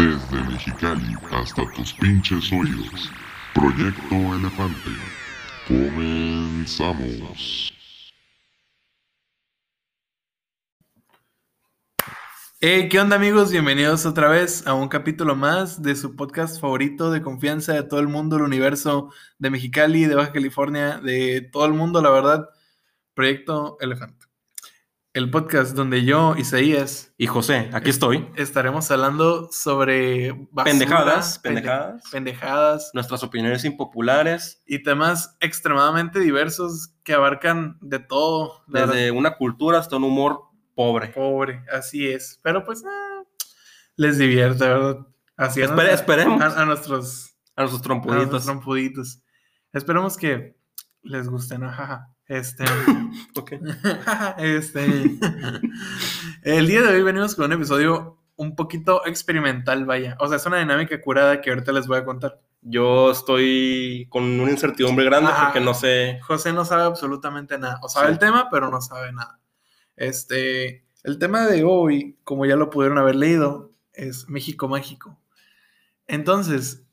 Desde 0.00 0.42
Mexicali 0.48 1.14
hasta 1.30 1.70
tus 1.72 1.92
pinches 1.92 2.50
oídos. 2.50 3.12
Proyecto 3.54 4.14
Elefante. 4.34 4.96
Comenzamos. 5.68 7.04
Hey, 12.62 12.88
¿qué 12.88 12.98
onda 12.98 13.16
amigos? 13.16 13.52
Bienvenidos 13.52 14.06
otra 14.06 14.30
vez 14.30 14.66
a 14.66 14.72
un 14.72 14.88
capítulo 14.88 15.36
más 15.36 15.82
de 15.82 15.94
su 15.94 16.16
podcast 16.16 16.58
favorito 16.58 17.10
de 17.10 17.20
confianza 17.20 17.74
de 17.74 17.82
todo 17.82 18.00
el 18.00 18.08
mundo, 18.08 18.36
el 18.36 18.42
universo 18.44 19.12
de 19.38 19.50
Mexicali, 19.50 20.06
de 20.06 20.14
Baja 20.14 20.32
California, 20.32 20.98
de 20.98 21.42
todo 21.42 21.66
el 21.66 21.74
mundo, 21.74 22.00
la 22.00 22.08
verdad. 22.08 22.48
Proyecto 23.12 23.76
Elefante. 23.80 24.29
El 25.12 25.28
podcast 25.28 25.74
donde 25.74 26.04
yo, 26.04 26.36
Isaías, 26.36 27.12
Y 27.18 27.26
José, 27.26 27.68
aquí 27.72 27.90
estoy. 27.90 28.28
estaremos 28.36 28.88
hablando 28.92 29.48
sobre 29.50 30.30
basura, 30.52 30.64
Pendejadas, 30.64 31.42
pende- 31.42 31.54
pendejadas. 31.62 32.02
pendejadas 32.12 32.90
Nuestras 32.94 33.24
opiniones 33.24 33.64
impopulares, 33.64 34.62
y 34.66 34.84
temas 34.84 35.36
extremadamente 35.40 36.20
diversos 36.20 36.94
que 37.02 37.14
abarcan 37.14 37.76
de 37.80 37.98
todo. 37.98 38.62
verdad. 38.68 38.94
desde 38.94 39.10
una 39.10 39.36
cultura 39.36 39.80
hasta 39.80 39.96
un 39.96 40.04
humor 40.04 40.42
pobre. 40.76 41.08
Pobre, 41.08 41.64
así 41.72 42.06
es. 42.08 42.38
Pero 42.44 42.64
pues 42.64 42.84
ah, 42.86 43.22
les 43.96 44.16
divierte, 44.16 44.64
¿verdad? 44.64 44.98
Así 45.36 45.60
a 45.60 45.64
Espere- 45.64 45.74
nuestra- 45.74 45.94
esperemos. 45.94 46.40
A, 46.40 46.62
a 46.62 46.64
nuestros, 46.66 46.66
A 46.66 46.66
nuestros 46.66 47.34
a 47.56 47.60
nuestros 47.62 47.82
trompuditos. 47.82 48.44
trompuditos. 48.44 49.22
Esperemos 49.72 50.16
que 50.16 50.56
les 51.02 51.28
guste, 51.28 51.58
¿no? 51.58 51.68
Jaja. 51.68 52.14
Este. 52.30 52.64
Ok. 53.36 53.52
este. 54.38 54.84
El 56.42 56.66
día 56.68 56.80
de 56.82 56.94
hoy 56.94 57.02
venimos 57.02 57.34
con 57.34 57.46
un 57.46 57.52
episodio 57.52 58.18
un 58.36 58.54
poquito 58.54 59.04
experimental, 59.04 59.84
vaya. 59.84 60.16
O 60.20 60.28
sea, 60.28 60.36
es 60.36 60.46
una 60.46 60.58
dinámica 60.58 61.00
curada 61.00 61.40
que 61.40 61.50
ahorita 61.50 61.72
les 61.72 61.88
voy 61.88 61.98
a 61.98 62.04
contar. 62.04 62.40
Yo 62.62 63.10
estoy 63.10 64.06
con 64.10 64.22
una 64.22 64.50
incertidumbre 64.50 65.04
grande 65.04 65.30
Ajá. 65.30 65.46
porque 65.46 65.60
no 65.60 65.74
sé. 65.74 66.20
José 66.22 66.52
no 66.52 66.64
sabe 66.64 66.84
absolutamente 66.84 67.58
nada. 67.58 67.80
O 67.82 67.88
sabe 67.88 68.06
Sí. 68.06 68.12
el 68.12 68.18
tema, 68.20 68.48
pero 68.50 68.70
no 68.70 68.80
sabe 68.80 69.12
nada. 69.12 69.40
Este, 69.96 70.84
el 71.02 71.18
tema 71.18 71.46
de 71.46 71.64
hoy, 71.64 72.16
como 72.22 72.46
ya 72.46 72.54
lo 72.54 72.70
pudieron 72.70 72.98
haber 72.98 73.16
leído, 73.16 73.72
es 73.92 74.28
México 74.28 74.68
Mágico. 74.68 75.18
Entonces, 76.06 76.84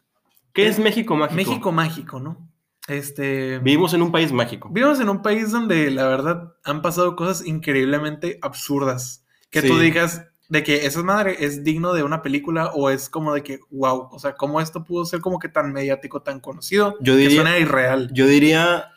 ¿Qué 0.54 0.68
es 0.68 0.80
México 0.80 1.16
mágico? 1.16 1.36
México 1.36 1.72
Mágico, 1.72 2.20
¿no? 2.20 2.47
Este, 2.88 3.60
Vivimos 3.60 3.94
en 3.94 4.02
un 4.02 4.12
país 4.12 4.32
mágico. 4.32 4.70
vivimos 4.72 5.00
en 5.00 5.10
un 5.10 5.22
país 5.22 5.52
donde 5.52 5.92
la 5.92 6.08
verdad 6.08 6.54
han 6.64 6.82
pasado 6.82 7.16
cosas 7.16 7.46
increíblemente 7.46 8.40
absurdas. 8.42 9.26
Que 9.50 9.62
tú 9.62 9.76
Sí. 9.78 9.82
digas 9.84 10.24
de 10.50 10.64
que 10.64 10.86
esa 10.86 11.04
madre 11.04 11.36
es 11.40 11.64
digno 11.66 11.94
de 11.94 12.04
una 12.04 12.22
película 12.22 12.68
o 12.74 12.90
es 12.90 13.10
como 13.10 13.34
de 13.34 13.44
que, 13.44 13.60
wow, 13.70 14.08
o 14.12 14.20
sea, 14.20 14.36
cómo 14.36 14.62
esto 14.62 14.86
pudo 14.86 15.04
ser 15.06 15.20
como 15.20 15.40
que 15.40 15.50
tan 15.50 15.74
mediático, 15.74 16.22
tan 16.22 16.40
conocido, 16.40 16.96
Yo 17.02 17.14
que 17.16 17.20
diría, 17.20 17.42
suena 17.42 17.60
irreal. 17.60 18.10
yo 18.14 18.26
diría 18.28 18.90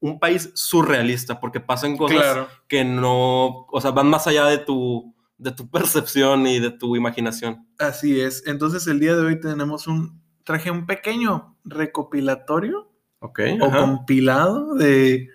un 0.00 0.18
país 0.18 0.50
surrealista 0.54 1.38
porque 1.40 1.60
pasan 1.60 1.96
cosas 1.96 2.18
Claro. 2.20 2.48
que 2.68 2.84
no, 2.84 3.66
o 3.70 3.80
sea, 3.80 3.92
van 3.92 4.08
más 4.08 4.26
allá 4.26 4.46
de 4.46 4.58
tu, 4.58 5.14
de 5.36 5.52
tu 5.52 5.68
percepción 5.70 6.44
y 6.48 6.58
de 6.58 6.70
tu 6.72 6.96
imaginación. 6.96 7.68
Así 7.78 8.20
es. 8.20 8.42
Entonces 8.48 8.86
el 8.88 8.98
día 8.98 9.14
de 9.14 9.24
hoy 9.24 9.38
tenemos 9.40 9.86
un, 9.86 10.20
traje 10.42 10.72
un 10.72 10.86
pequeño 10.86 11.56
recopilatorio 11.64 12.90
Ok. 13.20 13.40
o 13.60 13.64
ajá. 13.66 13.78
compilado 13.80 14.74
de 14.74 15.28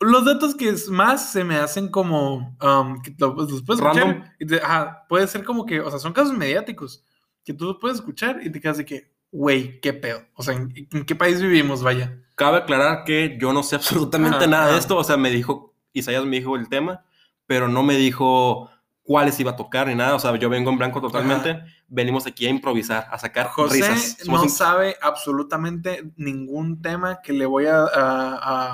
los 0.00 0.24
datos 0.24 0.54
que 0.54 0.68
es 0.68 0.88
más 0.88 1.32
se 1.32 1.42
me 1.44 1.56
hacen 1.56 1.88
como, 1.88 2.56
um, 2.62 3.00
que 3.02 3.14
lo- 3.18 3.34
los 3.34 3.62
puedes 3.62 3.80
escuchar 3.82 4.06
Random. 4.06 4.22
y 4.38 4.46
te- 4.46 4.60
ajá, 4.62 5.06
puede 5.08 5.26
ser 5.26 5.42
como 5.44 5.64
que, 5.64 5.80
o 5.80 5.90
sea, 5.90 5.98
son 5.98 6.12
casos 6.12 6.36
mediáticos 6.36 7.02
que 7.44 7.54
tú 7.54 7.64
los 7.66 7.76
puedes 7.80 7.98
escuchar 7.98 8.40
y 8.42 8.50
te 8.50 8.60
quedas 8.60 8.76
de 8.78 8.84
que, 8.84 9.12
güey, 9.32 9.80
qué 9.80 9.92
pedo. 9.94 10.20
O 10.34 10.42
sea, 10.42 10.54
¿en, 10.54 10.72
en 10.92 11.04
qué 11.04 11.14
país 11.14 11.40
vivimos? 11.40 11.82
Vaya. 11.82 12.18
Cabe 12.34 12.58
aclarar 12.58 13.04
que 13.04 13.38
yo 13.40 13.52
no 13.54 13.62
sé 13.62 13.76
absolutamente 13.76 14.36
Ajá, 14.38 14.46
nada 14.46 14.72
de 14.72 14.78
esto. 14.78 14.96
O 14.98 15.04
sea, 15.04 15.16
me 15.16 15.30
dijo, 15.30 15.74
Isaías 15.92 16.24
me 16.26 16.36
dijo 16.36 16.56
el 16.56 16.68
tema, 16.68 17.04
pero 17.46 17.68
no 17.68 17.82
me 17.82 17.96
dijo 17.96 18.68
cuáles 19.06 19.38
iba 19.40 19.52
a 19.52 19.56
tocar 19.56 19.86
ni 19.86 19.94
nada. 19.94 20.14
O 20.14 20.18
sea, 20.18 20.34
yo 20.36 20.50
vengo 20.50 20.70
en 20.70 20.78
blanco 20.78 21.00
totalmente. 21.00 21.62
Venimos 21.88 22.26
aquí 22.26 22.46
a 22.46 22.50
improvisar, 22.50 23.06
a 23.10 23.18
sacar 23.18 23.46
José 23.48 23.76
risas. 23.76 24.16
Somos 24.24 24.40
no 24.40 24.44
un- 24.44 24.50
sabe 24.50 24.96
absolutamente 25.00 26.10
ningún 26.16 26.82
tema 26.82 27.20
que 27.22 27.32
le 27.32 27.46
voy 27.46 27.66
a, 27.66 27.78
a- 27.82 27.86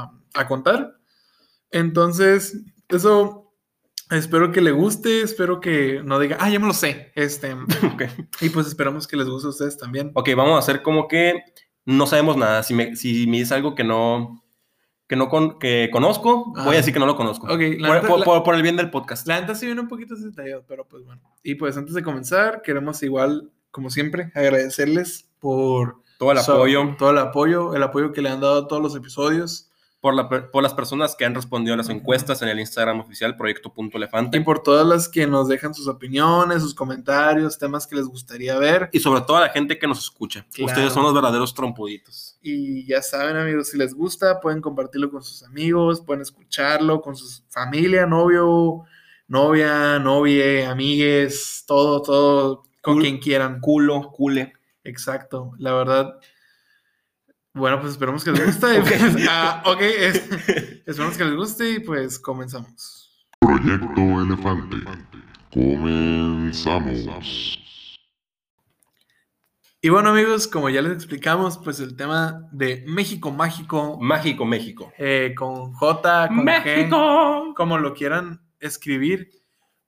a- 0.00 0.12
a 0.34 0.48
contar. 0.48 0.96
Entonces, 1.70 2.58
eso 2.88 3.52
espero 4.10 4.52
que 4.52 4.60
le 4.60 4.72
guste, 4.72 5.22
espero 5.22 5.60
que 5.60 6.02
no 6.04 6.18
diga, 6.18 6.36
ah, 6.40 6.50
ya 6.50 6.58
me 6.58 6.66
lo 6.66 6.74
sé. 6.74 7.12
Este, 7.14 7.52
Ok. 7.94 8.02
y 8.40 8.48
pues 8.50 8.66
esperamos 8.66 9.06
que 9.06 9.16
les 9.16 9.26
guste 9.28 9.46
a 9.46 9.50
ustedes 9.50 9.78
también. 9.78 10.10
Ok, 10.14 10.30
vamos 10.36 10.56
a 10.56 10.58
hacer 10.58 10.82
como 10.82 11.08
que 11.08 11.42
no 11.84 12.06
sabemos 12.06 12.36
nada. 12.36 12.62
Si 12.62 12.74
me, 12.74 12.94
si 12.96 13.26
me 13.26 13.38
dices 13.38 13.52
algo 13.52 13.74
que 13.74 13.84
no, 13.84 14.42
que 15.12 15.16
no 15.16 15.28
con- 15.28 15.58
que 15.58 15.90
conozco, 15.92 16.54
voy 16.64 16.72
a 16.72 16.78
decir 16.78 16.94
que 16.94 16.98
no 16.98 17.04
lo 17.04 17.16
conozco. 17.16 17.46
Ok, 17.46 17.60
la 17.76 17.88
por, 17.88 17.96
neta- 17.96 18.08
por- 18.08 18.18
la- 18.20 18.24
por- 18.24 18.42
por 18.44 18.54
el 18.54 18.62
bien 18.62 18.76
del 18.78 18.88
podcast. 18.88 19.26
La 19.26 19.38
neta 19.38 19.54
sí 19.54 19.66
viene 19.66 19.82
un 19.82 19.88
poquito 19.88 20.14
detallado, 20.16 20.64
pero 20.66 20.86
pues 20.86 21.04
bueno. 21.04 21.20
Y 21.42 21.56
pues 21.56 21.76
antes 21.76 21.92
de 21.94 22.02
comenzar, 22.02 22.62
queremos 22.62 23.02
igual, 23.02 23.50
como 23.70 23.90
siempre, 23.90 24.32
agradecerles 24.34 25.28
por 25.38 25.96
Todo 26.18 26.32
el 26.32 26.38
apoyo, 26.38 26.94
todo 26.98 27.10
el 27.10 27.18
apoyo, 27.18 27.74
el 27.74 27.82
apoyo 27.82 28.14
que 28.14 28.22
le 28.22 28.30
han 28.30 28.40
dado 28.40 28.62
a 28.64 28.68
todos 28.68 28.80
los 28.82 28.96
episodios. 28.96 29.70
Por, 30.02 30.14
la 30.14 30.28
por 30.28 30.64
las 30.64 30.74
personas 30.74 31.14
que 31.14 31.24
han 31.24 31.32
respondido 31.32 31.74
a 31.74 31.76
las 31.76 31.88
encuestas 31.88 32.42
en 32.42 32.48
el 32.48 32.58
Instagram 32.58 32.98
oficial, 32.98 33.36
proyecto.elefante. 33.36 34.36
Y 34.36 34.40
por 34.40 34.60
todas 34.60 34.84
las 34.84 35.08
que 35.08 35.28
nos 35.28 35.46
dejan 35.46 35.72
sus 35.74 35.86
opiniones, 35.86 36.60
sus 36.60 36.74
comentarios, 36.74 37.56
temas 37.56 37.86
que 37.86 37.94
les 37.94 38.06
gustaría 38.06 38.58
ver. 38.58 38.90
Y 38.92 38.98
sobre 38.98 39.20
todo 39.20 39.36
a 39.36 39.42
la 39.42 39.50
gente 39.50 39.78
que 39.78 39.86
nos 39.86 40.00
escucha. 40.00 40.44
Claro. 40.52 40.72
Ustedes 40.72 40.92
son 40.92 41.04
los 41.04 41.14
verdaderos 41.14 41.54
trompuditos. 41.54 42.36
Y 42.42 42.84
ya 42.84 43.00
saben, 43.00 43.36
amigos, 43.36 43.68
si 43.68 43.78
les 43.78 43.94
gusta, 43.94 44.40
pueden 44.40 44.60
compartirlo 44.60 45.08
con 45.08 45.22
sus 45.22 45.44
amigos, 45.44 46.00
pueden 46.00 46.22
escucharlo 46.22 47.00
con 47.00 47.14
su 47.14 47.40
familia, 47.48 48.04
novio, 48.04 48.82
novia, 49.28 50.00
novie, 50.00 50.66
amigues, 50.66 51.62
todo, 51.64 52.02
todo, 52.02 52.64
con 52.80 53.00
quien 53.00 53.18
quieran. 53.18 53.60
Culo, 53.60 54.10
cule. 54.10 54.52
Exacto, 54.82 55.52
la 55.58 55.74
verdad. 55.74 56.18
Bueno, 57.54 57.80
pues 57.80 57.92
esperemos 57.92 58.24
que 58.24 58.32
les 58.32 58.46
guste. 58.46 58.66
Ok. 58.80 58.90
Ah, 59.28 59.62
ok, 59.66 59.80
es- 59.80 60.30
esperemos 60.86 61.16
que 61.16 61.24
les 61.24 61.36
guste 61.36 61.70
y 61.72 61.80
pues 61.80 62.18
comenzamos. 62.18 63.26
Proyecto 63.40 64.22
Elefante. 64.22 64.76
Comenzamos. 65.52 67.58
Y 69.84 69.88
bueno, 69.88 70.10
amigos, 70.10 70.46
como 70.46 70.70
ya 70.70 70.80
les 70.80 70.92
explicamos, 70.92 71.58
pues 71.58 71.80
el 71.80 71.96
tema 71.96 72.48
de 72.52 72.84
México 72.86 73.32
Mágico 73.32 73.98
Mágico 74.00 74.44
México. 74.44 74.92
eh, 74.96 75.34
con 75.36 75.72
J, 75.72 76.28
con 76.28 76.46
G, 76.46 77.54
como 77.54 77.78
lo 77.78 77.92
quieran 77.92 78.40
escribir, 78.60 79.30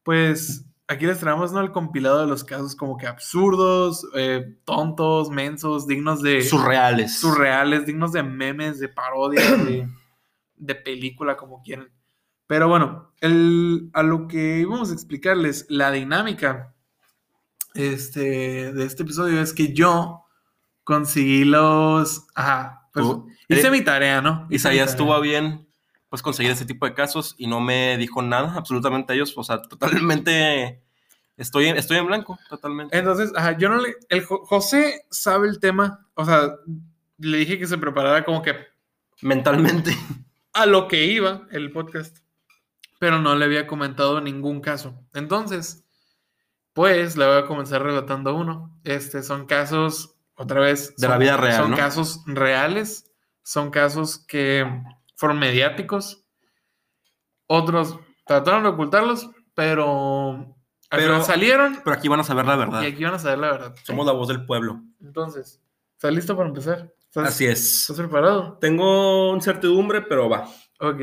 pues 0.03 0.67
aquí 0.87 1.07
les 1.07 1.19
traemos 1.19 1.53
¿no? 1.53 1.61
el 1.61 1.73
compilado 1.73 2.21
de 2.21 2.27
los 2.27 2.45
casos 2.45 2.77
como 2.77 2.97
que 2.97 3.07
absurdos, 3.07 4.07
eh, 4.15 4.59
tontos, 4.65 5.31
mensos, 5.31 5.87
dignos 5.87 6.23
de 6.23 6.43
Surreales. 6.43 7.19
surreales, 7.19 7.87
dignos 7.87 8.13
de 8.13 8.23
memes, 8.23 8.79
de 8.79 8.89
parodias, 8.89 9.65
de, 9.65 9.89
de 10.57 10.75
película, 10.75 11.37
como 11.37 11.63
quieran. 11.63 11.91
Pero 12.47 12.69
bueno, 12.69 13.13
el, 13.21 13.91
a 13.95 14.03
lo 14.03 14.29
que 14.29 14.61
íbamos 14.61 14.91
a 14.91 14.95
explicarles, 14.95 15.67
la 15.69 15.91
dinámica 15.91 16.75
este, 17.73 18.73
de 18.73 18.85
este 18.85 19.03
episodio 19.03 19.41
es 19.41 19.55
que 19.55 19.73
yo 19.73 20.25
conseguí 20.85 21.45
los... 21.45 22.27
Ajá, 22.35 22.89
pues 22.93 23.07
hice 23.49 23.69
eh, 23.69 23.71
mi 23.71 23.83
tarea, 23.83 24.21
¿no? 24.21 24.47
Hice 24.51 24.57
Isaías 24.57 24.91
tarea. 24.91 24.97
tuvo 24.99 25.15
a 25.15 25.21
bien 25.21 25.67
pues 26.15 26.23
conseguir 26.23 26.53
ese 26.53 26.65
tipo 26.65 26.87
de 26.87 26.95
casos 26.95 27.35
y 27.39 27.49
no 27.49 27.61
me 27.61 27.97
dijo 27.99 28.23
nada 28.23 28.55
absolutamente 28.57 29.13
a 29.13 29.17
ellos. 29.17 29.33
O 29.37 29.43
sea, 29.43 29.61
totalmente 29.63 30.81
estoy 31.37 31.67
en, 31.67 31.77
estoy 31.77 31.97
en 31.97 32.07
blanco, 32.07 32.39
totalmente. 32.49 32.97
Entonces, 32.97 33.33
ajá, 33.35 33.59
yo 33.59 33.69
no 33.69 33.79
le. 33.81 33.97
El 34.11 34.25
Jo- 34.25 34.45
José 34.47 35.07
sabe 35.11 35.49
el 35.49 35.59
tema. 35.59 36.07
O 36.15 36.25
sea, 36.25 36.53
le 37.19 37.39
dije 37.39 37.59
que 37.59 37.67
se 37.67 37.79
preparara 37.79 38.25
como 38.25 38.43
que 38.43 38.55
Mentalmente. 39.23 39.91
a 40.53 40.67
lo 40.67 40.87
que 40.87 41.05
iba 41.07 41.49
el 41.51 41.73
podcast. 41.73 42.19
Pero 43.01 43.19
no 43.19 43.35
le 43.35 43.45
había 43.47 43.67
comentado 43.67 44.21
ningún 44.21 44.61
caso. 44.61 44.95
Entonces, 45.15 45.83
pues 46.75 47.17
le 47.17 47.27
voy 47.27 47.39
a 47.39 47.47
comenzar 47.47 47.83
relatando 47.83 48.37
uno. 48.37 48.79
Este 48.85 49.25
son 49.25 49.47
casos, 49.47 50.15
otra 50.37 50.61
vez. 50.61 50.95
De 50.95 51.09
la 51.09 51.15
son- 51.15 51.21
vida 51.21 51.37
real, 51.39 51.57
Son 51.63 51.71
¿no? 51.73 51.77
casos 51.77 52.23
reales. 52.27 53.11
Son 53.43 53.73
casos 53.73 54.19
que 54.21 54.65
fueron 55.17 55.39
mediáticos. 55.39 56.25
Otros 57.47 57.99
trataron 58.27 58.63
de 58.65 58.69
ocultarlos, 58.71 59.31
pero. 59.55 60.57
Pero- 60.91 61.25
salieron 61.25 61.81
Pero 61.83 61.97
aquí 61.97 62.07
van 62.09 62.21
a 62.21 62.25
saber 62.25 62.45
la 62.47 62.57
verdad. 62.57 62.83
y 62.83 62.87
aquí 62.87 63.03
van 63.05 63.15
a 63.15 63.19
saber 63.19 63.39
la 63.39 63.51
verdad. 63.53 63.75
Somos 63.83 64.07
la 64.07 64.13
voz 64.13 64.29
del 64.29 64.47
pueblo. 64.47 64.81
Entonces, 65.01 65.61
¿estás 65.97 66.15
listo 66.15 66.37
para 66.37 66.49
empezar? 66.49 66.93
¿Estás, 67.07 67.29
Así 67.29 67.47
es. 67.47 67.81
¿Estás 67.83 67.97
preparado? 67.97 68.59
Tengo 68.61 69.35
incertidumbre, 69.35 70.03
pero 70.03 70.29
va. 70.29 70.49
Ok. 70.81 71.01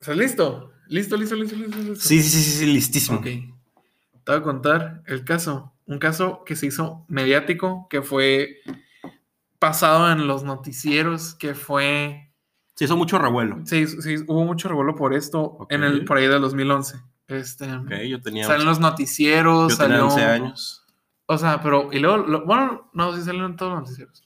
¿Estás 0.00 0.16
listo? 0.16 0.72
¿Listo, 0.88 1.16
listo, 1.16 1.34
listo, 1.34 1.56
listo? 1.56 1.76
listo? 1.78 1.94
Sí, 2.08 2.22
sí, 2.22 2.28
sí, 2.30 2.42
sí, 2.42 2.58
sí, 2.58 2.66
listísimo. 2.66 3.18
Ok. 3.18 3.24
te 3.24 4.32
voy 4.32 4.36
a 4.36 4.42
contar 4.42 5.02
el 5.06 5.24
caso. 5.24 5.72
Un 5.86 5.98
caso 5.98 6.42
que 6.44 6.56
se 6.56 6.66
hizo 6.66 7.04
mediático, 7.08 7.86
que 7.88 8.02
fue 8.02 8.56
pasado 9.58 10.10
en 10.12 10.26
los 10.26 10.44
noticieros, 10.44 11.34
que 11.34 11.54
fue... 11.54 12.32
Se 12.74 12.84
hizo 12.84 12.96
mucho 12.96 13.18
revuelo. 13.18 13.60
Sí, 13.64 13.86
sí, 13.86 14.16
hubo 14.28 14.44
mucho 14.44 14.68
revuelo 14.68 14.94
por 14.94 15.14
esto 15.14 15.66
en 15.70 15.82
el, 15.82 16.04
por 16.04 16.18
ahí 16.18 16.26
del 16.26 16.42
2011. 16.42 16.98
Este, 17.28 17.66
yo 18.08 18.20
tenía, 18.20 18.46
salen 18.46 18.66
los 18.66 18.78
noticieros, 18.80 19.72
yo 19.72 19.78
tenía 19.78 19.96
salió... 19.98 20.04
11 20.06 20.24
años. 20.24 20.84
O 21.26 21.38
sea, 21.38 21.60
pero, 21.62 21.92
y 21.92 21.98
luego, 21.98 22.18
lo- 22.18 22.44
bueno, 22.44 22.90
no, 22.92 23.14
sí 23.16 23.22
salieron 23.22 23.56
todos 23.56 23.72
los 23.72 23.80
noticieros. 23.82 24.22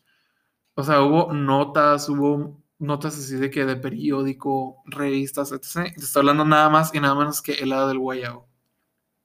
O 0.74 0.82
sea, 0.82 1.00
hubo 1.02 1.32
notas, 1.32 2.08
hubo 2.08 2.60
notas 2.78 3.16
así 3.18 3.36
de 3.36 3.50
que 3.50 3.64
de 3.64 3.76
periódico, 3.76 4.82
revistas, 4.86 5.52
etc. 5.52 5.94
Te 5.94 6.00
estoy 6.04 6.20
hablando 6.20 6.44
nada 6.44 6.68
más 6.68 6.92
y 6.94 7.00
nada 7.00 7.14
menos 7.14 7.40
que 7.42 7.52
el 7.52 7.72
hada 7.72 7.88
del 7.88 7.98
guayabo. 7.98 8.48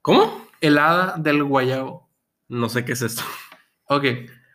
¿Cómo? 0.02 0.46
El 0.62 0.78
hada 0.78 1.16
del 1.18 1.44
guayabo. 1.44 2.10
No 2.48 2.70
sé 2.70 2.86
qué 2.86 2.94
es 2.94 3.02
esto. 3.02 3.24
Ok, 3.88 4.04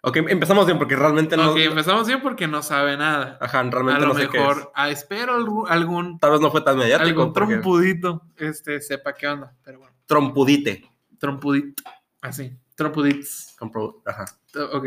Ok, 0.02 0.16
empezamos 0.16 0.64
bien 0.66 0.78
porque 0.78 0.96
realmente 0.96 1.36
no. 1.36 1.50
ok, 1.50 1.56
empezamos 1.58 2.06
bien 2.06 2.22
porque 2.22 2.46
no 2.46 2.62
sabe 2.62 2.96
nada. 2.96 3.36
Ajá, 3.40 3.60
A 3.60 3.62
realmente 3.64 4.00
lo 4.00 4.08
no 4.08 4.14
sé 4.14 4.28
qué 4.28 4.38
es. 4.38 4.42
mejor, 4.42 4.72
ah, 4.74 4.88
espero 4.88 5.34
algún, 5.68 6.18
Tal 6.18 6.30
vez 6.32 6.40
no 6.40 6.50
fue 6.50 6.62
tan 6.62 6.78
mediático. 6.78 7.08
algún 7.20 7.32
porque- 7.34 7.54
trompudito 7.54 8.22
este, 8.36 8.80
sepa 8.80 9.12
qué 9.14 9.28
onda. 9.28 9.54
Pero 9.62 9.80
bueno, 9.80 9.94
Trompudite. 10.06 10.88
trompudito. 11.18 11.82
Así, 12.22 12.56
trompuditos. 12.74 13.54
Compro- 13.58 14.02
Ajá. 14.06 14.24
Ok. 14.72 14.86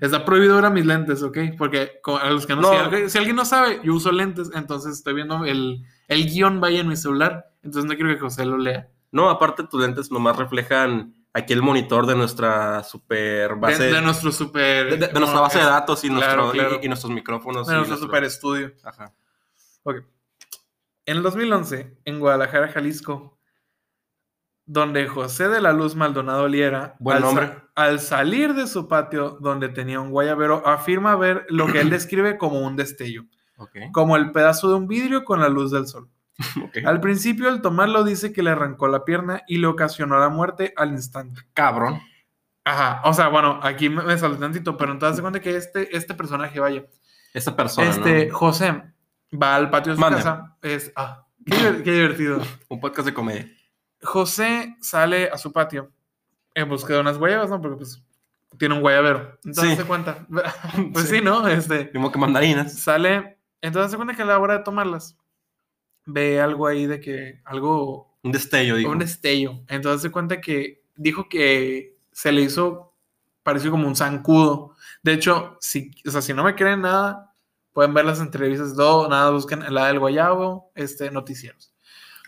Está 0.00 0.24
prohibido 0.24 0.54
ver 0.56 0.64
a 0.66 0.70
mis 0.70 0.86
lentes, 0.86 1.22
¿ok? 1.22 1.38
Porque 1.58 2.00
a 2.20 2.30
los 2.30 2.46
que 2.46 2.54
no, 2.54 2.62
No. 2.62 2.70
si, 2.70 2.76
alguien, 2.76 3.10
si 3.10 3.18
alguien 3.18 3.36
no 3.36 3.44
sabe, 3.44 3.80
yo 3.82 3.92
uso 3.94 4.12
lentes, 4.12 4.50
entonces 4.54 4.92
estoy 4.94 5.14
viendo 5.14 5.44
el, 5.44 5.84
el 6.08 6.24
guion 6.30 6.60
vaya 6.60 6.80
en 6.80 6.88
mi 6.88 6.96
celular, 6.96 7.50
entonces 7.62 7.90
no 7.90 7.96
quiero 7.96 8.14
que 8.14 8.20
José 8.20 8.46
lo 8.46 8.56
lea. 8.56 8.88
No, 9.10 9.30
aparte 9.30 9.64
tus 9.64 9.80
lentes 9.80 10.10
nomás 10.10 10.36
reflejan 10.36 11.14
aquí 11.34 11.52
el 11.52 11.60
monitor 11.62 12.06
de 12.06 12.14
nuestra 12.14 12.82
super 12.84 13.56
base. 13.56 13.82
De, 13.84 13.92
de 13.92 14.00
nuestro 14.00 14.32
super... 14.32 14.90
de- 14.90 14.96
de- 14.96 15.08
de 15.12 15.18
nuestra 15.20 15.40
base 15.40 15.58
de 15.58 15.64
datos 15.64 16.02
y, 16.04 16.08
Claro, 16.08 16.44
nuestro, 16.44 16.54
y- 16.54 16.58
claro. 16.66 16.80
y, 16.82 16.88
nuestros 16.88 17.12
micrófonos. 17.12 17.66
De 17.66 17.74
nuestro 17.74 17.88
nuestro- 17.96 18.06
super 18.08 18.24
estudio. 18.24 18.72
Ajá. 18.82 19.12
Ok. 19.82 19.96
En 21.06 21.18
el 21.18 21.22
2011, 21.22 21.98
en 22.06 22.18
Guadalajara, 22.20 22.68
Jalisco, 22.68 23.38
donde 24.66 25.06
José 25.08 25.48
de 25.48 25.60
la 25.60 25.72
Luz 25.74 25.94
Maldonado 25.94 26.48
Liera, 26.48 26.96
Buen 26.98 27.18
al, 27.18 27.22
nombre. 27.22 27.52
al 27.74 28.00
salir 28.00 28.54
de 28.54 28.66
su 28.66 28.88
patio 28.88 29.36
donde 29.40 29.68
tenía 29.68 30.00
un 30.00 30.10
guayabero, 30.10 30.66
afirma 30.66 31.16
ver 31.16 31.44
lo 31.50 31.66
que 31.66 31.80
él 31.80 31.90
describe 31.90 32.38
como 32.38 32.60
un 32.60 32.74
destello, 32.76 33.24
como 33.92 34.16
el 34.16 34.32
pedazo 34.32 34.68
de 34.70 34.74
un 34.76 34.88
vidrio 34.88 35.24
con 35.24 35.40
la 35.40 35.48
luz 35.50 35.70
del 35.70 35.86
sol. 35.86 36.08
Al 36.84 37.00
principio, 37.00 37.48
al 37.48 37.62
tomarlo, 37.62 38.02
dice 38.04 38.32
que 38.32 38.42
le 38.42 38.50
arrancó 38.50 38.88
la 38.88 39.04
pierna 39.04 39.42
y 39.46 39.58
le 39.58 39.66
ocasionó 39.68 40.18
la 40.18 40.28
muerte 40.28 40.72
al 40.76 40.90
instante. 40.92 41.42
Cabrón. 41.54 42.00
Ajá, 42.64 43.02
o 43.04 43.12
sea, 43.12 43.28
bueno, 43.28 43.60
aquí 43.62 43.88
me, 43.88 44.02
me 44.02 44.16
salté 44.18 44.38
tantito, 44.40 44.76
pero 44.76 44.92
entonces 44.92 45.16
se 45.16 45.22
cuenta 45.22 45.40
que 45.40 45.54
este, 45.56 45.94
este 45.96 46.14
personaje, 46.14 46.58
vaya, 46.58 46.84
Esta 47.34 47.54
persona. 47.54 47.88
este, 47.90 48.26
¿no? 48.28 48.34
José, 48.36 48.82
va 49.40 49.54
al 49.54 49.70
patio 49.70 49.92
de 49.92 49.96
su 49.96 50.00
Mande. 50.00 50.16
casa, 50.18 50.56
es, 50.62 50.90
ah, 50.96 51.26
qué, 51.44 51.54
diver- 51.56 51.82
qué 51.82 51.92
divertido. 51.92 52.40
Un 52.68 52.80
podcast 52.80 53.06
de 53.06 53.14
comedia. 53.14 53.48
José 54.02 54.76
sale 54.80 55.28
a 55.30 55.38
su 55.38 55.52
patio 55.52 55.90
en 56.54 56.68
busca 56.68 56.94
de 56.94 57.00
unas 57.00 57.18
guayabas, 57.18 57.50
¿no? 57.50 57.60
Porque 57.60 57.76
pues 57.76 58.02
tiene 58.58 58.74
un 58.74 58.80
guayabero. 58.80 59.38
Entonces 59.44 59.70
Sí. 59.72 59.76
se 59.76 59.84
cuenta, 59.84 60.26
pues 60.92 61.08
Sí. 61.08 61.16
sí, 61.18 61.20
¿no? 61.22 61.46
Este, 61.48 61.90
Mismo 61.92 62.10
que 62.12 62.18
mandarinas. 62.18 62.78
sale, 62.78 63.38
entonces 63.60 63.90
se 63.90 63.96
cuenta 63.96 64.14
que 64.14 64.22
a 64.22 64.26
la 64.26 64.38
hora 64.38 64.58
de 64.58 64.64
tomarlas, 64.64 65.16
ve 66.06 66.40
algo 66.40 66.66
ahí 66.66 66.86
de 66.86 67.00
que, 67.00 67.40
algo 67.44 68.16
Un 68.22 68.32
destello, 68.32 68.76
digo. 68.76 68.90
un 68.90 68.98
destello. 68.98 69.60
Entonces 69.68 70.02
se 70.02 70.10
cuenta 70.10 70.40
que 70.40 70.82
dijo 70.96 71.28
que 71.28 71.96
se 72.12 72.30
le 72.32 72.42
hizo, 72.42 72.94
pareció 73.42 73.70
como 73.70 73.88
un 73.88 73.96
zancudo. 73.96 74.74
De 75.02 75.12
hecho, 75.12 75.56
si, 75.60 75.90
o 76.06 76.10
sea, 76.10 76.22
si 76.22 76.32
no 76.34 76.44
me 76.44 76.54
creen 76.54 76.82
nada, 76.82 77.34
pueden 77.72 77.92
ver 77.94 78.04
las 78.04 78.20
entrevistas, 78.20 78.74
todo, 78.76 79.08
nada, 79.08 79.30
busquen 79.30 79.60
la 79.72 79.86
del 79.88 79.98
Guayabo, 79.98 80.70
este, 80.74 81.10
noticieros. 81.10 81.72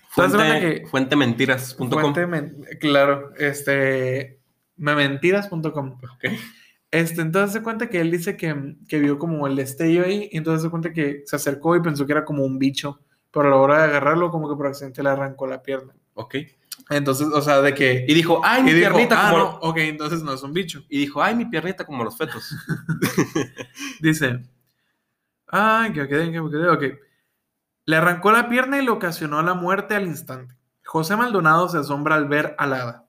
Fuente, 0.08 0.86
fuentementiras.com. 0.86 1.90
Fuente 2.00 2.26
men- 2.26 2.64
claro, 2.80 3.32
este, 3.36 4.40
mementiras.com. 4.76 5.92
Ok. 6.02 6.24
Este, 6.90 7.20
entonces 7.20 7.52
se 7.52 7.62
cuenta 7.62 7.88
que 7.90 8.00
él 8.00 8.10
dice 8.10 8.36
que, 8.36 8.76
que 8.88 8.98
vio 8.98 9.18
como 9.18 9.46
el 9.46 9.56
destello 9.56 10.04
ahí, 10.04 10.28
y 10.32 10.38
entonces 10.38 10.62
se 10.62 10.70
cuenta 10.70 10.92
que 10.92 11.22
se 11.26 11.36
acercó 11.36 11.76
y 11.76 11.82
pensó 11.82 12.06
que 12.06 12.12
era 12.12 12.24
como 12.24 12.44
un 12.44 12.58
bicho, 12.58 13.00
pero 13.36 13.48
a 13.48 13.50
la 13.50 13.56
hora 13.56 13.78
de 13.78 13.84
agarrarlo, 13.84 14.30
como 14.30 14.48
que 14.48 14.56
por 14.56 14.66
accidente 14.66 15.02
le 15.02 15.10
arrancó 15.10 15.46
la 15.46 15.62
pierna. 15.62 15.94
Ok. 16.14 16.36
Entonces, 16.88 17.26
o 17.26 17.42
sea, 17.42 17.60
de 17.60 17.74
que... 17.74 18.06
Y 18.08 18.14
dijo, 18.14 18.40
ay, 18.42 18.62
mi 18.62 18.72
dijo, 18.72 18.94
piernita 18.94 19.28
ah, 19.28 19.30
como... 19.30 19.42
no, 19.44 19.50
ok, 19.60 19.76
entonces 19.76 20.22
no 20.22 20.32
es 20.32 20.42
un 20.42 20.54
bicho. 20.54 20.84
Y 20.88 21.00
dijo, 21.00 21.22
ay, 21.22 21.34
mi 21.34 21.44
piernita 21.44 21.84
como 21.84 22.02
los 22.02 22.16
fetos. 22.16 22.54
Dice, 24.00 24.40
ay, 25.48 25.92
que 25.92 26.00
me 26.00 26.08
quedé, 26.08 26.32
que 26.32 26.40
me 26.40 26.50
quedé, 26.50 26.68
ok. 26.70 26.82
Le 27.84 27.96
arrancó 27.96 28.32
la 28.32 28.48
pierna 28.48 28.78
y 28.80 28.84
le 28.86 28.90
ocasionó 28.90 29.42
la 29.42 29.52
muerte 29.52 29.94
al 29.94 30.06
instante. 30.06 30.56
José 30.86 31.14
Maldonado 31.14 31.68
se 31.68 31.76
asombra 31.76 32.14
al 32.14 32.28
ver 32.28 32.54
al 32.56 32.72
hada. 32.72 33.06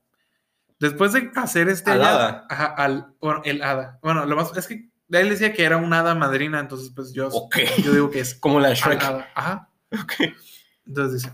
Después 0.78 1.14
de 1.14 1.32
hacer 1.36 1.70
este 1.70 1.92
¿Al 1.92 2.04
hada? 2.04 2.48
Ajá, 2.50 2.66
al, 2.66 3.14
bueno, 3.22 3.42
el 3.46 3.64
hada. 3.64 3.98
Bueno, 4.04 4.26
lo 4.26 4.36
más, 4.36 4.56
es 4.58 4.68
que 4.68 4.90
él 5.10 5.30
decía 5.30 5.54
que 5.54 5.64
era 5.64 5.78
una 5.78 6.02
hada 6.02 6.16
madrina, 6.16 6.60
entonces 6.60 6.92
pues 6.94 7.14
yo, 7.14 7.30
Ok. 7.30 7.60
yo 7.82 7.94
digo 7.94 8.12
que 8.12 8.20
es 8.20 8.36
Como 8.36 8.60
la 8.60 8.70
de 8.70 8.76
Shrek. 8.76 9.02
hada. 9.02 9.30
Ajá. 9.34 9.70
Ok. 10.04 10.14
Entonces 10.86 11.24
dice, 11.24 11.34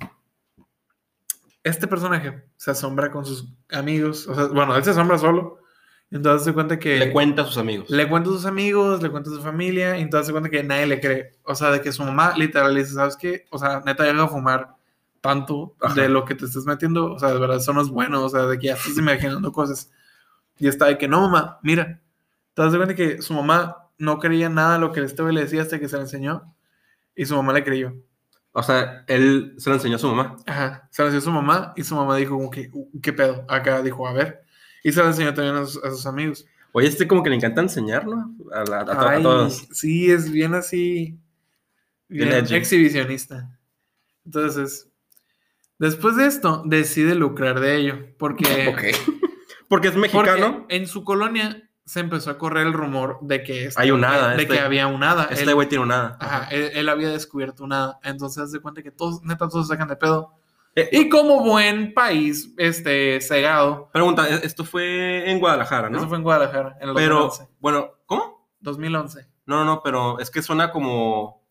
este 1.63 1.87
personaje 1.87 2.43
se 2.57 2.71
asombra 2.71 3.11
con 3.11 3.25
sus 3.25 3.53
amigos, 3.71 4.27
o 4.27 4.35
sea, 4.35 4.45
bueno, 4.45 4.75
él 4.75 4.83
se 4.83 4.91
asombra 4.91 5.17
solo, 5.17 5.59
entonces 6.11 6.45
se 6.45 6.53
cuenta 6.53 6.77
que... 6.77 6.99
Le 6.99 7.11
cuenta 7.11 7.41
a 7.41 7.45
sus 7.45 7.57
amigos. 7.57 7.89
Le 7.89 8.07
cuenta 8.07 8.29
a 8.29 8.33
sus 8.33 8.45
amigos, 8.45 9.01
le 9.01 9.09
cuenta 9.09 9.31
a 9.31 9.33
su 9.33 9.41
familia, 9.41 9.97
y 9.97 10.01
entonces 10.01 10.27
se 10.27 10.31
cuenta 10.31 10.49
que 10.49 10.63
nadie 10.63 10.85
le 10.85 10.99
cree. 10.99 11.31
O 11.43 11.55
sea, 11.55 11.71
de 11.71 11.81
que 11.81 11.91
su 11.91 12.03
mamá 12.03 12.33
literal 12.37 12.73
le 12.73 12.81
dice, 12.81 12.93
¿sabes 12.93 13.17
qué? 13.17 13.45
O 13.49 13.57
sea, 13.57 13.81
neta, 13.85 14.03
deja 14.03 14.21
de 14.21 14.27
fumar 14.27 14.75
tanto 15.21 15.75
Ajá. 15.81 15.95
de 15.95 16.09
lo 16.09 16.25
que 16.25 16.35
te 16.35 16.45
estás 16.45 16.65
metiendo. 16.65 17.13
O 17.13 17.17
sea, 17.17 17.29
de 17.29 17.39
verdad, 17.39 17.57
eso 17.57 17.73
no 17.73 17.81
es 17.81 17.89
bueno. 17.89 18.23
O 18.23 18.29
sea, 18.29 18.41
de 18.41 18.59
que 18.59 18.67
ya 18.67 18.73
estás 18.73 18.97
imaginando 18.97 19.51
cosas. 19.51 19.89
Y 20.59 20.67
está 20.67 20.85
de 20.85 20.97
que, 20.97 21.07
no, 21.07 21.21
mamá, 21.21 21.59
mira. 21.63 21.99
Entonces 22.49 22.73
se 22.73 22.77
cuenta 22.77 22.93
que 22.93 23.21
su 23.21 23.33
mamá 23.33 23.89
no 23.97 24.19
creía 24.19 24.49
nada 24.49 24.73
de 24.73 24.79
lo 24.81 24.91
que 24.91 24.99
este 24.99 25.23
le 25.23 25.41
decía 25.41 25.63
hasta 25.63 25.79
que 25.79 25.89
se 25.89 25.95
le 25.95 26.03
enseñó. 26.03 26.53
Y 27.15 27.25
su 27.25 27.35
mamá 27.35 27.53
le 27.53 27.63
creyó. 27.63 27.95
O 28.55 28.61
sea, 28.63 29.03
él 29.07 29.55
se 29.57 29.69
lo 29.69 29.75
enseñó 29.75 29.95
a 29.95 29.99
su 29.99 30.07
mamá. 30.07 30.37
Ajá. 30.45 30.87
Se 30.91 31.01
lo 31.01 31.07
enseñó 31.09 31.19
a 31.19 31.23
su 31.25 31.31
mamá 31.31 31.73
y 31.75 31.83
su 31.83 31.95
mamá 31.95 32.15
dijo 32.17 32.35
como 32.35 32.49
que, 32.51 32.69
"Uh, 32.71 33.01
¿qué 33.01 33.11
pedo? 33.11 33.45
Acá 33.49 33.81
dijo, 33.81 34.07
a 34.07 34.13
ver. 34.13 34.43
Y 34.83 34.91
se 34.91 34.99
lo 35.01 35.07
enseñó 35.07 35.33
también 35.33 35.55
a 35.55 35.65
sus, 35.65 35.83
a 35.83 35.89
sus 35.89 36.05
amigos. 36.05 36.45
Oye, 36.71 36.87
este 36.87 37.07
como 37.07 37.23
que 37.23 37.29
le 37.29 37.35
encanta 37.37 37.61
enseñar, 37.61 38.05
¿no? 38.05 38.35
A, 38.53 38.63
la- 38.63 38.81
a 38.81 39.21
todos. 39.21 39.67
Sí, 39.71 40.11
es 40.11 40.29
bien 40.31 40.53
así. 40.53 41.17
Bien 42.07 42.31
exhibicionista. 42.31 43.57
Entonces, 44.25 44.89
después 45.79 46.15
de 46.15 46.27
esto, 46.27 46.61
decide 46.65 47.15
lucrar 47.15 47.59
de 47.59 47.75
ello. 47.77 48.07
Porque. 48.17 48.43
Porque 49.69 49.87
es 49.87 49.93
porque 49.95 50.11
mexicano. 50.19 50.67
en 50.69 50.85
su 50.85 51.03
colonia 51.03 51.67
se 51.85 51.99
empezó 51.99 52.29
a 52.31 52.37
correr 52.37 52.65
el 52.67 52.73
rumor 52.73 53.17
de 53.21 53.43
que, 53.43 53.65
este- 53.65 53.81
Hay 53.81 53.91
un 53.91 54.03
hada, 54.05 54.35
de 54.35 54.43
este- 54.43 54.53
que 54.55 54.59
había 54.61 54.87
un 54.87 55.03
hada. 55.03 55.27
Este 55.31 55.51
güey 55.53 55.67
tiene 55.67 55.83
una. 55.83 56.17
ajá, 56.19 56.47
él, 56.51 56.71
él 56.73 56.89
había 56.89 57.09
descubierto 57.09 57.63
un 57.63 57.73
hada. 57.73 57.99
Entonces, 58.03 58.51
se 58.51 58.59
cuenta 58.59 58.81
que 58.81 58.91
todos, 58.91 59.21
neta, 59.23 59.47
todos 59.49 59.67
se 59.67 59.73
sacan 59.73 59.87
de 59.89 59.95
pedo. 59.97 60.33
Eh, 60.75 60.89
Y 60.91 61.09
como 61.09 61.43
buen 61.43 61.93
país, 61.93 62.51
este, 62.57 63.21
cegado, 63.21 63.89
Pregunta, 63.93 64.27
e- 64.27 64.45
esto 64.45 64.65
fue 64.65 65.29
en 65.29 65.39
Guadalajara, 65.39 65.89
¿no? 65.89 65.97
eso 65.99 66.07
fue 66.07 66.17
en 66.17 66.23
Guadalajara, 66.23 66.77
en 66.81 66.89
el 66.89 66.95
Pero, 66.95 67.15
2011. 67.25 67.53
bueno, 67.59 67.91
¿cómo? 68.07 68.47
2011. 68.61 69.27
No, 69.45 69.57
no, 69.57 69.65
no, 69.65 69.81
pero 69.83 70.19
es 70.19 70.31
que 70.31 70.41
suena 70.41 70.71
como. 70.71 71.43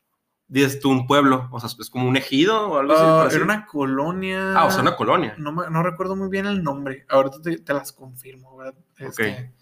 Dices 0.49 0.81
tú, 0.81 0.91
un 0.91 1.07
pueblo. 1.07 1.49
O 1.51 1.61
sea, 1.61 1.71
es 1.81 1.89
como 1.89 2.07
un 2.09 2.17
ejido 2.17 2.69
o 2.71 2.79
algo 2.79 2.93
así. 2.93 3.03
Ah, 3.05 3.29
era 3.35 3.45
una 3.45 3.65
colonia. 3.67 4.53
Ah, 4.55 4.67
o 4.67 4.71
sea, 4.71 4.83
una 4.83 4.97
colonia. 4.97 5.35
No, 5.39 5.51
me- 5.53 5.71
no 5.71 5.83
recuerdo 5.83 6.15
muy 6.17 6.29
bien 6.29 6.45
el 6.47 6.63
nombre. 6.63 7.07
Ahorita 7.09 7.41
te, 7.41 7.59
te 7.59 7.73
las 7.73 7.93
confirmo, 7.93 8.57
¿verdad? 8.59 8.75
Este, 8.99 9.53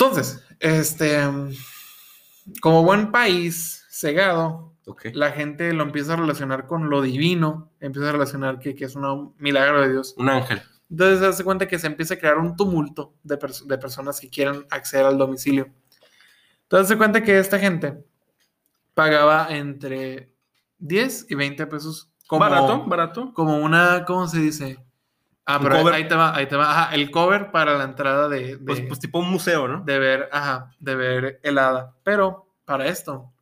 Entonces, 0.00 0.42
este, 0.60 1.20
como 2.60 2.82
buen 2.84 3.10
país 3.12 3.84
cegado, 3.90 4.74
la 5.12 5.30
gente 5.32 5.72
lo 5.72 5.82
empieza 5.82 6.14
a 6.14 6.16
relacionar 6.16 6.66
con 6.66 6.88
lo 6.90 7.02
divino, 7.02 7.70
empieza 7.80 8.08
a 8.08 8.12
relacionar 8.12 8.58
que, 8.58 8.74
que 8.74 8.86
es 8.86 8.96
un 8.96 9.34
milagro 9.38 9.82
de 9.82 9.90
Dios. 9.92 10.14
Un 10.16 10.28
ángel. 10.30 10.62
Entonces 10.90 11.20
se 11.20 11.26
hace 11.26 11.44
cuenta 11.44 11.68
que 11.68 11.78
se 11.78 11.86
empieza 11.86 12.14
a 12.14 12.18
crear 12.18 12.38
un 12.38 12.56
tumulto 12.56 13.14
de, 13.22 13.38
pers- 13.38 13.64
de 13.66 13.78
personas 13.78 14.18
que 14.18 14.28
quieren 14.30 14.66
acceder 14.70 15.04
al 15.06 15.18
domicilio. 15.18 15.68
Entonces 16.62 16.88
se 16.88 16.96
cuenta 16.96 17.22
que 17.22 17.38
esta 17.38 17.58
gente 17.58 18.02
pagaba 18.94 19.48
entre 19.50 20.34
10 20.78 21.26
y 21.30 21.34
20 21.34 21.66
pesos 21.66 22.10
como, 22.26 22.40
Barato, 22.40 22.84
barato. 22.86 23.32
como 23.34 23.58
una, 23.58 24.04
¿cómo 24.06 24.26
se 24.26 24.38
dice? 24.40 24.78
Ah, 25.54 25.58
pero 25.62 25.74
ahí- 25.76 25.80
cover. 25.82 25.94
ahí 25.94 26.08
te 26.08 26.14
va, 26.14 26.34
ahí 26.36 26.46
te 26.46 26.56
va. 26.56 26.70
Ajá, 26.70 26.94
el 26.94 27.10
cover 27.10 27.50
para 27.50 27.76
la 27.78 27.84
entrada 27.84 28.28
de, 28.28 28.56
de, 28.56 28.58
Pues, 28.58 28.80
pues 28.82 29.00
tipo 29.00 29.18
un 29.18 29.30
museo, 29.30 29.68
¿no? 29.68 29.82
de 29.84 29.98
ver, 29.98 30.28
ajá, 30.32 30.74
de 30.78 30.94
ver 30.96 31.40
el 31.42 31.58
hada. 31.58 31.94
Pero 32.04 32.46
para 32.64 32.86
esto, 32.86 33.32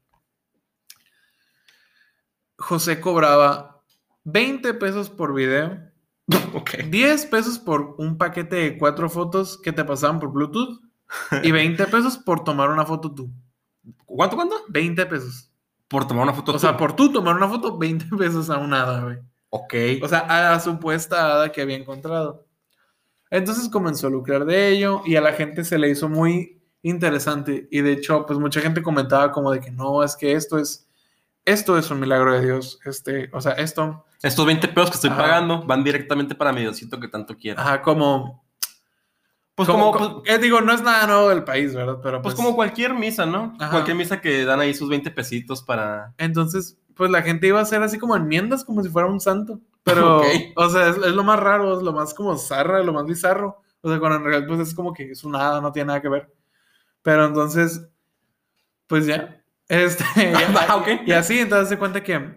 José 2.59 3.01
cobraba 3.01 3.83
20 4.25 4.75
pesos 4.75 5.11
por 5.11 5.35
video 5.35 5.79
Ok. 6.55 6.77
10 6.89 7.27
pesos 7.27 7.59
por 7.59 7.95
un 7.99 8.19
paquete 8.19 8.57
de 8.57 8.79
cuatro 8.79 9.09
fotos 9.09 9.59
que 9.63 9.73
te 9.73 9.85
pasaban 9.85 10.21
por 10.21 10.31
Bluetooth 10.33 10.81
y 11.43 11.51
20 11.53 11.87
pesos 11.89 12.19
por 12.19 12.45
tomar 12.45 12.71
una 12.71 12.85
foto 12.85 13.15
tú. 13.15 13.31
¿Cuánto, 14.05 14.37
cuánto? 14.37 14.57
20 14.69 15.07
pesos. 15.07 15.51
Por 15.89 16.07
tomar 16.07 16.25
una 16.25 16.35
foto. 16.35 16.53
O 16.53 16.59
sea, 16.59 16.77
por 16.77 16.93
tú 16.95 17.11
tomar 17.11 17.35
una 17.37 17.49
foto, 17.49 17.79
20 17.79 18.05
pesos 18.17 18.51
a 18.51 18.59
un 18.59 18.75
hada, 18.75 19.01
güey. 19.03 19.19
Ok. 19.51 19.75
O 20.03 20.09
sea, 20.09 20.21
a 20.21 20.53
la 20.53 20.61
supuesta 20.61 21.33
hada 21.33 21.53
que 21.53 21.63
había 21.63 21.77
encontrado. 21.77 22.47
Entonces 23.31 23.69
comenzó 23.69 24.07
a 24.07 24.11
lucrar 24.11 24.45
de 24.45 24.69
ello 24.69 25.03
y 25.05 25.17
a 25.17 25.21
la 25.21 25.33
gente 25.33 25.65
se 25.65 25.79
le 25.79 25.91
hizo 25.91 26.09
muy 26.09 26.63
interesante. 26.83 27.69
Y 27.71 27.81
de 27.83 27.93
hecho, 27.93 28.25
pues 28.27 28.39
mucha 28.39 28.61
gente 28.61 28.83
comentaba 28.83 29.33
como 29.33 29.51
de 29.51 29.61
que 29.61 29.71
no, 29.71 30.03
es 30.03 30.17
que 30.17 30.33
esto 30.33 30.59
es, 30.59 30.89
esto 31.45 31.77
es 31.79 31.91
un 31.91 32.01
milagro 32.01 32.33
de 32.35 32.45
Dios. 32.45 32.79
Este, 32.85 33.29
o 33.33 33.41
sea, 33.41 33.53
esto, 33.53 34.05
Estos 34.23 34.47
20 34.47 34.69
pesos 34.69 34.91
que 34.91 34.95
estoy 34.97 35.11
Ajá. 35.11 35.23
pagando 35.23 35.63
van 35.65 35.85
directamente 35.85 36.35
para 36.35 36.53
mi 36.53 36.61
Diosito 36.63 36.99
que 36.99 37.09
tanto 37.09 37.37
quiero. 37.37 37.61
ajá, 37.61 37.83
como, 37.83 38.45
Pues 39.55 39.69
como, 39.69 39.93
como, 39.93 40.09
como- 40.09 40.23
pues, 40.23 40.35
eh, 40.35 40.39
digo, 40.39 40.61
no 40.61 40.73
es 40.73 40.83
nada 40.83 41.07
nuevo 41.07 41.29
del 41.29 41.45
país, 41.45 41.75
¿verdad? 41.75 41.99
Pero 42.03 42.23
pues 42.23 42.35
pues, 42.35 42.45
como 42.45 42.55
cualquier 42.57 42.95
misa, 42.95 43.27
¿no? 43.27 43.55
Ajá. 43.59 43.71
Cualquier 43.73 43.97
misa 43.97 44.21
que 44.21 44.45
dan 44.45 44.61
ahí 44.61 44.73
sus 44.75 44.89
20 44.89 45.11
pesitos 45.11 45.63
para... 45.63 46.15
entonces, 46.19 46.79
pues 46.99 47.11
la 47.11 47.23
gente 47.23 47.47
iba 47.47 47.59
a 47.61 47.63
hacer 47.63 47.83
así 47.83 47.99
como 47.99 48.15
enmiendas 48.17 48.63
como 48.65 48.83
si 48.83 48.91
fuera 48.91 49.09
un 49.09 49.21
santo. 49.21 49.59
Pero, 49.85 50.21
o 50.57 50.69
sea, 50.69 50.89
es, 50.91 50.97
es 50.99 51.15
lo 51.15 51.25
más 51.25 51.41
raro, 51.41 51.75
es 51.79 51.83
lo 51.83 51.95
más 51.95 52.13
como 52.13 52.37
zarra, 52.37 52.83
lo 52.83 52.93
más 52.93 53.07
bizarro. 53.07 53.63
O 53.81 53.89
sea, 53.89 53.99
cuando 53.99 54.19
en 54.19 54.25
realidad 54.25 54.49
pues 54.49 54.61
es 54.69 54.75
como 54.75 54.93
que 54.93 55.13
es 55.13 55.25
un 55.25 55.33
nada, 55.33 55.61
no 55.63 55.73
tiene 55.73 55.87
nada 55.87 56.03
que 56.03 56.09
ver. 56.11 56.31
Pero 57.03 57.25
entonces, 57.25 57.89
pues 58.87 59.07
ya. 59.07 59.35
Este, 59.69 60.03
ya- 60.17 60.49
Ah. 60.69 60.83
Y 61.05 61.13
así, 61.13 61.39
entonces 61.41 61.69
se 61.69 61.79
cuenta 61.79 62.03
que 62.03 62.35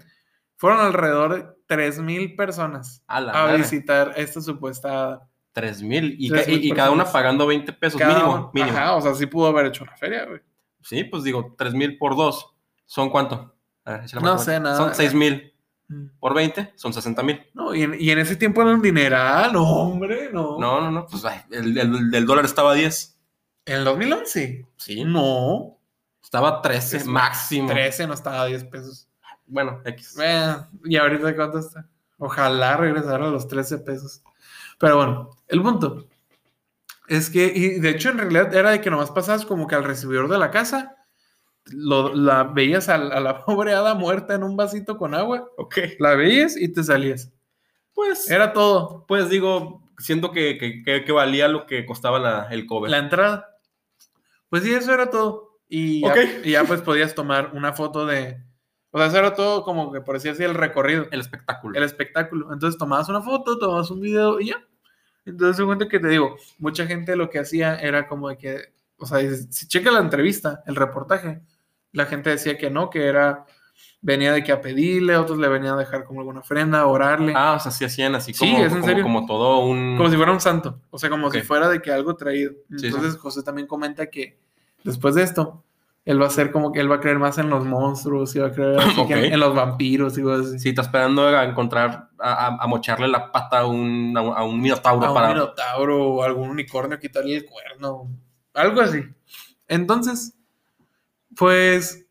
fueron 0.58 0.82
alrededor 0.82 1.34
de 1.34 1.46
3.000 1.75 2.36
personas 2.36 3.01
A 3.08 3.22
la 3.22 3.32
a 3.32 3.46
madre. 3.46 3.58
visitar 3.60 4.12
esta 4.18 4.41
supuesta 4.41 4.89
hada. 4.89 5.30
3 5.53 5.82
mil. 5.82 6.15
Y, 6.20 6.27
Tres 6.30 6.44
ca- 6.46 6.51
mil 6.51 6.65
y- 6.65 6.72
cada 6.74 6.91
una 6.91 7.06
pagando 7.06 7.48
20 7.48 7.72
pesos 7.74 8.00
Cada 8.00 8.13
mínimo. 8.15 8.51
mínimo. 8.53 8.77
Ajá, 8.77 8.96
o 8.96 9.01
sea, 9.01 9.13
sí 9.15 9.25
pudo 9.27 9.48
haber 9.48 9.68
hecho 9.68 9.84
una 9.86 9.96
feria, 9.96 10.25
güey. 10.25 10.41
Sí, 10.82 11.06
pues 11.06 11.24
digo, 11.24 11.56
3 11.58 11.74
mil 11.74 11.98
por 11.98 12.18
2. 12.18 12.53
¿Son 12.86 13.10
cuánto? 13.10 13.56
A 13.92 13.98
ver, 13.98 14.06
echa 14.06 14.16
la 14.18 14.22
No 14.24 14.38
sé, 14.40 14.60
nada. 14.60 14.78
Son 14.78 14.96
6 14.96 15.14
mil. 15.14 15.54
Mm. 15.88 16.06
Por 16.20 16.34
20 16.34 16.72
son 16.76 16.94
60 16.94 17.22
mil. 17.24 17.42
No, 17.54 17.76
y 17.76 17.84
en, 17.84 17.96
y 18.00 18.10
en 18.12 18.20
ese 18.20 18.36
tiempo 18.38 18.62
era 18.62 18.72
un 18.72 18.82
dineral, 18.82 19.52
no, 19.54 19.64
hombre, 19.64 20.30
no. 20.32 20.58
No, 20.60 20.80
no, 20.82 20.90
no. 20.92 21.06
Pues 21.08 21.26
ay, 21.26 21.42
el, 21.52 21.78
el- 21.78 22.14
el 22.16 22.26
dólar 22.26 22.46
estaba 22.46 22.72
a 22.72 22.76
10. 22.76 23.18
¿En 23.66 23.76
el 23.78 23.84
2011? 23.84 24.66
Sí. 24.78 25.04
No. 25.04 25.78
Estaba 26.24 26.50
a 26.50 26.62
13 26.62 26.98
Es 26.98 27.06
máximo. 27.06 27.68
13 27.70 28.08
no 28.08 28.14
estaba 28.14 28.42
a 28.44 28.46
10 28.46 28.64
pesos. 28.66 29.08
Bueno, 29.46 29.82
X. 29.84 30.14
Bueno, 30.16 30.68
¿y 30.86 30.96
ahorita 30.96 31.36
cuánto 31.36 31.60
está? 31.60 31.86
Ojalá 32.18 32.78
regresara 32.78 33.26
a 33.28 33.30
los 33.32 33.48
13 33.50 33.80
pesos. 33.80 34.22
Pero 34.80 34.96
bueno, 34.96 35.30
el 35.50 35.62
punto 35.62 36.08
es 37.08 37.30
que, 37.30 37.52
y 37.54 37.80
de 37.80 37.90
hecho 37.90 38.10
en 38.12 38.20
realidad 38.20 38.54
era 38.56 38.70
de 38.72 38.80
que 38.80 38.90
nomás 38.90 39.12
pasabas 39.12 39.46
como 39.46 39.68
que 39.68 39.76
al 39.76 39.84
recibidor 39.84 40.30
de 40.30 40.38
la 40.38 40.52
casa, 40.52 40.96
lo, 41.65 42.13
la 42.15 42.44
veías 42.44 42.89
a, 42.89 42.96
a 42.96 43.20
la 43.20 43.39
pobre 43.46 43.74
hada 43.74 43.94
muerta 43.96 44.36
en 44.36 44.44
un 44.44 44.56
vasito 44.58 44.98
con 44.98 45.13
agua, 45.13 45.50
Ok. 45.58 45.77
la 46.00 46.15
veías 46.15 46.58
y 46.58 46.72
te 46.72 46.84
salías. 46.84 47.32
Pues, 47.94 48.30
Era 48.30 48.53
todo, 48.53 49.06
pues 49.08 49.30
digo, 49.30 49.84
siento 49.98 50.32
que, 50.32 50.58
que, 50.58 50.82
que- 50.84 51.03
que 51.03 51.12
valía 51.12 51.48
lo 51.48 51.65
que 51.65 51.86
costaba 51.86 52.20
la- 52.20 52.48
el 52.51 52.65
cover. 52.65 52.89
la 52.89 52.98
entrada. 53.00 53.48
Pues 54.50 54.63
sí, 54.63 54.74
eso 54.74 54.94
era 54.94 55.10
todo. 55.10 55.60
Y 55.70 56.01
ya, 56.01 56.15
y 56.44 56.51
ya 56.51 56.63
pues 56.65 56.82
podías 56.82 57.15
tomar 57.15 57.51
una 57.53 57.72
foto 57.74 58.06
de... 58.06 58.44
O 58.94 58.98
sea, 58.98 59.08
eso 59.08 59.18
era 59.20 59.34
todo 59.34 59.63
como 59.63 59.91
que 59.94 60.01
por 60.01 60.18
así 60.18 60.27
así 60.27 60.44
el 60.44 60.53
recorrido. 60.53 61.06
El 61.12 61.22
espectáculo. 61.22 61.77
el 61.77 61.84
espectáculo. 61.84 62.51
Entonces 62.51 62.77
tomabas 62.77 63.08
una 63.08 63.22
foto, 63.22 63.58
tomabas 63.58 63.89
un 63.89 64.01
video 64.01 64.41
y 64.41 64.48
ya. 64.48 64.58
Entonces, 65.25 65.56
se 65.58 65.63
cuenta 65.63 65.88
que 65.88 66.00
te 66.00 66.10
digo, 66.10 66.36
mucha 66.58 66.86
gente 66.88 67.15
lo 67.15 67.30
que 67.30 67.39
hacía 67.39 67.75
era 67.80 68.08
como 68.10 68.27
de 68.27 68.38
que, 68.38 68.74
o 68.98 69.06
sea, 69.06 69.20
si 69.50 69.68
checa 69.68 69.91
la 69.91 70.00
entrevista, 70.00 70.62
el 70.65 70.75
reportaje, 70.75 71.41
la 71.94 72.06
gente 72.06 72.30
decía 72.30 72.58
que 72.58 72.70
no, 72.70 72.90
que 72.90 73.06
era, 73.06 73.46
venía 74.02 74.32
de 74.34 74.44
que 74.44 74.52
a 74.52 74.62
pedirle, 74.62 75.18
otros 75.18 75.38
le 75.38 75.48
venían 75.48 75.76
a 75.76 75.78
dejar 75.78 76.04
como 76.06 76.22
alguna 76.22 76.40
ofrenda, 76.42 76.80
a 76.82 76.88
orarle, 76.88 77.34
Ah, 77.36 77.54
o 77.58 77.60
sea, 77.60 77.72
sí 77.72 77.86
hacían 77.86 78.16
así 78.16 78.34
Sí, 78.34 78.40
como, 78.52 78.58
es 78.58 78.64
en 78.72 78.80
como, 78.80 78.86
serio. 78.86 79.04
como 79.04 79.26
todo 79.26 79.60
un... 79.60 79.96
como 79.98 80.10
si 80.10 80.16
fuera 80.18 80.32
un 80.32 80.42
santo, 80.42 80.80
o 80.90 80.98
sea, 80.98 81.10
como 81.10 81.28
Ok. 81.28 81.34
si 81.36 81.42
fuera 81.42 81.68
de 81.70 81.82
que 81.82 81.92
algo 81.92 82.16
traído. 82.16 82.54
Sí, 82.78 82.88
Entonces, 82.88 83.18
José 83.18 83.44
también 83.44 83.68
comenta 83.68 84.08
que 84.10 84.40
después 84.84 85.16
de 85.16 85.24
esto, 85.24 85.64
él 86.04 86.20
va 86.20 86.26
a 86.26 86.32
ser 86.32 86.52
como 86.52 86.72
que 86.72 86.80
él 86.80 86.90
va 86.92 86.96
a 86.96 87.00
creer 87.00 87.20
más 87.20 87.38
en 87.38 87.52
los 87.52 87.64
monstruos 87.64 88.36
y 88.36 88.40
va 88.40 88.48
a 88.48 88.52
creer 88.52 88.80
que 89.08 89.14
en, 89.28 89.34
en 89.34 89.40
los 89.40 89.54
vampiros 89.54 90.18
y 90.18 90.24
cosas 90.24 90.48
así. 90.48 90.60
Sí, 90.60 90.70
está 90.70 90.82
esperando 90.82 91.28
a 91.28 91.44
encontrar, 91.44 92.10
a, 92.18 92.48
a- 92.48 92.58
a 92.60 92.68
mocharle 92.68 93.08
la 93.08 93.32
pata 93.32 93.60
a 93.60 93.66
un, 93.68 94.14
a 94.18 94.22
un, 94.22 94.34
a 94.36 94.44
un 94.44 94.60
minotauro 94.60 95.06
a 95.06 95.10
un 95.10 95.14
para... 95.16 95.28
minotauro 95.28 96.04
o 96.08 96.24
algún 96.24 96.50
unicornio 96.50 96.98
quitarle 97.00 97.36
el 97.38 97.46
cuerno. 97.46 98.10
Algo 98.56 98.82
así. 98.82 99.04
Entonces, 99.68 100.34
pues, 101.36 102.06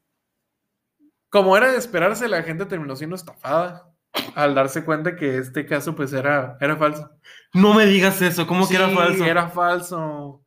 como 1.28 1.56
era 1.56 1.70
de 1.70 1.78
esperarse, 1.78 2.28
la 2.28 2.42
gente 2.42 2.66
terminó 2.66 2.96
siendo 2.96 3.16
estafada 3.16 3.86
al 4.34 4.54
darse 4.54 4.84
cuenta 4.84 5.14
que 5.16 5.38
este 5.38 5.64
caso 5.66 5.94
pues 5.94 6.12
era, 6.12 6.56
era 6.60 6.76
falso. 6.76 7.10
No 7.54 7.74
me 7.74 7.86
digas 7.86 8.20
eso, 8.22 8.46
¿cómo 8.46 8.68
que 8.68 8.74
era 8.76 8.88
falso? 8.90 9.24
Era 9.24 9.48
falso. 9.48 10.44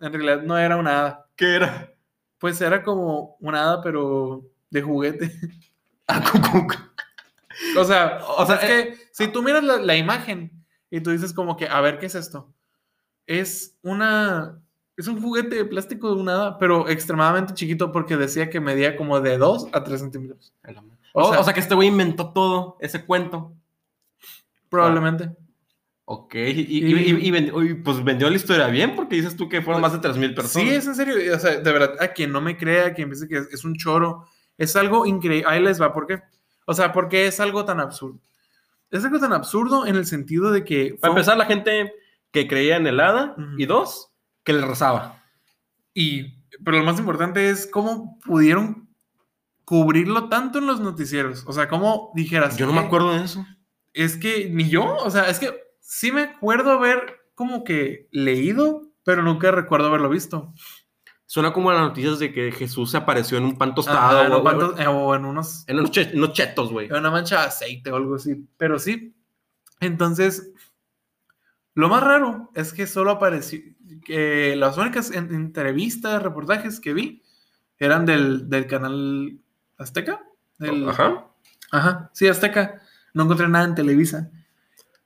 En 0.00 0.12
realidad 0.12 0.42
no 0.42 0.56
era 0.58 0.76
una 0.76 1.00
hada. 1.00 1.26
¿Qué 1.36 1.56
era? 1.56 1.92
Pues 2.38 2.60
era 2.60 2.82
como 2.82 3.36
una 3.40 3.62
hada, 3.62 3.82
pero 3.82 4.42
de 4.70 4.82
juguete. 4.82 5.32
Ah, 6.08 6.20
¿cómo- 6.30 6.66
cómo- 6.66 6.90
O 7.78 7.84
sea, 7.84 8.18
O 8.36 8.44
sea, 8.44 8.56
es 8.56 8.64
que 8.66 8.98
si 9.12 9.28
tú 9.28 9.40
miras 9.42 9.62
la, 9.62 9.76
la 9.76 9.94
imagen 9.96 10.50
y 10.90 11.00
tú 11.00 11.10
dices 11.10 11.32
como 11.32 11.56
que, 11.56 11.68
a 11.68 11.80
ver, 11.80 11.98
¿qué 12.00 12.06
es 12.06 12.14
esto? 12.16 12.52
Es 13.24 13.78
una... 13.82 14.60
Es 14.96 15.06
un 15.08 15.20
juguete 15.22 15.56
de 15.56 15.64
plástico 15.64 16.14
de 16.14 16.20
una 16.20 16.32
hada, 16.34 16.58
pero 16.58 16.88
extremadamente 16.88 17.54
chiquito 17.54 17.92
porque 17.92 18.16
decía 18.16 18.50
que 18.50 18.60
medía 18.60 18.96
como 18.96 19.20
de 19.20 19.38
2 19.38 19.68
a 19.72 19.82
3 19.84 20.00
centímetros. 20.00 20.52
O, 21.14 21.22
O 21.24 21.30
sea- 21.30 21.40
o 21.40 21.44
sea 21.44 21.54
que 21.54 21.60
este 21.60 21.74
güey 21.74 21.88
inventó 21.88 22.32
todo 22.32 22.76
ese 22.80 23.04
cuento. 23.04 23.54
Probablemente. 24.68 25.30
Ok, 26.04 26.34
y, 26.34 27.74
pues 27.84 28.02
vendió 28.04 28.28
la 28.28 28.36
historia 28.36 28.66
bien 28.66 28.96
porque 28.96 29.16
dices 29.16 29.36
tú 29.36 29.48
que 29.48 29.62
fueron 29.62 29.80
más 29.80 29.92
de 29.92 30.00
3.000 30.00 30.34
personas. 30.34 30.68
Sí, 30.68 30.74
es 30.74 30.86
en 30.86 30.94
serio. 30.94 31.14
O 31.34 31.38
sea, 31.38 31.58
de 31.58 31.72
verdad, 31.72 31.94
a 32.00 32.08
quien 32.08 32.32
no 32.32 32.40
me 32.40 32.56
crea, 32.56 32.86
a 32.88 32.92
quien 32.94 33.08
piense 33.08 33.28
que 33.28 33.38
es, 33.38 33.48
es 33.52 33.64
un 33.64 33.76
choro, 33.76 34.26
es 34.58 34.74
algo 34.76 35.06
increíble. 35.06 35.48
Ahí 35.48 35.62
les 35.62 35.80
va, 35.80 35.92
¿por 35.92 36.06
qué? 36.06 36.20
O 36.66 36.74
sea, 36.74 36.92
¿por 36.92 37.08
qué 37.08 37.26
es 37.26 37.40
algo 37.40 37.64
tan 37.64 37.80
absurdo? 37.80 38.18
Es 38.90 39.04
algo 39.04 39.18
tan 39.20 39.32
absurdo 39.32 39.86
en 39.86 39.96
el 39.96 40.04
sentido 40.04 40.50
de 40.50 40.64
que... 40.64 40.96
Para 41.00 41.12
un- 41.12 41.18
empezar, 41.18 41.36
la 41.38 41.46
gente 41.46 41.92
que 42.30 42.46
creía 42.46 42.76
en 42.76 42.86
el 42.86 43.00
hada 43.00 43.34
y 43.56 43.64
dos, 43.66 44.11
que 44.44 44.52
le 44.52 44.64
rezaba. 44.66 45.22
Y, 45.94 46.42
pero 46.64 46.78
lo 46.78 46.84
más 46.84 46.98
importante 46.98 47.50
es 47.50 47.66
cómo 47.66 48.18
pudieron 48.24 48.88
cubrirlo 49.64 50.28
tanto 50.28 50.58
en 50.58 50.66
los 50.66 50.80
noticieros. 50.80 51.44
O 51.46 51.52
sea, 51.52 51.68
cómo 51.68 52.10
dijeras. 52.14 52.56
Yo 52.56 52.66
no 52.66 52.72
me 52.72 52.80
"Eh, 52.80 52.84
acuerdo 52.86 53.14
de 53.14 53.24
eso. 53.24 53.46
Es 53.92 54.16
que 54.16 54.48
ni 54.50 54.68
yo, 54.68 54.96
o 54.96 55.10
sea, 55.10 55.28
es 55.28 55.38
que 55.38 55.54
sí 55.80 56.12
me 56.12 56.22
acuerdo 56.22 56.72
haber 56.72 57.20
como 57.34 57.62
que 57.64 58.08
leído, 58.10 58.82
pero 59.04 59.22
nunca 59.22 59.50
recuerdo 59.50 59.86
haberlo 59.88 60.08
visto. 60.08 60.52
Suena 61.26 61.52
como 61.52 61.72
las 61.72 61.80
noticias 61.80 62.18
de 62.18 62.32
que 62.32 62.52
Jesús 62.52 62.90
se 62.90 62.96
apareció 62.98 63.38
en 63.38 63.44
un 63.44 63.56
pan 63.56 63.74
tostado 63.74 64.22
en 64.24 64.32
o, 64.32 65.14
eh, 65.14 65.16
en 65.16 65.24
unos 65.24 65.64
en 65.66 65.78
unos, 65.78 65.90
che- 65.90 66.10
unos 66.14 66.32
chetos, 66.32 66.70
güey. 66.70 66.86
en 66.88 66.96
una 66.96 67.10
mancha 67.10 67.40
de 67.40 67.46
aceite 67.46 67.90
o 67.90 67.96
algo 67.96 68.16
así. 68.16 68.46
Pero 68.58 68.78
sí. 68.78 69.14
Entonces, 69.80 70.52
lo 71.74 71.88
más 71.88 72.02
raro 72.02 72.50
es 72.54 72.72
que 72.74 72.86
solo 72.86 73.12
apareció, 73.12 73.60
que 74.04 74.54
las 74.56 74.76
únicas 74.78 75.10
en- 75.10 75.34
entrevistas, 75.34 76.22
reportajes 76.22 76.80
que 76.80 76.92
vi 76.94 77.22
eran 77.78 78.06
del, 78.06 78.48
del 78.48 78.66
canal 78.66 79.38
Azteca. 79.78 80.20
Del- 80.58 80.88
Ajá. 80.88 81.26
Ajá, 81.70 82.10
sí, 82.12 82.28
Azteca. 82.28 82.80
No 83.14 83.24
encontré 83.24 83.48
nada 83.48 83.64
en 83.64 83.74
Televisa. 83.74 84.30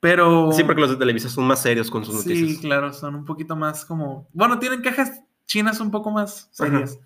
Pero... 0.00 0.52
Sí, 0.52 0.62
porque 0.64 0.80
los 0.80 0.90
de 0.90 0.96
Televisa 0.96 1.28
son 1.28 1.46
más 1.46 1.62
serios 1.62 1.90
con 1.90 2.04
sus 2.04 2.22
Sí, 2.22 2.28
noticias. 2.28 2.60
claro, 2.60 2.92
son 2.92 3.14
un 3.14 3.24
poquito 3.24 3.56
más 3.56 3.84
como... 3.84 4.28
Bueno, 4.32 4.58
tienen 4.58 4.82
cajas 4.82 5.22
chinas 5.46 5.80
un 5.80 5.90
poco 5.90 6.10
más 6.10 6.48
serias. 6.52 6.98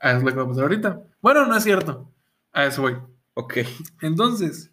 A 0.00 0.10
eso 0.10 0.18
es 0.18 0.22
lo 0.24 0.30
que 0.30 0.36
va 0.36 0.42
a 0.44 0.48
pasar 0.48 0.62
ahorita. 0.64 1.02
Bueno, 1.20 1.44
no 1.46 1.56
es 1.56 1.64
cierto. 1.64 2.10
A 2.52 2.64
eso 2.64 2.82
voy. 2.82 2.96
Ok. 3.34 3.58
Entonces, 4.00 4.70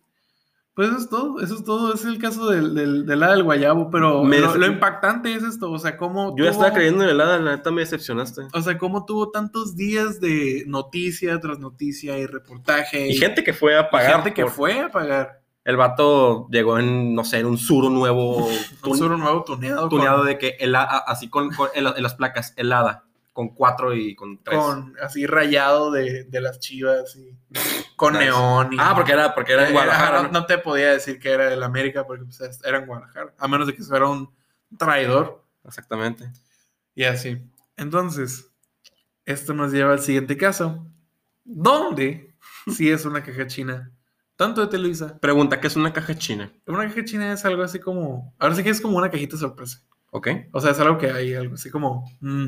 pues 0.78 0.90
eso 0.90 0.98
es 1.00 1.10
todo, 1.10 1.42
eso 1.42 1.56
es 1.56 1.64
todo, 1.64 1.92
es 1.94 2.06
el 2.06 2.20
caso 2.20 2.50
del, 2.52 2.74
del, 2.76 3.06
del 3.06 3.24
hada 3.24 3.34
del 3.34 3.44
guayabo, 3.44 3.90
pero 3.90 4.24
Me 4.24 4.40
lo, 4.40 4.66
impactante 4.68 5.34
es 5.34 5.42
esto, 5.44 5.72
o 5.72 5.80
sea, 5.80 5.98
cómo 5.98 6.30
Yo 6.38 6.46
tuvo- 6.46 6.50
estaba 6.52 6.72
creyendo 6.72 7.04
en 7.04 7.10
el 7.10 7.20
hada, 7.20 7.40
la 7.40 7.56
neta 7.58 7.72
me 7.72 7.82
decepcionaste. 7.82 8.44
o 8.54 8.62
sea, 8.62 8.78
cómo 8.78 9.04
tuvo 9.06 9.32
tantos 9.32 9.76
días 9.76 10.22
de 10.22 10.64
noticia 10.68 11.40
tras 11.40 11.58
noticia 11.60 12.18
y 12.20 12.28
reportaje 12.28 13.10
Y 13.10 13.16
gente 13.18 13.44
que 13.44 13.54
fue 13.54 13.76
a 13.78 13.90
pagar. 13.90 14.14
gente 14.18 14.34
que 14.36 14.44
por- 14.44 14.52
fue 14.52 14.80
a 14.80 14.92
pagar 14.92 15.42
El 15.66 15.78
vato 15.78 16.48
llegó 16.52 16.78
en, 16.80 17.14
no 17.16 17.26
sé, 17.26 17.40
en 17.40 17.48
un 17.48 17.58
suro 17.58 17.90
nuevo, 17.90 18.48
un 18.86 18.98
suro 18.98 19.18
nuevo 19.18 19.44
tuneado, 19.44 19.90
tuneado 19.90 20.20
con- 20.20 20.28
de 20.28 20.38
que, 20.38 20.58
el, 20.60 20.76
así 20.76 21.28
con, 21.28 21.50
con- 21.56 21.70
en 21.74 21.84
las 22.04 22.14
placas, 22.14 22.54
helada, 22.56 23.04
con 23.38 23.50
cuatro 23.50 23.94
y 23.94 24.16
con 24.16 24.42
tres. 24.44 24.58
con 24.58 24.96
así 25.00 25.28
rayado 25.28 25.92
de, 25.92 26.24
de 26.24 26.42
las 26.42 26.60
chivas 26.60 27.16
y 27.16 27.38
con 27.96 28.14
neón. 28.14 28.74
y- 28.74 28.78
Ah, 28.80 28.94
porque 28.96 29.12
era, 29.12 29.36
porque 29.36 29.54
era 29.54 29.62
en 29.66 29.70
Eh, 29.70 29.74
Guadalajara. 29.74 30.28
¿no? 30.30 30.48
te 30.48 30.58
podía 30.58 30.92
decir 30.92 31.20
que 31.20 31.30
era 31.30 31.46
del 31.48 31.62
América 31.62 32.04
porque 32.08 32.24
pues, 32.26 32.42
era 32.66 32.80
en 32.80 32.88
Guadalajara, 32.88 33.36
a 33.38 33.48
menos 33.48 33.68
de 33.68 33.76
que 33.76 33.84
fuera 33.84 34.08
un 34.08 34.34
traidor 34.76 35.46
Exactamente. 35.64 36.32
y 36.96 37.04
así. 37.04 37.38
Entonces, 37.76 38.50
esto 39.24 39.54
nos 39.54 39.72
lleva 39.72 39.92
al 39.94 40.00
siguiente 40.02 40.36
caso, 40.36 40.88
donde 41.46 42.34
sí 42.74 42.90
es 42.90 43.06
una 43.06 43.24
caja 43.24 43.46
china, 43.46 43.92
tanto 44.36 44.62
de 44.62 44.68
Televisa. 44.68 45.20
Pregunta, 45.20 45.60
¿qué 45.62 45.68
es 45.68 45.76
una 45.76 45.94
caja 45.94 46.16
china? 46.18 46.52
Una 46.66 46.88
caja 46.88 47.06
china 47.06 47.32
es 47.34 47.46
algo 47.46 47.62
así 47.62 47.78
como, 47.80 48.34
ahora 48.40 48.56
sí 48.56 48.64
que 48.64 48.72
es 48.72 48.82
como 48.82 48.98
una 48.98 49.12
cajita 49.12 49.38
sorpresa. 49.38 49.84
¿Ok? 50.10 50.28
O 50.54 50.60
sea, 50.62 50.72
es 50.72 50.80
algo 50.80 50.98
que 50.98 51.12
hay, 51.12 51.36
algo 51.36 51.54
así 51.54 51.70
como, 51.70 52.10
mm, 52.22 52.46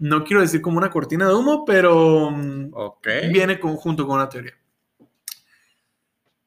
no 0.00 0.24
quiero 0.24 0.40
decir 0.42 0.60
como 0.60 0.78
una 0.78 0.90
cortina 0.90 1.28
de 1.28 1.34
humo, 1.34 1.64
pero 1.64 2.30
mm, 2.32 2.70
Ok. 2.72 3.06
viene 3.32 3.60
con- 3.60 3.76
junto 3.76 4.06
con 4.06 4.16
una 4.16 4.28
teoría. 4.28 4.54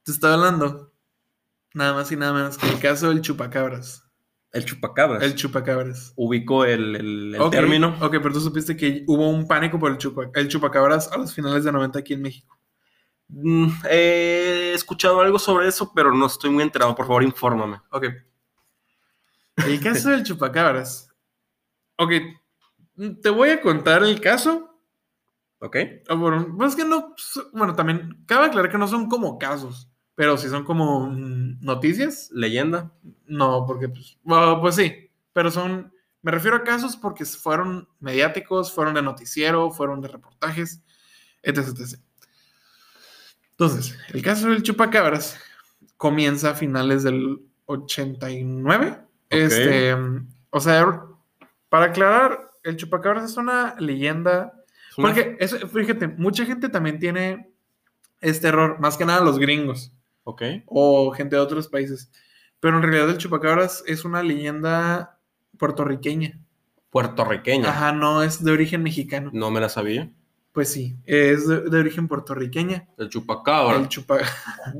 Te 0.03 0.11
estaba 0.11 0.33
hablando 0.33 0.91
nada 1.73 1.93
más 1.93 2.11
y 2.11 2.17
nada 2.17 2.33
menos 2.33 2.57
que 2.57 2.67
el 2.67 2.79
caso 2.79 3.09
del 3.09 3.21
chupacabras. 3.21 4.03
El 4.51 4.65
chupacabras. 4.65 5.23
El 5.23 5.33
chupacabras. 5.35 6.13
Ubico 6.15 6.65
el, 6.65 6.95
el- 6.95 7.35
el 7.35 7.41
Ok, 7.41 7.51
término. 7.51 7.95
Ok, 8.01 8.11
pero 8.21 8.33
tú 8.33 8.39
supiste 8.41 8.75
que 8.77 9.03
hubo 9.07 9.29
un 9.29 9.47
pánico 9.47 9.79
por 9.79 9.91
el, 9.91 9.97
chupa- 9.97 10.29
el 10.35 10.47
chupacabras 10.49 11.11
a 11.11 11.17
los 11.17 11.33
finales 11.33 11.63
de 11.63 11.71
90 11.71 11.99
aquí 11.99 12.13
en 12.13 12.21
México. 12.21 12.59
Mm, 13.29 13.67
he 13.89 14.73
escuchado 14.75 15.21
algo 15.21 15.39
sobre 15.39 15.67
eso, 15.67 15.91
pero 15.95 16.13
no 16.13 16.25
estoy 16.27 16.49
muy 16.51 16.61
enterado. 16.63 16.93
Por 16.93 17.07
favor, 17.07 17.23
infórmame. 17.23 17.81
Ok. 17.89 18.05
El 19.65 19.79
caso 19.81 20.09
del 20.09 20.23
chupacabras. 20.23 21.09
Ok, 21.97 22.11
te 23.21 23.29
voy 23.29 23.49
a 23.49 23.61
contar 23.61 24.03
el 24.03 24.19
caso. 24.21 24.79
¿Ok? 25.59 25.77
Ah, 26.09 26.15
Bueno, 26.15 26.55
pues 26.57 26.71
es 26.71 26.75
que 26.75 26.85
no. 26.85 27.15
Bueno, 27.53 27.75
también 27.75 28.23
cabe 28.25 28.47
aclarar 28.47 28.71
que 28.71 28.77
no 28.77 28.87
son 28.87 29.07
como 29.07 29.37
casos, 29.37 29.89
pero 30.15 30.37
si 30.37 30.49
son 30.49 30.63
como 30.65 31.09
mm, 31.09 31.59
noticias. 31.61 32.29
Leyenda. 32.31 32.91
No, 33.25 33.65
porque 33.65 33.89
pues, 33.89 34.17
bueno, 34.23 34.59
pues 34.59 34.75
sí, 34.75 35.09
pero 35.31 35.51
son, 35.51 35.93
me 36.21 36.31
refiero 36.31 36.57
a 36.57 36.63
casos 36.63 36.97
porque 36.97 37.25
fueron 37.25 37.87
mediáticos, 37.99 38.73
fueron 38.73 38.93
de 38.93 39.01
noticiero, 39.01 39.71
fueron 39.71 40.01
de 40.01 40.09
reportajes, 40.09 40.83
etc, 41.41 41.69
etc. 41.69 41.99
Entonces, 43.51 43.97
el 44.13 44.21
caso 44.21 44.49
del 44.49 44.63
chupacabras 44.63 45.37
comienza 45.97 46.49
a 46.49 46.55
finales 46.55 47.03
del 47.03 47.39
89. 47.65 48.99
Este, 49.29 49.95
o 50.49 50.59
sea, 50.59 51.03
para 51.69 51.85
aclarar, 51.85 52.51
el 52.63 52.77
chupacabras 52.77 53.31
es 53.31 53.37
una 53.37 53.75
leyenda 53.79 54.53
porque, 54.95 55.37
fíjate, 55.71 56.07
mucha 56.07 56.45
gente 56.45 56.69
también 56.69 56.99
tiene 56.99 57.51
este 58.21 58.47
error, 58.47 58.79
más 58.79 58.97
que 58.97 59.05
nada 59.05 59.23
los 59.23 59.39
gringos 59.39 59.91
Ok. 60.23 60.41
o 60.65 61.11
gente 61.11 61.35
de 61.35 61.41
otros 61.41 61.67
países. 61.67 62.11
Pero 62.59 62.77
en 62.77 62.83
realidad 62.83 63.09
el 63.09 63.17
chupacabras 63.17 63.83
es 63.87 64.05
una 64.05 64.23
leyenda 64.23 65.19
puertorriqueña. 65.57 66.39
Puertorriqueña. 66.91 67.69
Ajá, 67.69 67.91
no 67.91 68.23
es 68.23 68.43
de 68.43 68.51
origen 68.51 68.83
mexicano. 68.83 69.31
No 69.33 69.51
me 69.51 69.59
la 69.59 69.67
sabía. 69.67 70.09
Pues 70.53 70.69
sí, 70.69 70.95
es 71.05 71.47
de, 71.47 71.61
de 71.61 71.79
origen 71.79 72.07
puertorriqueña. 72.07 72.87
El 72.97 73.09
chupacabra. 73.09 73.77
El 73.77 73.89
chupa... 73.89 74.19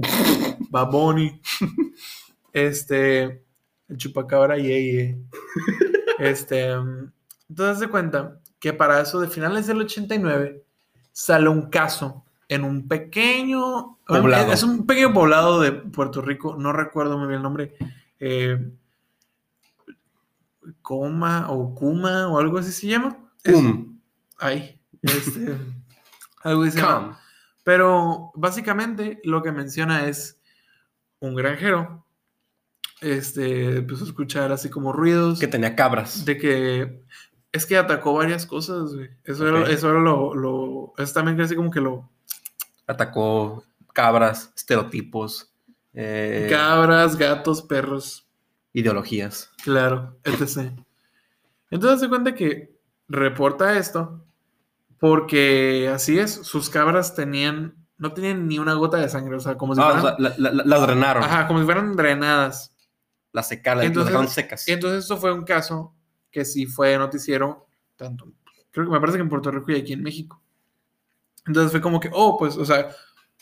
Baboni. 0.69 1.41
Este... 2.53 3.43
El 3.89 3.97
chupacabra 3.97 4.57
yeye. 4.57 5.17
Este... 6.19 6.77
um, 6.77 7.11
Entonces 7.53 7.79
de 7.81 7.88
cuenta 7.88 8.39
que 8.60 8.74
para 8.74 9.00
eso 9.00 9.19
de 9.19 9.27
finales 9.27 9.67
del 9.67 9.81
89 9.81 10.63
sale 11.12 11.50
un 11.50 11.69
caso 11.69 12.25
en 12.50 12.63
un 12.63 12.88
pequeño... 12.88 14.00
Poblado. 14.07 14.51
Es 14.51 14.63
un 14.63 14.88
pequeño 14.88 15.13
poblado 15.13 15.62
de 15.62 15.72
Puerto 15.72 16.24
Rico, 16.24 16.55
no 16.57 16.74
recuerdo 16.74 17.15
muy 17.19 17.27
bien 17.27 17.38
el 17.38 17.43
nombre. 17.43 17.75
eh, 18.19 18.72
Coma 20.81 21.51
o 21.51 21.75
Kuma 21.75 22.27
o 22.29 22.39
algo 22.39 22.57
así 22.57 22.72
se 22.72 22.88
llama. 22.88 23.17
Es- 23.43 23.53
Pum. 23.53 24.00
Ay, 24.39 24.79
este, 25.03 25.55
algo 26.44 26.63
así 26.63 26.72
se 26.72 26.79
llama. 26.81 27.20
Pero 27.63 28.31
básicamente 28.33 29.20
lo 29.24 29.44
que 29.44 29.51
menciona 29.51 30.07
es 30.07 30.39
un 31.20 31.35
granjero, 31.35 32.03
este, 33.00 33.77
empezó 33.77 34.05
a 34.05 34.07
escuchar 34.07 34.51
así 34.51 34.70
como 34.70 34.92
ruidos 34.92 35.39
Que 35.39 35.48
tenía 35.48 35.75
cabras. 35.75 36.25
de 36.25 36.37
que 36.37 37.03
es 37.53 37.66
que 37.66 37.77
atacó 37.77 38.13
varias 38.16 38.46
cosas, 38.46 38.94
güey. 38.94 39.09
Eso, 39.24 39.44
Ok. 39.44 39.50
era, 39.50 39.70
eso 39.70 39.89
era 39.92 40.00
lo, 40.00 40.33
lo, 40.35 40.94
eso 40.98 41.13
también 41.13 41.37
casi 41.37 41.55
como 41.55 41.72
que 41.72 41.79
lo, 41.79 42.09
Atacó 42.87 43.63
cabras, 43.94 44.51
estereotipos, 44.57 45.53
eh, 45.94 46.48
cabras, 46.50 47.16
gatos, 47.16 47.61
perros, 47.61 48.27
ideologías. 48.74 49.50
claro, 49.63 50.18
etc. 50.25 50.74
Entonces 51.70 52.01
se 52.01 52.09
cuenta 52.09 52.35
que 52.35 52.75
reporta 53.07 53.77
esto 53.77 54.25
porque 55.00 55.89
así 55.94 56.18
es, 56.20 56.33
sus 56.33 56.70
cabras 56.70 57.16
tenían, 57.16 57.75
no 57.98 58.13
tenían 58.13 58.48
ni 58.48 58.59
una 58.59 58.74
gota 58.74 58.98
de 58.98 59.09
sangre, 59.09 59.35
o 59.35 59.39
sea, 59.39 59.57
como 59.57 59.75
si 59.75 59.81
Ah, 59.81 59.87
o 59.87 59.92
fueran, 60.00 60.18
sea, 60.18 60.29
la- 60.29 60.35
la- 60.37 60.51
la- 60.51 60.63
las 60.66 60.81
drenaron. 60.87 61.24
ajá, 61.24 61.48
como 61.48 61.59
si 61.59 61.66
fueran 61.66 61.96
drenadas. 61.96 62.75
Las 63.31 63.48
secaron, 63.48 63.83
las 63.83 63.94
dejaron 63.94 64.27
secas. 64.27 64.68
Entonces, 64.68 65.00
esto 65.03 65.18
fue 65.18 65.33
un 65.33 65.44
caso 65.44 65.94
que 66.33 66.43
sí 66.43 66.65
fue 66.65 66.98
noticiero, 66.98 67.67
tanto, 67.96 68.25
creo 68.72 68.87
que 68.87 68.91
me 68.91 69.00
parece 69.00 69.17
que 69.19 69.22
en 69.24 69.29
Puerto 69.29 69.51
Rico 69.51 69.72
y 69.72 69.75
aquí 69.75 69.93
en 69.93 70.03
México. 70.03 70.41
Entonces 71.46 71.72
fue 71.72 71.79
como 71.81 72.00
que, 72.01 72.09
oh, 72.11 72.37
pues, 72.37 72.57
o 72.57 72.65
sea, 72.65 72.89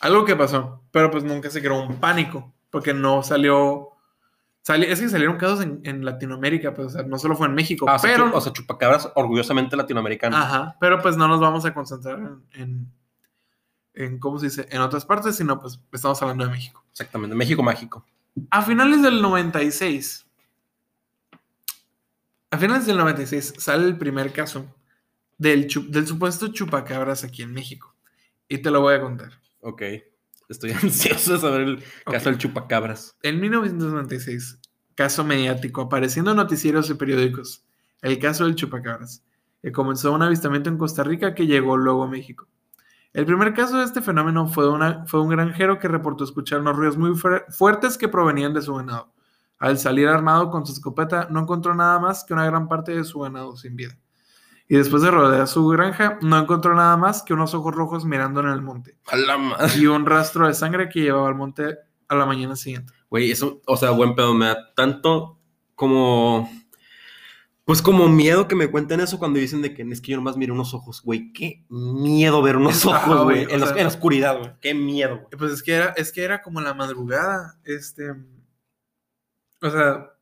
algo 0.01 0.25
que 0.25 0.35
pasó, 0.35 0.83
pero 0.91 1.09
pues 1.09 1.23
nunca 1.23 1.49
se 1.49 1.61
creó 1.61 1.81
un 1.81 1.99
pánico, 1.99 2.53
porque 2.69 2.93
no 2.93 3.23
salió, 3.23 3.89
sali- 4.61 4.87
es 4.87 4.99
que 4.99 5.07
salieron 5.09 5.37
casos 5.37 5.61
en, 5.61 5.79
en 5.83 6.03
Latinoamérica, 6.03 6.73
pues, 6.73 6.87
o 6.87 6.89
sea, 6.89 7.03
no 7.03 7.17
solo 7.17 7.35
fue 7.35 7.47
en 7.47 7.53
México, 7.53 7.85
Ah, 7.89 7.97
pero, 8.01 8.35
o 8.35 8.41
sea, 8.41 8.51
chupacabras 8.53 9.09
orgullosamente 9.15 9.75
latinoamericano. 9.77 10.35
ajá, 10.35 10.75
pero 10.79 11.01
pues 11.01 11.15
no 11.17 11.27
nos 11.27 11.39
vamos 11.39 11.63
a 11.65 11.73
concentrar 11.73 12.19
en, 12.19 12.43
en, 12.61 12.91
en, 13.93 14.19
¿cómo 14.19 14.37
se 14.39 14.47
dice?, 14.47 14.67
en 14.71 14.81
otras 14.81 15.05
partes, 15.05 15.35
sino 15.35 15.59
pues 15.59 15.79
estamos 15.91 16.21
hablando 16.21 16.43
de 16.45 16.49
México. 16.51 16.83
Exactamente. 16.91 17.35
México 17.35 17.61
mágico. 17.63 18.03
A 18.49 18.61
finales 18.63 19.01
del 19.03 19.21
96, 19.21 20.25
a 22.51 22.57
finales 22.57 22.85
del 22.85 22.97
96 22.97 23.53
sale 23.57 23.87
el 23.87 23.97
primer 23.97 24.31
caso 24.33 24.65
del, 25.37 25.67
del 25.89 26.07
supuesto 26.07 26.49
chupacabras 26.49 27.23
aquí 27.23 27.41
en 27.41 27.53
México. 27.53 27.95
Y 28.47 28.59
te 28.59 28.69
lo 28.71 28.81
voy 28.81 28.95
a 28.95 29.01
contar. 29.01 29.31
Ok. 29.61 29.81
Estoy 30.49 30.71
ansioso 30.83 31.33
de 31.33 31.39
saber 31.39 31.61
el 31.61 31.83
caso 32.05 32.29
del 32.29 32.37
chupacabras. 32.37 33.15
En 33.23 33.39
1996, 33.39 34.59
caso 34.95 35.23
mediático, 35.23 35.81
apareciendo 35.81 36.31
en 36.31 36.37
noticieros 36.37 36.89
y 36.89 36.95
periódicos, 36.95 37.65
el 38.01 38.19
caso 38.19 38.43
del 38.45 38.55
chupacabras, 38.55 39.23
que 39.61 39.71
comenzó 39.71 40.11
un 40.11 40.21
avistamiento 40.21 40.69
en 40.69 40.77
Costa 40.77 41.03
Rica 41.03 41.33
que 41.33 41.47
llegó 41.47 41.77
luego 41.77 42.03
a 42.03 42.07
México. 42.09 42.47
El 43.13 43.25
primer 43.25 43.53
caso 43.53 43.77
de 43.77 43.85
este 43.85 44.01
fenómeno 44.01 44.47
fue, 44.47 44.69
una, 44.69 45.05
fue 45.05 45.21
un 45.21 45.29
granjero 45.29 45.79
que 45.79 45.87
reportó 45.87 46.23
escuchar 46.23 46.59
unos 46.61 46.75
ruidos 46.77 46.97
muy 46.97 47.11
fuer- 47.11 47.45
fuertes 47.49 47.97
que 47.97 48.07
provenían 48.09 48.53
de 48.53 48.61
su 48.61 48.73
ganado. 48.75 49.13
Al 49.61 49.77
salir 49.77 50.09
armado 50.09 50.49
con 50.51 50.65
su 50.65 50.73
escopeta, 50.73 51.27
no 51.29 51.39
encontró 51.39 51.73
nada 51.73 51.97
más 51.99 52.25
que 52.25 52.33
una 52.33 52.45
gran 52.45 52.67
parte 52.67 52.93
de 52.93 53.03
su 53.05 53.19
ganado 53.19 53.55
sin 53.55 53.75
vida. 53.77 53.97
Y 54.67 54.75
después 54.75 55.01
de 55.03 55.11
rodear 55.11 55.47
su 55.47 55.65
granja, 55.67 56.17
no 56.21 56.37
encontró 56.37 56.73
nada 56.75 56.97
más 56.97 57.23
que 57.23 57.33
unos 57.33 57.53
ojos 57.53 57.73
rojos 57.75 58.03
mirando 58.05 58.39
en 58.41 58.47
el 58.47 58.61
monte 58.61 58.97
A 59.11 59.15
la 59.17 59.37
madre. 59.37 59.71
y 59.77 59.85
un 59.87 60.05
rastro 60.05 60.47
de 60.47 60.53
sangre 60.53 60.89
que 60.89 61.01
llevaba 61.01 61.27
al 61.29 61.35
monte 61.35 61.77
a 62.09 62.15
la 62.15 62.25
mañana 62.25 62.55
siguiente. 62.57 62.91
Güey, 63.09 63.31
eso, 63.31 63.61
o 63.67 63.77
sea, 63.77 63.91
buen 63.91 64.15
pedo, 64.15 64.33
me 64.33 64.47
da 64.47 64.73
tanto 64.75 65.39
como. 65.75 66.49
Pues 67.63 67.81
como 67.81 68.09
miedo 68.09 68.47
que 68.47 68.55
me 68.55 68.71
cuenten 68.71 68.99
eso 69.01 69.19
cuando 69.19 69.39
dicen 69.39 69.61
de 69.61 69.73
que 69.73 69.83
es 69.83 70.01
que 70.01 70.11
yo 70.11 70.17
nomás 70.17 70.35
miro 70.35 70.53
unos 70.53 70.73
ojos, 70.73 71.01
güey. 71.03 71.31
Qué 71.31 71.63
miedo 71.69 72.41
ver 72.41 72.57
unos 72.57 72.85
Ajá, 72.85 73.05
ojos, 73.11 73.23
güey, 73.25 73.43
En, 73.49 73.59
la- 73.59 73.67
sea- 73.67 73.77
en 73.77 73.83
la 73.83 73.87
oscuridad, 73.89 74.39
güey. 74.39 74.51
Qué 74.61 74.73
miedo, 74.73 75.17
güey. 75.17 75.27
Pues 75.37 75.51
es 75.53 75.63
que 75.63 75.73
era, 75.75 75.85
es 75.95 76.11
que 76.11 76.23
era 76.23 76.41
como 76.41 76.59
la 76.61 76.73
madrugada. 76.73 77.59
Este. 77.63 78.13
O 79.61 79.69
sea, 79.69 80.13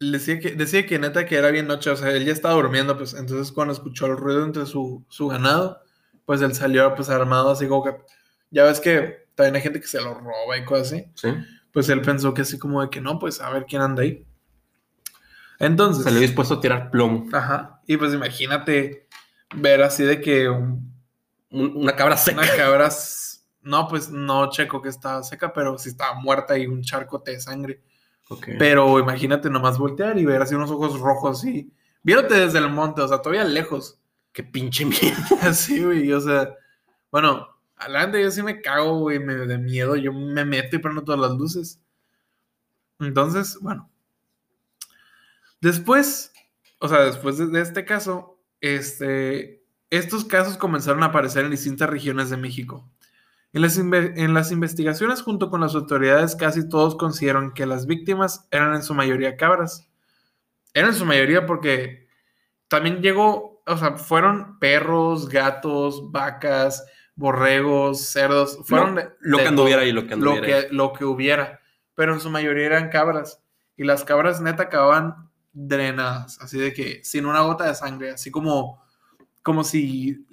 decía 0.00 0.40
que, 0.40 0.50
decía 0.54 0.86
que 0.86 0.98
neta 0.98 1.26
que 1.26 1.36
era 1.36 1.50
bien 1.50 1.66
noche. 1.66 1.90
O 1.90 1.96
sea, 1.96 2.10
él 2.10 2.24
ya 2.24 2.32
estaba 2.32 2.54
durmiendo, 2.54 2.96
pues. 2.96 3.14
Entonces, 3.14 3.52
cuando 3.52 3.72
escuchó 3.74 4.06
el 4.06 4.16
ruido 4.16 4.44
entre 4.44 4.66
su, 4.66 5.04
su 5.08 5.28
ganado, 5.28 5.80
pues 6.26 6.40
él 6.42 6.54
salió 6.54 6.94
pues 6.94 7.08
armado 7.10 7.50
así 7.50 7.66
como 7.68 7.84
que. 7.84 7.96
Ya 8.50 8.64
ves 8.64 8.80
que 8.80 9.26
también 9.34 9.56
hay 9.56 9.62
gente 9.62 9.80
que 9.80 9.86
se 9.86 10.00
lo 10.00 10.14
roba 10.14 10.56
y 10.56 10.64
cosas 10.64 10.92
así. 10.92 11.04
Sí. 11.14 11.28
Pues 11.72 11.88
él 11.88 12.00
pensó 12.02 12.32
que 12.34 12.42
así 12.42 12.58
como 12.58 12.82
de 12.82 12.90
que 12.90 13.00
no, 13.00 13.18
pues 13.18 13.40
a 13.40 13.50
ver 13.50 13.66
quién 13.66 13.82
anda 13.82 14.02
ahí. 14.02 14.24
Entonces. 15.58 16.04
Salió 16.04 16.20
dispuesto 16.20 16.54
a 16.54 16.60
tirar 16.60 16.90
plomo. 16.90 17.26
Ajá. 17.32 17.80
Y 17.86 17.96
pues 17.96 18.12
imagínate 18.14 19.06
ver 19.56 19.82
así 19.82 20.02
de 20.04 20.20
que 20.20 20.48
un- 20.48 20.92
Un- 21.50 21.76
una 21.76 21.94
cabra 21.94 22.16
seca. 22.16 22.38
una 22.40 22.56
cabra. 22.56 22.88
No, 23.62 23.88
pues 23.88 24.10
no 24.10 24.50
checo 24.50 24.82
que 24.82 24.88
estaba 24.88 25.22
seca, 25.22 25.52
pero 25.52 25.78
sí 25.78 25.88
estaba 25.90 26.14
muerta 26.20 26.58
y 26.58 26.66
un 26.66 26.82
charcote 26.82 27.30
de 27.30 27.40
sangre. 27.40 27.80
Pero 28.58 28.98
imagínate 28.98 29.50
nomás 29.50 29.78
voltear 29.78 30.18
y 30.18 30.24
ver 30.24 30.42
así 30.42 30.54
unos 30.54 30.70
ojos 30.70 30.98
rojos 30.98 31.44
y 31.44 31.70
viéndote 32.02 32.34
desde 32.34 32.58
el 32.58 32.70
monte, 32.70 33.02
o 33.02 33.08
sea, 33.08 33.18
todavía 33.18 33.44
lejos. 33.44 33.98
Qué 34.32 34.42
pinche 34.42 34.84
miedo. 34.84 35.16
Así, 35.42 35.84
güey, 35.84 36.12
o 36.12 36.20
sea, 36.20 36.54
bueno, 37.10 37.48
adelante 37.76 38.20
yo 38.20 38.30
sí 38.30 38.42
me 38.42 38.60
cago, 38.60 38.98
güey, 39.00 39.20
me, 39.20 39.34
de 39.34 39.58
miedo, 39.58 39.94
yo 39.94 40.12
me 40.12 40.44
meto 40.44 40.76
y 40.76 40.80
prendo 40.80 41.04
todas 41.04 41.20
las 41.20 41.38
luces. 41.38 41.80
Entonces, 42.98 43.58
bueno. 43.60 43.90
Después, 45.60 46.32
o 46.80 46.88
sea, 46.88 47.04
después 47.04 47.38
de, 47.38 47.46
de 47.46 47.60
este 47.60 47.84
caso, 47.84 48.38
este, 48.60 49.62
estos 49.90 50.24
casos 50.24 50.56
comenzaron 50.56 51.02
a 51.02 51.06
aparecer 51.06 51.44
en 51.44 51.52
distintas 51.52 51.88
regiones 51.88 52.30
de 52.30 52.36
México. 52.36 52.90
En 53.54 53.62
las, 53.62 53.78
en 53.78 54.34
las 54.34 54.50
investigaciones 54.52 55.22
junto 55.22 55.48
con 55.48 55.60
las 55.62 55.74
autoridades 55.74 56.34
casi 56.36 56.68
todos 56.68 56.96
consideraron 56.96 57.54
que 57.54 57.64
las 57.66 57.86
víctimas 57.86 58.46
eran 58.50 58.74
en 58.74 58.82
su 58.82 58.94
mayoría 58.94 59.36
cabras. 59.36 59.88
Eran 60.74 60.90
en 60.90 60.96
su 60.96 61.06
mayoría 61.06 61.46
porque 61.46 62.08
también 62.68 63.00
llegó, 63.00 63.62
o 63.64 63.76
sea, 63.78 63.92
fueron 63.96 64.58
perros, 64.58 65.28
gatos, 65.28 66.10
vacas, 66.10 66.84
borregos, 67.14 68.00
cerdos, 68.00 68.58
fueron 68.64 68.96
Lo- 68.96 69.00
de- 69.02 69.10
Lo 69.20 69.36
de 69.38 69.42
que 69.44 69.48
anduviera 69.48 69.82
ahí, 69.82 69.92
lo 69.92 70.02
que 70.02 70.16
lo 70.16 70.32
anduviera. 70.32 70.56
ahí. 70.58 70.62
que, 70.66 70.74
lo 70.74 70.92
que 70.92 71.04
hubiera, 71.04 71.60
pero 71.94 72.12
en 72.12 72.18
su 72.20 72.28
mayoría 72.30 72.66
eran 72.66 72.88
cabras. 72.90 73.40
Y 73.76 73.84
las 73.84 74.02
cabras 74.04 74.40
neta 74.40 74.64
acababan 74.64 75.30
drenadas, 75.52 76.40
así 76.40 76.58
de 76.58 76.72
que 76.72 77.04
sin 77.04 77.24
una 77.26 77.42
gota 77.42 77.68
de 77.68 77.74
sangre, 77.76 78.10
así 78.10 78.32
como, 78.32 78.82
como 79.42 79.62
si 79.62 80.26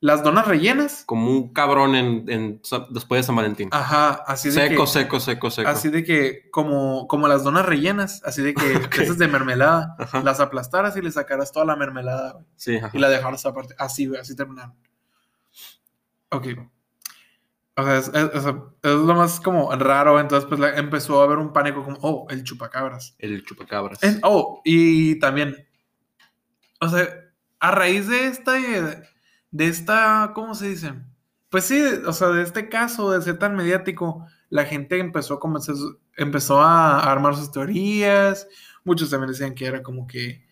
las 0.00 0.22
donas 0.22 0.46
rellenas, 0.46 1.02
Como 1.06 1.28
un 1.30 1.52
cabrón 1.52 1.94
en, 1.96 2.24
en- 2.30 2.62
después 2.90 3.18
de 3.20 3.22
San 3.24 3.34
Valentín. 3.34 3.68
ajá, 3.72 4.22
así 4.26 4.48
de 4.48 4.68
seco, 4.68 4.84
que, 4.84 4.90
seco, 4.90 5.18
seco, 5.20 5.50
seco. 5.50 5.68
así 5.68 5.88
de 5.88 6.04
que, 6.04 6.48
como, 6.52 7.08
como 7.08 7.26
las 7.26 7.42
donas 7.42 7.66
rellenas, 7.66 8.22
así 8.24 8.42
de 8.42 8.54
que 8.54 8.76
Ok. 8.86 8.98
esas 8.98 9.18
de 9.18 9.26
mermelada, 9.26 9.96
Ajá. 9.98 10.22
las 10.22 10.38
aplastaras 10.40 10.96
y 10.96 11.02
le 11.02 11.10
sacaras 11.10 11.50
toda 11.50 11.64
la 11.66 11.74
mermelada, 11.74 12.32
güey, 12.34 12.44
Sí, 12.56 12.76
ajá. 12.76 12.90
y 12.92 12.98
la 12.98 13.08
dejaras 13.08 13.44
aparte, 13.44 13.74
así, 13.78 14.06
güey, 14.06 14.20
así 14.20 14.36
terminaron. 14.36 14.74
Ok. 16.30 16.46
O 17.76 17.82
sea, 17.84 17.98
es, 17.98 18.10
lo 18.82 19.14
más 19.14 19.38
como 19.40 19.70
raro. 19.76 20.18
Entonces, 20.18 20.48
pues 20.48 20.60
la- 20.60 20.76
empezó 20.76 21.20
a 21.20 21.24
haber 21.24 21.38
un 21.38 21.52
pánico 21.52 21.84
como, 21.84 21.96
oh, 22.02 22.26
el 22.30 22.42
chupacabras. 22.44 23.14
El 23.18 23.44
chupacabras. 23.44 24.00
Oh, 24.22 24.60
y 24.64 25.18
también, 25.20 25.56
o 26.80 26.88
sea, 26.88 27.08
a 27.60 27.70
raíz 27.70 28.08
de 28.08 28.26
esta, 28.26 28.56
de 29.50 29.68
esta, 29.68 30.32
¿cómo 30.34 30.54
se 30.54 30.68
dice? 30.68 30.94
Pues 31.48 31.64
sí, 31.64 31.82
o 32.06 32.12
sea, 32.12 32.28
de 32.28 32.42
este 32.42 32.68
caso 32.68 33.10
de 33.10 33.22
ser 33.22 33.38
tan 33.38 33.56
mediático, 33.56 34.26
la 34.50 34.64
gente 34.64 34.98
empezó 34.98 35.34
a 35.34 35.40
comenzar, 35.40 35.74
empezó 36.16 36.60
a 36.60 37.10
armar 37.10 37.36
sus 37.36 37.50
teorías. 37.50 38.46
Muchos 38.84 39.10
también 39.10 39.32
decían 39.32 39.54
que 39.54 39.66
era 39.66 39.82
como 39.82 40.06
que 40.06 40.44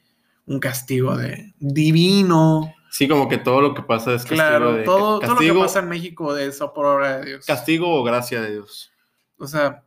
un 0.47 0.59
castigo 0.59 1.17
de 1.17 1.55
divino. 1.59 2.73
Sí, 2.91 3.09
como 3.09 3.29
que 3.29 3.37
todo 3.37 3.61
lo 3.61 3.75
que 3.75 3.83
pasa 3.83 4.15
es 4.15 4.23
castigo 4.23 4.37
Claro, 4.37 4.73
de 4.73 4.85
todo, 4.85 4.97
todo 4.97 5.13
lo 5.15 5.21
que 5.21 5.27
castigo, 5.27 5.61
pasa 5.61 5.79
en 5.81 5.89
México 5.89 6.33
de 6.35 6.47
eso 6.47 6.73
por 6.73 6.87
obra 6.87 7.19
de 7.19 7.27
Dios. 7.27 7.47
castigo 7.47 7.93
o 7.95 8.03
gracia 8.05 8.41
de 8.41 8.53
Dios. 8.53 8.91
O 9.39 9.47
sea, 9.47 9.85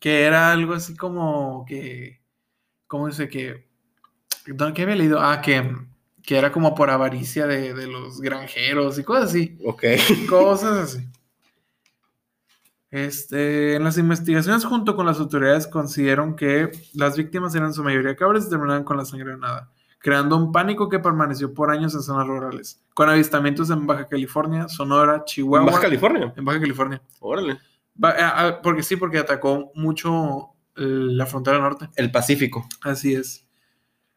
que 0.00 0.22
era 0.24 0.50
algo 0.50 0.74
así 0.74 0.96
como 0.96 1.64
que, 1.66 2.20
¿cómo 2.88 3.06
dice 3.06 3.28
que? 3.28 3.68
¿Dónde 4.46 4.74
qué 4.74 4.82
había 4.82 4.96
leído? 4.96 5.20
Ah, 5.20 5.40
que, 5.40 5.70
que 6.22 6.38
era 6.38 6.52
como 6.52 6.74
por 6.74 6.90
avaricia 6.90 7.46
de, 7.46 7.74
de 7.74 7.86
los 7.86 8.20
granjeros 8.20 8.98
y 8.98 9.04
cosas 9.04 9.30
así. 9.30 9.58
Ok. 9.64 9.84
Cosas 10.28 10.94
así. 10.94 11.08
Este, 12.92 13.74
en 13.74 13.84
las 13.84 13.96
investigaciones 13.96 14.66
junto 14.66 14.94
con 14.94 15.06
las 15.06 15.18
autoridades 15.18 15.66
consideraron 15.66 16.36
que 16.36 16.70
las 16.92 17.16
víctimas 17.16 17.54
eran 17.54 17.68
en 17.68 17.72
su 17.72 17.82
mayoría 17.82 18.14
cabras 18.14 18.44
y 18.46 18.50
terminaban 18.50 18.84
con 18.84 18.98
la 18.98 19.06
sangre 19.06 19.34
nada, 19.38 19.72
creando 19.98 20.36
un 20.36 20.52
pánico 20.52 20.90
que 20.90 20.98
permaneció 20.98 21.54
por 21.54 21.70
años 21.70 21.94
en 21.94 22.02
zonas 22.02 22.26
rurales, 22.26 22.84
con 22.92 23.08
avistamientos 23.08 23.70
en 23.70 23.86
Baja 23.86 24.08
California, 24.08 24.68
Sonora, 24.68 25.24
Chihuahua. 25.24 25.70
Baja 25.70 25.80
California. 25.80 26.34
En 26.36 26.44
Baja 26.44 26.60
California. 26.60 27.00
Órale. 27.20 27.58
Ah, 28.02 28.14
ah, 28.18 28.60
porque 28.62 28.82
sí, 28.82 28.96
porque 28.96 29.16
atacó 29.16 29.72
mucho 29.74 30.50
eh, 30.76 30.82
la 30.84 31.24
frontera 31.24 31.58
norte. 31.60 31.88
El 31.96 32.10
Pacífico. 32.10 32.66
Así 32.82 33.14
es. 33.14 33.46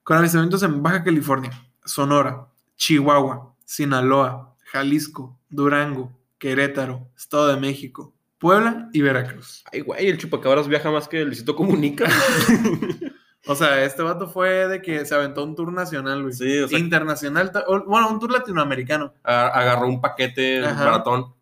Con 0.04 0.18
avistamientos 0.18 0.64
en 0.64 0.84
Baja 0.84 1.02
California, 1.02 1.52
Sonora, 1.86 2.48
Chihuahua, 2.76 3.54
Sinaloa, 3.64 4.56
Jalisco, 4.72 5.40
Durango, 5.50 6.12
Querétaro, 6.38 7.08
Estado 7.16 7.48
de 7.48 7.58
México, 7.58 8.14
Puebla 8.38 8.90
y 8.94 9.02
Veracruz. 9.02 9.64
Ay, 9.72 9.82
güey, 9.82 10.08
el 10.08 10.18
chupacabras 10.18 10.68
viaja 10.68 10.92
más 10.92 11.08
que 11.08 11.22
el 11.22 11.28
Luisito 11.28 11.56
Comunica. 11.56 12.06
O 13.48 13.54
sea, 13.54 13.84
este 13.84 14.02
vato 14.02 14.28
fue 14.28 14.68
de 14.68 14.82
que 14.82 15.06
se 15.06 15.14
aventó 15.14 15.44
un 15.44 15.56
tour 15.56 15.72
nacional, 15.72 16.24
güey. 16.24 16.34
Sí, 16.34 16.58
o 16.62 16.68
sea- 16.68 16.80
Internacional, 16.80 17.52
bueno, 17.86 18.10
un 18.10 18.20
tour 18.20 18.32
latinoamericano. 18.32 19.14
Agarró 19.22 19.88
un 19.88 20.02
paquete 20.02 20.66
Ajá. 20.66 20.84
maratón. 20.84 21.36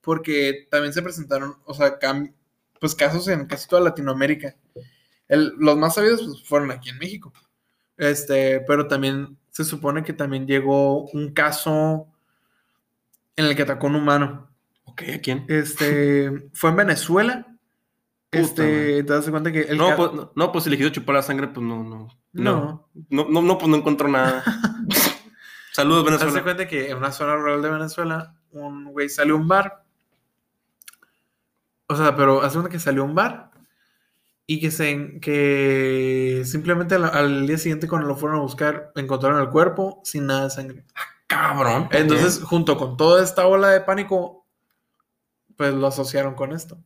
porque 0.00 0.66
también 0.68 0.92
se 0.92 1.00
presentaron, 1.00 1.54
o 1.64 1.72
sea, 1.72 1.96
pues 2.80 2.96
casos 2.96 3.28
en 3.28 3.46
casi 3.46 3.68
toda 3.68 3.82
Latinoamérica. 3.82 4.56
El- 5.28 5.54
los 5.58 5.76
más 5.78 5.94
sabidos 5.94 6.22
pues, 6.24 6.42
fueron 6.44 6.72
aquí 6.72 6.90
en 6.90 6.98
México. 6.98 7.32
Este, 7.96 8.58
pero 8.66 8.88
también 8.88 9.38
se 9.54 9.62
supone 9.62 10.02
que 10.02 10.12
también 10.12 10.48
llegó 10.48 11.06
un 11.10 11.32
caso 11.32 12.08
en 13.36 13.46
el 13.46 13.54
que 13.54 13.62
atacó 13.62 13.86
un 13.86 13.94
humano. 13.94 14.50
Ok, 14.82 15.02
¿a 15.14 15.20
quién? 15.20 15.44
Este, 15.46 16.50
fue 16.54 16.70
en 16.70 16.76
Venezuela. 16.76 17.46
Este, 18.32 19.04
te 19.04 19.12
das 19.12 19.30
cuenta 19.30 19.52
que 19.52 19.60
el 19.60 19.78
No 19.78 19.94
pues, 19.94 20.12
no, 20.12 20.32
no, 20.34 20.50
pues 20.50 20.64
si 20.64 20.70
le 20.70 20.76
quiso 20.76 20.88
chupar 20.88 21.14
la 21.14 21.22
sangre, 21.22 21.46
pues 21.46 21.64
no, 21.64 21.84
no. 21.84 22.08
no. 22.32 22.88
No, 23.10 23.28
no, 23.30 23.42
no, 23.42 23.56
pues 23.56 23.68
no 23.68 23.76
encontró 23.76 24.08
nada. 24.08 24.42
Saludos, 25.72 26.00
Haz 26.00 26.04
de 26.04 26.10
Venezuela. 26.10 26.42
cuenta 26.42 26.66
que 26.66 26.90
en 26.90 26.96
una 26.96 27.12
zona 27.12 27.36
rural 27.36 27.62
de 27.62 27.70
Venezuela, 27.70 28.34
un 28.50 28.86
güey 28.86 29.08
salió 29.08 29.34
a 29.34 29.38
un 29.38 29.46
bar. 29.46 29.84
O 31.86 31.94
sea, 31.94 32.16
pero 32.16 32.42
hace 32.42 32.54
cuenta 32.54 32.70
que 32.70 32.80
salió 32.80 33.02
a 33.02 33.04
un 33.04 33.14
bar 33.14 33.52
y 34.46 34.60
que, 34.60 34.70
se, 34.70 35.20
que 35.20 36.42
simplemente 36.44 36.96
al, 36.96 37.04
al 37.04 37.46
día 37.46 37.58
siguiente 37.58 37.88
cuando 37.88 38.08
lo 38.08 38.16
fueron 38.16 38.38
a 38.38 38.42
buscar 38.42 38.92
encontraron 38.94 39.40
el 39.40 39.50
cuerpo 39.50 40.00
sin 40.04 40.26
nada 40.26 40.44
de 40.44 40.50
sangre. 40.50 40.84
Cabrón. 41.26 41.88
Entonces, 41.90 42.42
junto 42.42 42.76
con 42.76 42.96
toda 42.96 43.22
esta 43.22 43.46
ola 43.46 43.70
de 43.70 43.80
pánico, 43.80 44.46
pues 45.56 45.74
lo 45.74 45.86
asociaron 45.86 46.34
con 46.34 46.52
esto. 46.52 46.78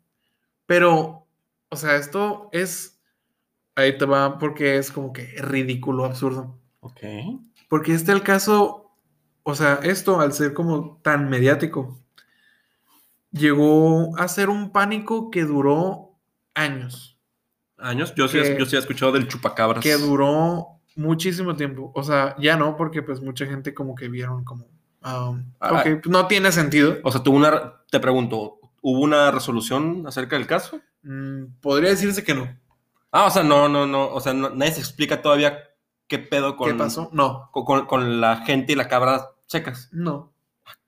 Pero, 0.66 1.26
o 1.70 1.76
sea, 1.76 1.96
esto 1.96 2.48
es, 2.52 3.00
ahí 3.74 3.98
te 3.98 4.04
va 4.04 4.38
porque 4.38 4.76
es 4.76 4.92
como 4.92 5.12
que 5.12 5.26
ridículo, 5.40 6.04
absurdo. 6.04 6.58
Ok. 6.80 7.00
Porque 7.68 7.92
este 7.92 8.12
el 8.12 8.22
caso, 8.22 8.92
o 9.42 9.54
sea, 9.54 9.80
esto 9.82 10.20
al 10.20 10.32
ser 10.32 10.54
como 10.54 10.98
tan 11.02 11.28
mediático, 11.28 11.98
llegó 13.30 14.16
a 14.16 14.28
ser 14.28 14.48
un 14.48 14.70
pánico 14.72 15.30
que 15.30 15.44
duró 15.44 16.18
años, 16.54 17.17
Años. 17.78 18.14
Yo 18.16 18.28
sí, 18.28 18.38
yo 18.58 18.66
sí 18.66 18.76
he 18.76 18.78
escuchado 18.78 19.12
del 19.12 19.28
chupacabras. 19.28 19.82
que 19.82 19.94
duró 19.94 20.80
muchísimo 20.96 21.54
tiempo. 21.56 21.92
O 21.94 22.02
sea, 22.02 22.34
ya 22.38 22.56
no, 22.56 22.76
porque 22.76 23.02
pues 23.02 23.20
mucha 23.20 23.46
gente 23.46 23.72
como 23.74 23.94
que 23.94 24.08
vieron 24.08 24.44
como, 24.44 24.64
um, 25.04 25.44
Ah, 25.60 25.72
ok, 25.74 25.82
pues, 26.02 26.06
no 26.08 26.26
tiene 26.26 26.50
sentido. 26.52 26.96
O 27.04 27.12
sea, 27.12 27.22
tuvo 27.22 27.36
una. 27.36 27.74
Te 27.90 28.00
pregunto, 28.00 28.58
¿hubo 28.82 29.00
una 29.00 29.30
resolución 29.30 30.04
acerca 30.06 30.36
del 30.36 30.46
caso? 30.46 30.80
Mm, 31.02 31.44
podría 31.60 31.90
decirse 31.90 32.24
que 32.24 32.34
no. 32.34 32.48
Ah, 33.12 33.24
o 33.26 33.30
sea, 33.30 33.42
no, 33.42 33.68
no, 33.68 33.86
no. 33.86 34.08
O 34.08 34.20
sea, 34.20 34.34
no- 34.34 34.50
nadie 34.50 34.72
se 34.72 34.80
explica 34.80 35.22
todavía 35.22 35.58
qué 36.08 36.18
pedo 36.18 36.56
con. 36.56 36.68
¿Qué 36.70 36.74
pasó? 36.74 37.08
No, 37.12 37.48
Con, 37.52 37.64
con- 37.64 37.86
con 37.86 38.20
la 38.20 38.38
gente 38.38 38.72
y 38.72 38.76
la 38.76 38.88
cabra 38.88 39.28
secas. 39.46 39.88
no. 39.92 40.32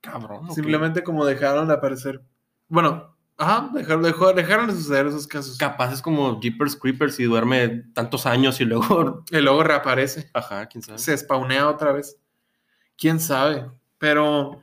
Cabrón. 0.03 0.47
ok. 0.47 0.53
Simplemente 0.55 1.03
como 1.03 1.25
dejaron 1.25 1.69
de 1.69 1.75
aparecer. 1.75 2.23
Bueno, 2.69 3.17
ajá, 3.41 3.71
dejaron, 3.75 4.03
dejó- 4.05 4.33
dejaron 4.33 4.67
de 4.69 4.75
suceder 4.75 5.07
esos 5.09 5.27
casos. 5.27 5.59
Capaz 5.59 5.93
es 5.95 6.03
como 6.03 6.41
Jeepers 6.41 6.77
Creepers 6.77 7.19
y 7.19 7.25
duerme 7.25 7.85
tantos 7.95 8.27
años 8.27 8.61
y 8.61 8.65
luego. 8.65 9.25
Y 9.31 9.41
luego 9.41 9.63
reaparece. 9.65 10.31
Ajá, 10.35 10.67
quién 10.67 10.83
sabe. 10.83 10.99
se 10.99 11.17
spawnea 11.19 11.69
otra 11.69 11.93
vez. 11.93 12.17
¿Quién 12.97 13.19
sabe? 13.21 13.71
Pero, 13.99 14.61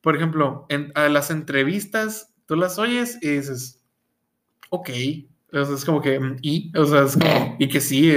por 0.00 0.16
ejemplo, 0.16 0.66
en 0.68 0.92
a 0.94 1.08
las 1.08 1.30
entrevistas, 1.30 2.32
tú 2.46 2.56
las 2.56 2.78
oyes 2.78 3.18
y 3.20 3.28
dices, 3.28 3.82
ok. 4.70 4.90
O 5.52 5.64
sea, 5.64 5.74
es 5.74 5.84
como 5.84 6.00
que, 6.00 6.18
mm, 6.20 6.36
¿y? 6.42 6.72
O 6.78 6.86
sea, 6.86 7.02
es 7.02 7.16
como, 7.16 7.56
y 7.58 7.68
que 7.68 7.80
sí, 7.80 8.14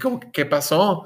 como 0.00 0.20
que, 0.20 0.30
¿qué 0.32 0.46
pasó? 0.46 1.04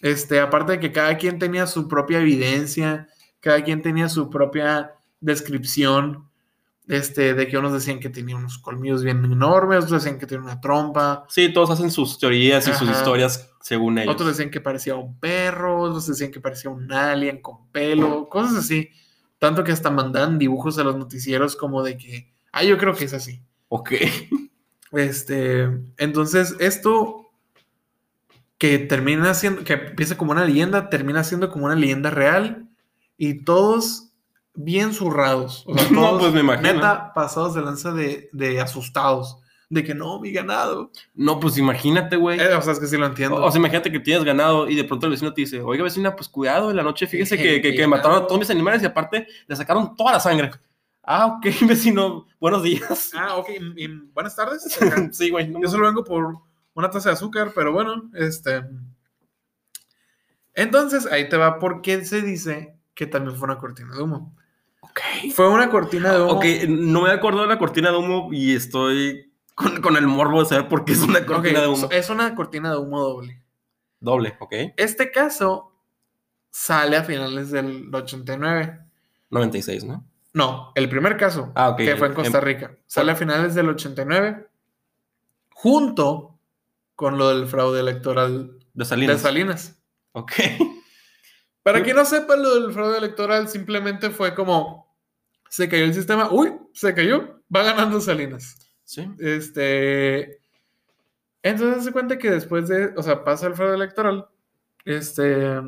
Este, 0.00 0.40
aparte 0.40 0.72
de 0.72 0.80
que 0.80 0.92
cada 0.92 1.18
quien 1.18 1.38
tenía 1.38 1.66
su 1.66 1.88
propia 1.88 2.20
evidencia, 2.20 3.08
cada 3.40 3.62
quien 3.64 3.82
tenía 3.82 4.08
su 4.08 4.30
propia 4.30 4.94
descripción, 5.20 6.29
este, 6.90 7.34
de 7.34 7.46
que 7.46 7.56
unos 7.56 7.72
decían 7.72 8.00
que 8.00 8.10
tenía 8.10 8.34
unos 8.34 8.58
colmillos 8.58 9.04
bien 9.04 9.24
enormes, 9.24 9.84
otros 9.84 10.02
decían 10.02 10.18
que 10.18 10.26
tenía 10.26 10.42
una 10.42 10.60
trompa, 10.60 11.24
Sí, 11.28 11.52
todos 11.52 11.70
hacen 11.70 11.90
sus 11.90 12.18
teorías 12.18 12.66
y 12.66 12.72
sus 12.72 12.88
Ajá. 12.88 12.98
historias 12.98 13.48
según 13.60 13.98
ellos. 13.98 14.12
otros 14.12 14.30
decían 14.30 14.50
que 14.50 14.60
parecía 14.60 14.96
un 14.96 15.18
perro, 15.20 15.80
otros 15.82 16.08
decían 16.08 16.32
que 16.32 16.40
parecía 16.40 16.70
un 16.70 16.92
alien 16.92 17.40
con 17.40 17.70
pelo, 17.70 18.28
cosas 18.28 18.56
así. 18.56 18.90
Tanto 19.38 19.62
que 19.62 19.72
hasta 19.72 19.90
mandan 19.90 20.38
dibujos 20.38 20.78
a 20.78 20.84
los 20.84 20.96
noticieros 20.96 21.54
como 21.54 21.82
de 21.82 21.96
que, 21.96 22.32
ah, 22.52 22.64
yo 22.64 22.76
creo 22.76 22.94
que 22.94 23.04
es 23.04 23.14
así. 23.14 23.40
Ok. 23.68 23.92
Este, 24.92 25.68
entonces 25.98 26.56
esto 26.58 27.30
que 28.58 28.78
termina 28.80 29.32
siendo, 29.34 29.62
que 29.62 29.74
empieza 29.74 30.18
como 30.18 30.32
una 30.32 30.44
leyenda, 30.44 30.90
termina 30.90 31.22
siendo 31.22 31.48
como 31.50 31.66
una 31.66 31.76
leyenda 31.76 32.10
real 32.10 32.68
y 33.16 33.44
todos 33.44 34.09
bien 34.64 34.92
zurrados. 34.94 35.64
O 35.66 35.76
sea, 35.76 35.88
No, 35.90 36.18
pues 36.18 36.32
me 36.32 36.40
imagino. 36.40 36.72
Neta, 36.74 37.12
pasados 37.14 37.54
de 37.54 37.62
lanza 37.62 37.92
de, 37.92 38.28
de 38.32 38.60
asustados. 38.60 39.38
De 39.68 39.84
que 39.84 39.94
no, 39.94 40.18
mi 40.18 40.32
ganado. 40.32 40.90
No, 41.14 41.38
pues 41.38 41.56
imagínate, 41.56 42.16
güey. 42.16 42.40
Eh, 42.40 42.54
o 42.54 42.60
sea, 42.62 42.72
es 42.72 42.80
que 42.80 42.88
sí 42.88 42.96
lo 42.96 43.06
entiendo. 43.06 43.36
O, 43.36 43.46
o 43.46 43.50
sea, 43.52 43.60
imagínate 43.60 43.92
que 43.92 44.00
tienes 44.00 44.24
ganado 44.24 44.68
y 44.68 44.74
de 44.74 44.82
pronto 44.82 45.06
el 45.06 45.12
vecino 45.12 45.32
te 45.32 45.42
dice, 45.42 45.60
oiga 45.60 45.84
vecina, 45.84 46.16
pues 46.16 46.28
cuidado, 46.28 46.70
en 46.70 46.76
la 46.76 46.82
noche 46.82 47.06
fíjese 47.06 47.36
que, 47.42 47.60
que- 47.62 47.74
que 47.76 47.86
mataron 47.86 48.18
a 48.18 48.26
todos 48.26 48.40
mis 48.40 48.50
animales 48.50 48.82
y 48.82 48.86
aparte 48.86 49.28
le 49.46 49.54
sacaron 49.56 49.94
toda 49.94 50.12
la 50.12 50.18
sangre. 50.20 50.50
Ah, 51.04 51.26
ok, 51.26 51.46
vecino, 51.68 52.26
buenos 52.40 52.64
días. 52.64 53.12
ah, 53.14 53.36
ok. 53.36 53.48
y- 53.76 53.86
buenas 54.12 54.34
tardes. 54.34 54.76
Sí, 55.12 55.30
güey. 55.30 55.46
no 55.48 55.60
Yo 55.62 55.68
solo 55.68 55.86
vengo 55.86 56.02
por 56.02 56.38
una 56.74 56.90
taza 56.90 57.10
de 57.10 57.12
azúcar, 57.14 57.52
pero 57.54 57.72
bueno, 57.72 58.10
este. 58.14 58.64
Entonces, 60.54 61.06
ahí 61.06 61.28
te 61.28 61.36
va 61.36 61.58
por 61.58 61.80
qué 61.80 62.04
se 62.04 62.22
dice 62.22 62.74
que 62.94 63.06
también 63.06 63.36
fue 63.36 63.46
una 63.46 63.58
cortina 63.58 63.94
de 63.94 64.02
humo. 64.02 64.36
Fue 65.34 65.48
una 65.48 65.70
cortina 65.70 66.12
de 66.12 66.22
humo. 66.22 66.32
Ok, 66.32 66.44
no 66.68 67.02
me 67.02 67.10
acuerdo 67.10 67.42
de 67.42 67.48
la 67.48 67.58
cortina 67.58 67.90
de 67.90 67.96
humo 67.98 68.28
y 68.32 68.54
estoy 68.54 69.32
con, 69.54 69.80
con 69.82 69.96
el 69.96 70.06
morbo 70.06 70.40
de 70.40 70.46
saber 70.48 70.68
por 70.68 70.84
qué 70.84 70.92
es 70.92 71.00
una 71.02 71.24
cortina 71.26 71.60
de 71.60 71.68
humo. 71.68 71.88
Es 71.90 72.10
una 72.10 72.34
cortina 72.34 72.70
de 72.70 72.78
humo 72.78 73.00
doble. 73.00 73.42
Doble, 74.00 74.36
ok. 74.40 74.52
Este 74.76 75.10
caso 75.10 75.72
sale 76.50 76.96
a 76.96 77.04
finales 77.04 77.50
del 77.50 77.88
89. 77.94 78.80
96, 79.30 79.84
¿no? 79.84 80.04
No, 80.32 80.72
el 80.74 80.88
primer 80.88 81.16
caso, 81.16 81.52
Ah, 81.54 81.70
ok. 81.70 81.76
que 81.78 81.96
fue 81.96 82.08
en 82.08 82.14
Costa 82.14 82.38
Em- 82.38 82.44
Rica, 82.44 82.76
sale 82.86 83.12
a 83.12 83.16
finales 83.16 83.54
del 83.54 83.68
89, 83.68 84.46
junto 85.50 86.38
con 86.94 87.18
lo 87.18 87.28
del 87.30 87.46
fraude 87.46 87.80
electoral 87.80 88.58
De 88.74 88.84
Salinas. 88.84 89.16
de 89.16 89.22
Salinas. 89.22 89.76
Ok. 90.12 90.32
Para 91.62 91.82
quien 91.82 91.96
no 91.96 92.04
sepa, 92.04 92.36
lo 92.36 92.54
del 92.60 92.72
fraude 92.72 92.98
electoral 92.98 93.48
simplemente 93.48 94.10
fue 94.10 94.34
como 94.34 94.89
se 95.50 95.68
cayó 95.68 95.84
el 95.84 95.92
sistema, 95.94 96.30
uy, 96.30 96.52
se 96.72 96.94
cayó, 96.94 97.42
va 97.54 97.62
ganando 97.64 98.00
Salinas. 98.00 98.56
Sí. 98.84 99.06
Este. 99.18 100.40
Entonces 101.42 101.84
se 101.84 101.92
cuenta 101.92 102.18
que 102.18 102.30
después 102.30 102.68
de. 102.68 102.94
O 102.96 103.02
sea, 103.02 103.24
pasa 103.24 103.46
el 103.46 103.54
fraude 103.54 103.74
electoral. 103.74 104.26
Este. 104.84 105.60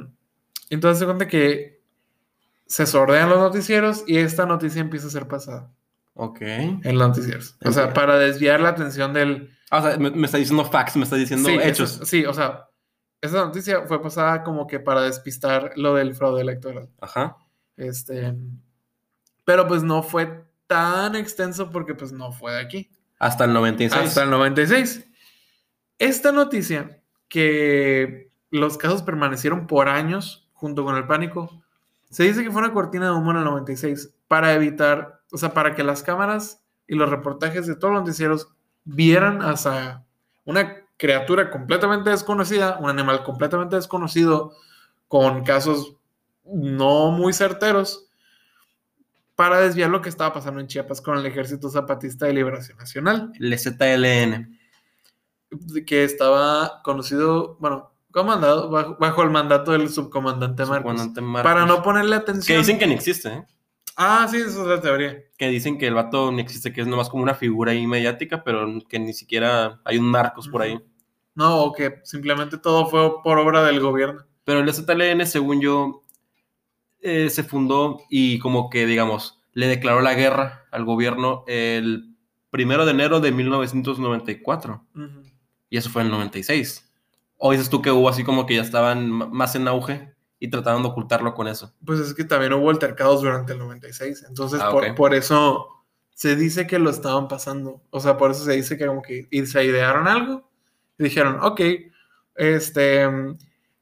Entonces 0.70 0.98
se 1.00 1.04
cuenta 1.04 1.26
que 1.28 1.82
se 2.66 2.86
sordean 2.86 3.28
los 3.28 3.38
noticieros 3.38 4.04
y 4.06 4.18
esta 4.18 4.46
noticia 4.46 4.80
empieza 4.80 5.08
a 5.08 5.10
ser 5.10 5.28
pasada 5.28 5.70
Ok. 6.14 6.40
en 6.40 6.80
los 6.98 7.08
noticieros. 7.08 7.56
O 7.64 7.72
sea, 7.72 7.92
para 7.92 8.16
desviar 8.18 8.60
la 8.60 8.70
atención 8.70 9.12
del. 9.12 9.50
Ah, 9.70 9.78
o 9.78 9.82
sea, 9.82 9.96
me, 9.98 10.10
me 10.10 10.26
está 10.26 10.38
diciendo 10.38 10.64
facts, 10.64 10.96
me 10.96 11.04
está 11.04 11.16
diciendo 11.16 11.48
sí, 11.48 11.56
hechos. 11.62 11.94
eso- 11.96 12.04
sí, 12.06 12.24
o 12.24 12.32
sea, 12.34 12.68
esa 13.20 13.44
noticia 13.44 13.82
fue 13.86 14.00
pasada 14.02 14.42
como 14.42 14.66
que 14.66 14.78
para 14.80 15.02
despistar 15.02 15.72
lo 15.76 15.94
del 15.94 16.14
fraude 16.14 16.42
electoral. 16.42 16.88
Ajá. 17.00 17.36
Este. 17.76 18.34
Pero 19.44 19.66
pues 19.66 19.82
no 19.82 20.02
fue 20.02 20.44
tan 20.66 21.14
extenso 21.16 21.70
porque 21.70 21.94
pues 21.94 22.12
no 22.12 22.32
fue 22.32 22.52
de 22.52 22.60
aquí. 22.60 22.90
Hasta 23.18 23.44
el 23.44 23.52
96. 23.52 24.02
Hasta 24.02 24.22
el 24.22 24.30
96. 24.30 25.06
Esta 25.98 26.32
noticia, 26.32 27.00
que 27.28 28.30
los 28.50 28.76
casos 28.76 29.02
permanecieron 29.02 29.66
por 29.66 29.88
años 29.88 30.48
junto 30.52 30.84
con 30.84 30.96
el 30.96 31.06
pánico, 31.06 31.62
se 32.10 32.24
dice 32.24 32.42
que 32.42 32.50
fue 32.50 32.62
una 32.62 32.72
cortina 32.72 33.06
de 33.06 33.12
humo 33.12 33.30
en 33.30 33.38
el 33.38 33.44
96 33.44 34.14
para 34.28 34.52
evitar, 34.52 35.20
o 35.30 35.38
sea, 35.38 35.54
para 35.54 35.74
que 35.74 35.82
las 35.82 36.02
cámaras 36.02 36.62
y 36.86 36.94
los 36.94 37.08
reportajes 37.08 37.66
de 37.66 37.74
todos 37.74 37.94
los 37.94 38.02
noticieros 38.02 38.48
vieran 38.84 39.40
hasta 39.42 40.04
una 40.44 40.76
criatura 40.96 41.50
completamente 41.50 42.10
desconocida, 42.10 42.78
un 42.78 42.90
animal 42.90 43.22
completamente 43.24 43.76
desconocido, 43.76 44.52
con 45.08 45.44
casos 45.44 45.96
no 46.44 47.10
muy 47.10 47.32
certeros, 47.32 48.08
para 49.34 49.60
desviar 49.60 49.90
lo 49.90 50.00
que 50.02 50.08
estaba 50.08 50.32
pasando 50.32 50.60
en 50.60 50.66
Chiapas 50.66 51.00
con 51.00 51.16
el 51.18 51.26
Ejército 51.26 51.68
Zapatista 51.70 52.26
de 52.26 52.34
Liberación 52.34 52.78
Nacional 52.78 53.32
El 53.38 53.58
ZLN. 53.58 54.58
que 55.86 56.04
estaba 56.04 56.80
conocido, 56.82 57.56
bueno, 57.60 57.92
comandado 58.10 58.70
bajo, 58.70 58.96
bajo 58.98 59.22
el 59.22 59.30
mandato 59.30 59.72
del 59.72 59.88
subcomandante 59.88 60.64
Marcos. 60.64 60.92
Subcomandante 60.92 61.20
Marcos. 61.20 61.50
Para 61.52 61.66
no 61.66 61.82
ponerle 61.82 62.16
Que 62.16 62.22
atención. 62.22 62.58
dicen 62.58 62.78
que 62.78 62.86
ni 62.86 62.94
existe, 62.94 63.28
¿eh? 63.28 63.46
Ah, 63.96 64.26
sí, 64.30 64.38
esa 64.38 64.48
es 64.62 64.66
la 64.66 64.80
teoría. 64.80 65.18
Que 65.36 65.48
dicen 65.48 65.76
que 65.78 65.86
el 65.86 65.94
vato 65.94 66.32
ni 66.32 66.40
existe, 66.40 66.72
que 66.72 66.80
es 66.80 66.86
nomás 66.86 67.10
como 67.10 67.22
una 67.22 67.34
figura 67.34 67.72
ahí 67.72 67.86
mediática, 67.86 68.42
pero 68.42 68.66
que 68.88 68.98
ni 68.98 69.12
siquiera 69.12 69.80
hay 69.84 69.98
un 69.98 70.06
Marcos 70.06 70.48
por 70.48 70.62
ahí. 70.62 70.80
No, 71.34 71.62
o 71.62 71.72
que 71.72 72.00
simplemente 72.04 72.56
todo 72.58 72.86
fue 72.88 73.22
por 73.22 73.38
obra 73.38 73.62
del 73.64 73.80
gobierno. 73.80 74.24
Pero 74.44 74.60
el 74.60 74.72
ZLN, 74.72 75.26
según 75.26 75.60
yo, 75.60 76.04
eh, 77.02 77.30
se 77.30 77.42
fundó 77.42 78.02
y 78.08 78.38
como 78.38 78.70
que, 78.70 78.86
digamos, 78.86 79.42
le 79.52 79.66
declaró 79.66 80.00
la 80.00 80.14
guerra 80.14 80.64
al 80.70 80.84
gobierno 80.84 81.44
el 81.46 82.16
primero 82.50 82.84
de 82.84 82.92
enero 82.92 83.20
de 83.20 83.32
1994. 83.32 84.86
Ujú. 84.94 85.22
Y 85.68 85.76
eso 85.76 85.90
fue 85.90 86.02
en 86.02 86.06
el 86.06 86.12
96. 86.12 86.90
¿O 87.38 87.50
dices 87.50 87.68
tú 87.70 87.82
que 87.82 87.90
hubo 87.90 88.08
así 88.08 88.24
como 88.24 88.46
que 88.46 88.54
ya 88.56 88.62
estaban 88.62 89.10
más 89.10 89.56
en 89.56 89.66
auge 89.66 90.14
y 90.38 90.48
trataron 90.48 90.82
de 90.82 90.88
ocultarlo 90.90 91.34
con 91.34 91.48
eso? 91.48 91.74
Pues 91.84 91.98
es 91.98 92.14
que 92.14 92.24
también 92.24 92.52
hubo 92.52 92.70
altercados 92.70 93.22
durante 93.22 93.54
el 93.54 93.58
96. 93.58 94.26
Entonces, 94.28 94.60
Ah, 94.62 94.70
por, 94.96 95.14
eso 95.14 95.66
se 96.14 96.36
dice 96.36 96.66
que 96.66 96.78
lo 96.78 96.90
estaban 96.90 97.26
pasando. 97.26 97.82
O 97.90 98.00
sea, 98.00 98.16
por 98.16 98.30
eso 98.30 98.44
se 98.44 98.52
dice 98.52 98.76
que 98.76 98.86
como 98.86 99.02
que 99.02 99.26
y 99.30 99.46
se 99.46 99.64
idearon 99.64 100.06
algo 100.06 100.48
y 100.98 101.04
dijeron, 101.04 101.38
ok, 101.42 101.60
este, 102.36 103.08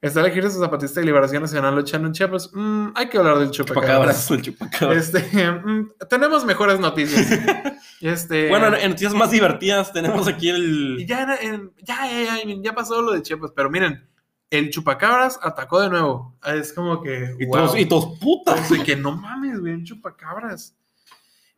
está 0.01 0.21
el 0.21 0.27
Ejército 0.27 0.61
Zapatista 0.65 1.01
de 1.01 1.07
Liberación 1.07 1.43
Nacional 1.43 1.75
luchando 1.75 2.07
en 2.09 2.15
Chiapas. 2.15 2.51
mm, 2.53 2.89
hay 2.95 3.09
que 3.09 3.19
hablar 3.19 3.39
del 3.39 3.51
chupacabras. 3.51 4.27
Chupacabras, 4.27 4.31
el 4.31 4.43
chupacabras. 4.43 5.15
Este, 5.15 5.51
mm, 5.53 5.91
tenemos 6.09 6.45
mejores 6.45 6.81
noticias. 6.81 7.27
Este, 8.03 8.49
Bueno, 8.49 8.75
en 8.75 8.89
noticias 8.89 9.13
más 9.13 9.31
divertidas 9.31 9.93
tenemos 9.93 10.27
aquí 10.27 10.49
el... 10.49 11.05
ya, 11.07 11.37
en- 11.43 11.71
ya, 11.83 11.99
ya, 12.11 12.43
ya, 12.43 12.55
ya 12.63 12.73
pasó 12.75 13.03
lo 13.03 13.13
de 13.13 13.21
Chiapas, 13.21 13.53
pero 13.55 13.69
miren, 13.69 14.09
el 14.49 14.71
chupacabras 14.71 15.39
atacó 15.43 15.83
de 15.83 15.91
nuevo. 15.91 16.35
Es 16.47 16.73
como 16.73 17.03
que, 17.03 17.37
Y 17.39 17.45
wow. 17.45 17.57
todos, 17.57 17.79
y 17.79 17.85
todos, 17.85 18.19
puta. 18.19 18.55
Todos 18.55 18.71
de 18.71 18.83
que 18.85 18.97
no 18.97 19.13
mames, 19.13 19.61
güey, 19.61 19.75
un 19.75 19.85
chupacabras. 19.85 20.75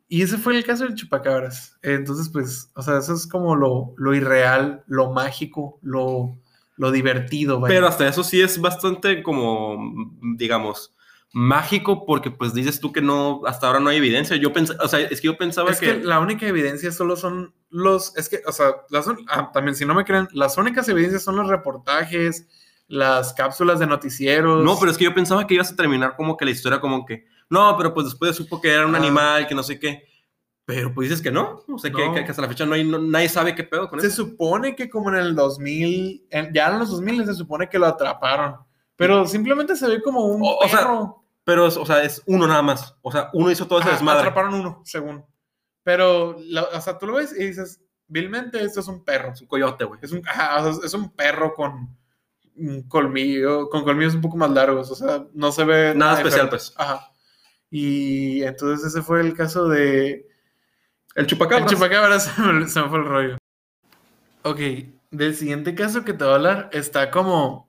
Y 0.08 0.22
ese 0.22 0.36
fue 0.36 0.56
el 0.56 0.64
caso 0.64 0.82
del 0.82 0.96
chupacabras. 0.96 1.78
Entonces, 1.80 2.28
pues, 2.28 2.72
o 2.74 2.82
sea, 2.82 2.98
eso 2.98 3.14
es 3.14 3.28
como 3.28 3.54
lo, 3.54 3.94
lo 3.96 4.12
irreal, 4.12 4.82
lo 4.88 5.12
mágico, 5.12 5.78
lo, 5.80 6.36
lo 6.76 6.90
divertido, 6.90 7.60
vaya. 7.60 7.74
Pero 7.74 7.86
hasta 7.86 8.08
eso 8.08 8.24
sí 8.24 8.40
es 8.40 8.60
bastante 8.60 9.22
como, 9.22 9.78
digamos, 10.36 10.94
mágico 11.34 12.04
porque 12.04 12.30
pues 12.30 12.52
dices 12.52 12.78
tú 12.80 12.92
que 12.92 13.00
no, 13.00 13.40
hasta 13.46 13.66
ahora 13.66 13.80
no 13.80 13.88
hay 13.90 13.96
evidencia. 13.96 14.36
Yo 14.36 14.52
pensaba, 14.52 14.82
o 14.84 14.88
sea, 14.88 15.00
es 15.00 15.20
que 15.20 15.26
yo 15.26 15.36
pensaba 15.38 15.70
es 15.70 15.80
que... 15.80 15.86
que 15.86 15.94
la 16.04 16.20
única 16.20 16.46
evidencia 16.46 16.92
solo 16.92 17.16
son 17.16 17.54
los, 17.70 18.16
es 18.16 18.28
que, 18.28 18.40
o 18.46 18.52
sea, 18.52 18.72
las, 18.90 19.06
ah, 19.28 19.50
también 19.52 19.74
si 19.74 19.84
no 19.86 19.94
me 19.94 20.04
creen, 20.04 20.28
las 20.32 20.58
únicas 20.58 20.88
evidencias 20.88 21.22
son 21.22 21.36
los 21.36 21.48
reportajes, 21.48 22.46
las 22.86 23.32
cápsulas 23.32 23.78
de 23.78 23.86
noticieros. 23.86 24.62
No, 24.64 24.78
pero 24.78 24.90
es 24.92 24.98
que 24.98 25.04
yo 25.04 25.14
pensaba 25.14 25.46
que 25.46 25.54
ibas 25.54 25.72
a 25.72 25.76
terminar 25.76 26.16
como 26.16 26.36
que 26.36 26.44
la 26.44 26.50
historia 26.50 26.80
como 26.80 27.06
que, 27.06 27.24
no, 27.48 27.76
pero 27.78 27.94
pues 27.94 28.06
después 28.06 28.36
supo 28.36 28.60
que 28.60 28.70
era 28.70 28.86
un 28.86 28.94
Ah. 28.94 28.98
animal, 28.98 29.46
que 29.46 29.54
no 29.54 29.62
sé 29.62 29.78
qué. 29.78 30.04
Pero 30.74 30.94
pues 30.94 31.08
dices 31.08 31.22
que 31.22 31.30
no, 31.30 31.62
o 31.68 31.78
sea, 31.78 31.90
que, 31.92 32.06
No. 32.06 32.14
que 32.14 32.20
hasta 32.20 32.42
la 32.42 32.48
fecha 32.48 32.64
no 32.66 32.74
hay, 32.74 32.84
no- 32.84 32.98
nadie 32.98 33.28
sabe 33.28 33.54
qué 33.54 33.64
pedo 33.64 33.88
con 33.88 34.00
Se 34.00 34.06
eso. 34.08 34.24
supone 34.24 34.74
que 34.76 34.88
como 34.90 35.10
en 35.10 35.16
el 35.16 35.34
2000, 35.34 36.26
en- 36.30 36.52
ya 36.52 36.68
en 36.70 36.78
los 36.78 36.90
2000 36.90 37.24
se 37.26 37.34
supone 37.34 37.68
que 37.68 37.78
lo 37.78 37.86
atraparon, 37.86 38.56
pero 38.96 39.26
simplemente 39.26 39.76
se 39.76 39.88
ve 39.88 40.00
como 40.02 40.24
un 40.26 40.42
O- 40.42 40.58
o 40.58 40.68
sea, 40.68 40.78
perro. 40.80 41.24
Pero, 41.44 41.66
es- 41.66 41.76
o 41.76 41.84
sea, 41.84 42.02
es 42.04 42.22
uno 42.26 42.46
nada 42.46 42.62
más. 42.62 42.94
O 43.02 43.10
sea, 43.10 43.28
uno 43.32 43.50
hizo 43.50 43.66
todo 43.66 43.80
ese 43.80 43.88
Ah, 43.88 43.92
desmadre. 43.92 44.20
atraparon 44.20 44.54
uno, 44.54 44.80
según. 44.84 45.24
Pero, 45.82 46.36
la- 46.38 46.62
o 46.64 46.80
sea, 46.80 46.96
tú 46.98 47.06
lo 47.08 47.14
ves 47.14 47.34
y 47.36 47.44
dices, 47.46 47.80
vilmente 48.06 48.62
esto 48.62 48.78
es 48.80 48.86
un 48.88 49.04
perro. 49.04 49.32
Es 49.32 49.40
un 49.40 49.48
coyote, 49.48 49.84
güey. 49.84 49.98
Es 50.02 50.12
un, 50.12 50.22
ajá, 50.28 50.60
o 50.64 50.72
sea, 50.74 50.86
es 50.86 50.94
un 50.94 51.10
perro 51.10 51.52
con 51.54 51.96
un 52.54 52.82
colmillo, 52.86 53.68
con 53.70 53.82
colmillos 53.82 54.14
un 54.14 54.20
poco 54.20 54.36
más 54.36 54.50
largos, 54.50 54.90
o 54.90 54.94
sea, 54.94 55.24
no 55.32 55.50
se 55.50 55.64
ve 55.64 55.94
Nada 55.96 56.12
especial, 56.18 56.46
diferente. 56.46 56.50
pues. 56.50 56.74
Ajá. 56.76 57.08
Y 57.70 58.42
entonces 58.44 58.86
ese 58.86 59.02
fue 59.02 59.20
el 59.22 59.34
caso 59.34 59.66
de 59.66 60.28
El 61.14 61.24
el 61.24 61.26
chupacabras. 61.26 61.70
chupacabras, 61.70 62.24
se 62.36 62.42
me, 62.42 62.68
se 62.68 62.82
me 62.82 62.88
fue 62.88 62.98
el 62.98 63.04
rollo. 63.06 63.38
Ok, 64.42 64.58
del 65.10 65.34
siguiente 65.36 65.74
caso 65.74 66.04
que 66.04 66.12
te 66.14 66.24
voy 66.24 66.32
a 66.32 66.36
hablar 66.36 66.70
está 66.72 67.10
como. 67.10 67.68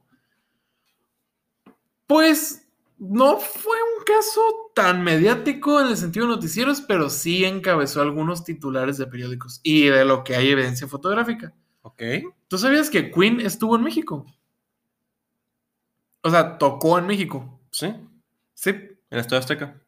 Pues 2.07 2.67
no 2.97 3.37
fue 3.39 3.77
un 3.97 4.03
caso 4.05 4.41
tan 4.75 5.03
mediático 5.03 5.79
en 5.81 5.87
el 5.87 5.97
sentido 5.97 6.25
de 6.27 6.33
noticieros, 6.35 6.81
pero 6.81 7.09
sí 7.09 7.45
encabezó 7.45 8.01
algunos 8.01 8.43
titulares 8.43 8.97
de 8.97 9.07
periódicos 9.07 9.59
y 9.63 9.85
de 9.87 10.05
lo 10.05 10.23
que 10.23 10.35
hay 10.35 10.49
evidencia 10.49 10.87
fotográfica. 10.87 11.53
Ok. 11.81 12.01
¿Tú 12.47 12.57
sabías 12.57 12.89
que 12.89 13.11
Queen 13.11 13.39
estuvo 13.41 13.75
en 13.75 13.83
México? 13.83 14.25
O 16.21 16.29
sea, 16.29 16.57
tocó 16.57 16.97
en 16.97 17.07
México. 17.07 17.59
Sí. 17.71 17.93
Sí. 18.53 18.69
En 19.09 19.19
Estadio 19.19 19.39
Azteca. 19.39 19.81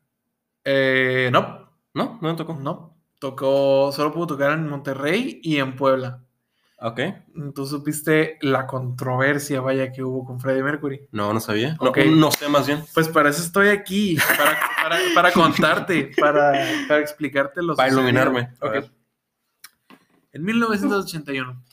Eh, 0.64 1.30
no, 1.32 1.70
No, 1.94 2.20
no 2.22 2.30
me 2.30 2.36
tocó. 2.36 2.56
no. 2.56 2.95
Tocó, 3.20 3.92
solo 3.92 4.12
pudo 4.14 4.28
tocar 4.28 4.52
en 4.52 4.68
Monterrey 4.68 5.40
y 5.44 5.58
en 5.58 5.76
Puebla. 5.76 6.22
Ok. 6.80 7.00
¿Tú 7.56 7.66
supiste 7.66 8.38
la 8.42 8.68
controversia, 8.68 9.62
vaya, 9.62 9.92
que 9.92 10.04
hubo 10.04 10.26
con 10.26 10.40
Freddie 10.40 10.62
Mercury? 10.64 11.08
No, 11.12 11.34
no 11.34 11.40
sabía. 11.40 11.78
No, 11.82 11.90
Ok. 11.90 12.00
no 12.12 12.32
sé 12.32 12.50
más 12.50 12.68
bien. 12.68 12.84
Pues 12.94 13.08
para 13.08 13.30
eso 13.30 13.42
estoy 13.42 13.70
aquí, 13.70 14.18
para, 14.38 14.60
para, 14.84 14.98
para 15.16 15.32
contarte, 15.32 16.12
para, 16.20 16.52
para 16.88 17.00
explicarte 17.00 17.62
los 17.64 17.78
Para 17.78 17.90
iluminarme. 17.90 18.50
A 18.62 18.66
Ok. 18.68 18.72
ver. 18.74 18.92
En 20.34 20.44
1981. 20.44 21.64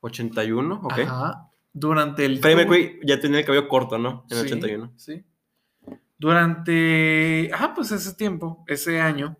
81, 0.00 0.80
ok. 0.84 0.98
Ajá, 0.98 1.50
durante 1.72 2.26
el 2.26 2.38
Freddie 2.40 2.56
Mercury 2.56 3.00
ya 3.04 3.18
tenía 3.18 3.40
el 3.40 3.46
cabello 3.46 3.66
corto, 3.68 3.96
¿no? 3.98 4.26
En 4.30 4.36
el 4.36 4.42
Sí, 4.48 4.54
81. 4.54 4.92
Sí. 4.96 5.24
Durante, 6.18 7.50
ah, 7.54 7.72
pues 7.74 7.90
ese 7.92 8.14
tiempo, 8.14 8.64
ese 8.66 9.00
año, 9.00 9.36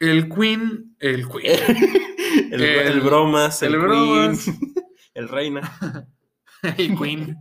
el 0.00 0.28
Queen, 0.28 0.96
el 0.98 1.28
Queen, 1.28 1.60
El, 2.52 2.62
El- 2.62 2.86
el 2.92 3.00
bromas, 3.00 3.62
el, 3.62 3.74
el 3.74 3.80
Queen, 3.80 3.88
bromas. 3.90 4.46
el 5.14 5.28
reina. 5.28 6.06
el 6.76 6.98
Queen, 6.98 7.36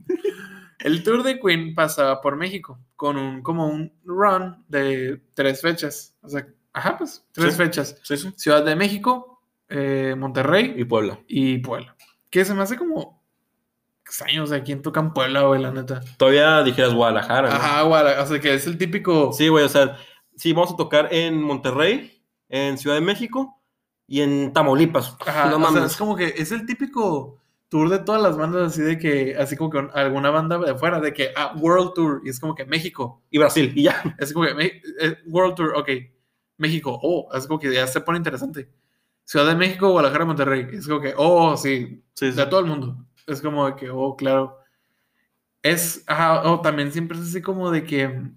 el 0.80 1.04
tour 1.04 1.24
de 1.24 1.40
Queen 1.40 1.74
pasaba 1.76 2.22
por 2.22 2.36
México 2.38 2.80
con 2.96 3.18
un, 3.18 3.42
como 3.42 3.68
un 3.68 3.92
run 4.06 4.64
de 4.68 5.22
tres 5.34 5.62
fechas, 5.62 6.16
o 6.22 6.30
sea, 6.30 6.48
ajá, 6.74 6.98
pues 6.98 7.26
tres 7.32 7.54
Sí. 7.54 7.58
fechas, 7.58 7.98
Sí, 8.04 8.18
sí. 8.18 8.32
Ciudad 8.38 8.64
de 8.64 8.76
México, 8.76 9.42
eh, 9.70 10.16
Monterrey 10.18 10.74
Y 10.78 10.84
Puebla. 10.86 11.20
y 11.28 11.58
Puebla, 11.60 11.96
que 12.30 12.46
se 12.46 12.54
me 12.54 12.64
hace 12.64 12.78
como 12.78 13.20
años 14.26 14.50
de 14.50 14.58
aquí 14.58 14.72
en 14.72 14.82
tocan 14.82 15.14
Puebla, 15.14 15.44
güey, 15.44 15.62
la 15.62 15.72
neta. 15.72 16.02
Todavía 16.18 16.64
dijeras 16.64 16.94
Guadalajara, 16.96 17.50
¿no? 17.50 17.56
Ajá, 17.56 17.82
Guadalajara, 17.84 18.24
o 18.24 18.28
sea, 18.28 18.40
que 18.40 18.54
es 18.56 18.66
el 18.66 18.78
típico... 18.80 19.32
Sí, 19.34 19.50
güey, 19.50 19.64
o 19.66 19.70
sea, 19.70 19.98
sí, 20.36 20.52
vamos 20.52 20.72
a 20.74 20.76
tocar 20.78 21.10
en 21.14 21.40
Monterrey, 21.42 22.19
en 22.50 22.78
Ciudad 22.78 22.96
de 22.98 23.02
México 23.02 23.62
y 24.08 24.22
en 24.22 24.54
Tamaulipas. 24.54 25.18
Ajá, 25.26 25.50
no 25.50 25.60
o 25.62 25.70
sea, 25.70 25.70
mames. 25.72 25.92
es 25.92 25.98
como 25.98 26.16
que 26.16 26.28
es 26.38 26.52
el 26.52 26.66
típico 26.66 27.40
tour 27.70 27.90
de 27.90 28.00
todas 28.00 28.22
las 28.22 28.38
bandas 28.38 28.74
así 28.74 28.82
de 28.82 28.98
que, 28.98 29.36
así 29.38 29.56
como 29.56 29.70
que 29.70 29.80
alguna 29.94 30.32
banda 30.32 30.58
de 30.58 30.72
afuera, 30.72 31.00
de 31.00 31.14
que, 31.14 31.30
ah, 31.36 31.54
World 31.60 31.94
Tour, 31.94 32.22
y 32.26 32.30
es 32.30 32.40
como 32.40 32.56
que 32.56 32.66
México, 32.66 33.22
Y 33.30 33.38
Brasil, 33.38 33.72
y 33.76 33.84
ya. 33.84 34.02
es 34.20 34.34
como 34.34 34.46
que 34.48 34.54
Me- 34.56 34.82
eh, 35.02 35.18
World 35.28 35.56
Tour, 35.56 35.76
ok, 35.76 35.90
México, 36.58 37.00
oh, 37.02 37.30
es 37.36 37.46
como 37.48 37.60
que 37.60 37.72
ya 37.74 37.86
se 37.88 38.02
pone 38.02 38.18
interesante. 38.18 38.70
Ciudad 39.26 39.48
de 39.48 39.56
México, 39.56 39.92
Guadalajara, 39.92 40.26
Monterrey, 40.26 40.68
es 40.74 40.88
como 40.88 41.02
que, 41.02 41.14
oh, 41.18 41.56
sí, 41.58 42.04
Sí, 42.16 42.32
sí. 42.32 42.38
de 42.38 42.46
todo 42.48 42.60
el 42.62 42.66
mundo, 42.66 43.06
es 43.28 43.42
como 43.42 43.68
de 43.68 43.76
que, 43.76 43.90
oh, 43.92 44.16
claro. 44.16 44.58
Es, 45.62 46.04
ajá, 46.08 46.50
oh, 46.50 46.62
también 46.62 46.92
siempre 46.92 47.18
es 47.18 47.26
así 47.26 47.42
como 47.42 47.70
de 47.72 47.84
que 47.84 48.32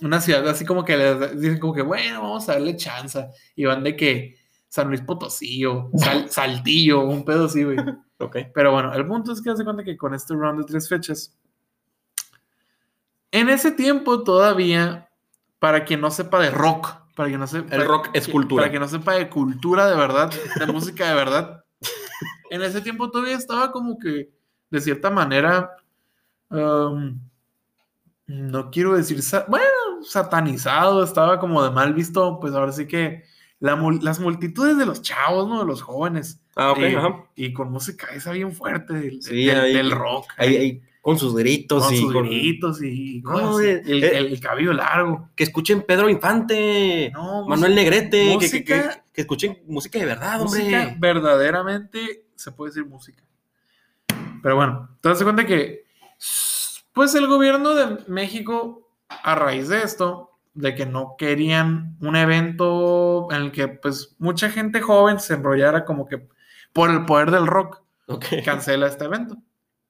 una 0.00 0.20
ciudad 0.20 0.46
así 0.48 0.64
como 0.64 0.84
que 0.84 0.96
les 0.96 1.40
dicen 1.40 1.58
como 1.58 1.72
que, 1.74 1.82
bueno, 1.82 2.22
vamos 2.22 2.48
a 2.48 2.52
darle 2.54 2.76
chance, 2.76 3.26
y 3.56 3.64
van 3.64 3.82
de 3.84 3.96
que 3.96 4.36
San 4.68 4.88
Luis 4.88 5.00
Potosí 5.02 5.64
o 5.64 5.90
Sal- 5.94 6.28
Saltillo, 6.30 7.00
un 7.04 7.24
pedo 7.24 7.46
así, 7.46 7.62
güey. 7.64 7.76
Ok. 8.18 8.36
Pero 8.54 8.72
bueno, 8.72 8.92
el 8.94 9.06
punto 9.06 9.32
es 9.32 9.40
que 9.42 9.50
hace 9.50 9.64
cuenta 9.64 9.84
que 9.84 9.96
con 9.96 10.14
este 10.14 10.34
round 10.34 10.60
de 10.60 10.64
tres 10.66 10.88
fechas, 10.88 11.36
en 13.30 13.48
ese 13.48 13.72
tiempo 13.72 14.22
todavía, 14.22 15.08
para 15.58 15.84
quien 15.84 16.00
no 16.00 16.10
sepa 16.10 16.40
de 16.40 16.50
rock, 16.50 16.88
para 17.16 17.28
quien 17.28 17.40
no 17.40 17.46
sepa... 17.46 17.74
El 17.74 17.84
rock 17.86 18.10
es 18.12 18.26
que- 18.26 18.32
cultura. 18.32 18.62
Para 18.62 18.70
quien 18.70 18.82
no 18.82 18.88
sepa 18.88 19.14
de 19.14 19.28
cultura 19.28 19.86
de 19.88 19.96
verdad, 19.96 20.32
de 20.58 20.66
música 20.66 21.08
de 21.08 21.14
verdad, 21.14 21.64
en 22.50 22.62
ese 22.62 22.80
tiempo 22.80 23.10
todavía 23.10 23.36
estaba 23.36 23.72
como 23.72 23.98
que, 23.98 24.30
de 24.70 24.80
cierta 24.80 25.10
manera, 25.10 25.70
um, 26.50 27.18
no 28.26 28.70
quiero 28.70 28.96
decir, 28.96 29.20
bueno, 29.48 29.66
satanizado, 30.02 31.02
estaba 31.04 31.38
como 31.38 31.62
de 31.62 31.70
mal 31.70 31.94
visto, 31.94 32.38
pues 32.40 32.54
ahora 32.54 32.72
sí 32.72 32.86
que 32.86 33.24
la 33.60 33.76
las 34.02 34.20
multitudes 34.20 34.76
de 34.76 34.86
los 34.86 35.02
chavos, 35.02 35.48
¿no? 35.48 35.60
De 35.60 35.66
los 35.66 35.82
jóvenes. 35.82 36.40
Ah, 36.56 36.72
ok, 36.72 36.78
y, 36.78 36.94
ajá. 36.94 37.24
y 37.34 37.52
con 37.52 37.70
música 37.72 38.08
esa 38.14 38.32
bien 38.32 38.52
fuerte 38.52 38.94
del, 38.94 39.22
Sí, 39.22 39.46
del- 39.46 39.60
ahí- 39.60 39.72
del 39.74 39.90
rock. 39.90 40.26
Ahí, 40.36 40.56
ahí, 40.56 40.82
con 41.00 41.18
sus 41.18 41.34
gritos 41.34 41.84
con 41.84 41.94
y 41.94 41.98
sus 41.98 42.12
con- 42.12 42.24
gritos 42.26 42.82
y 42.82 43.20
No, 43.22 43.60
eh, 43.60 43.82
el, 43.84 44.04
eh. 44.04 44.16
el 44.18 44.40
cabello 44.40 44.72
largo. 44.72 45.28
Que 45.34 45.44
escuchen 45.44 45.82
Pedro 45.82 46.08
Infante, 46.08 47.10
No, 47.12 47.46
Manuel 47.46 47.72
música- 47.72 47.90
Negrete, 47.90 48.38
que, 48.38 48.50
que- 48.50 48.64
que- 48.64 48.74
música- 48.76 49.04
que 49.12 49.20
escuchen 49.20 49.58
música 49.66 49.98
de 49.98 50.06
verdad, 50.06 50.40
música 50.40 50.64
hombre. 50.64 50.96
verdaderamente 50.98 52.26
se 52.34 52.52
puede 52.52 52.70
decir 52.70 52.86
música. 52.86 53.22
Pero 54.42 54.56
bueno, 54.56 54.96
te 55.00 55.08
das 55.08 55.22
cuenta 55.22 55.44
que 55.46 55.84
pues 56.94 57.14
el 57.14 57.26
gobierno 57.26 57.74
de 57.74 57.98
México 58.08 58.88
a 59.08 59.34
raíz 59.34 59.68
de 59.68 59.82
esto 59.82 60.30
de 60.54 60.74
que 60.74 60.86
no 60.86 61.16
querían 61.18 61.96
un 62.00 62.16
evento 62.16 63.28
en 63.30 63.42
el 63.42 63.52
que 63.52 63.68
pues 63.68 64.14
mucha 64.18 64.48
gente 64.48 64.80
joven 64.80 65.20
se 65.20 65.34
enrollara 65.34 65.84
como 65.84 66.06
que 66.06 66.26
por 66.72 66.90
el 66.90 67.04
poder 67.04 67.30
del 67.30 67.46
rock 67.46 67.82
cancela 68.44 68.86
este 68.86 69.04
evento. 69.04 69.36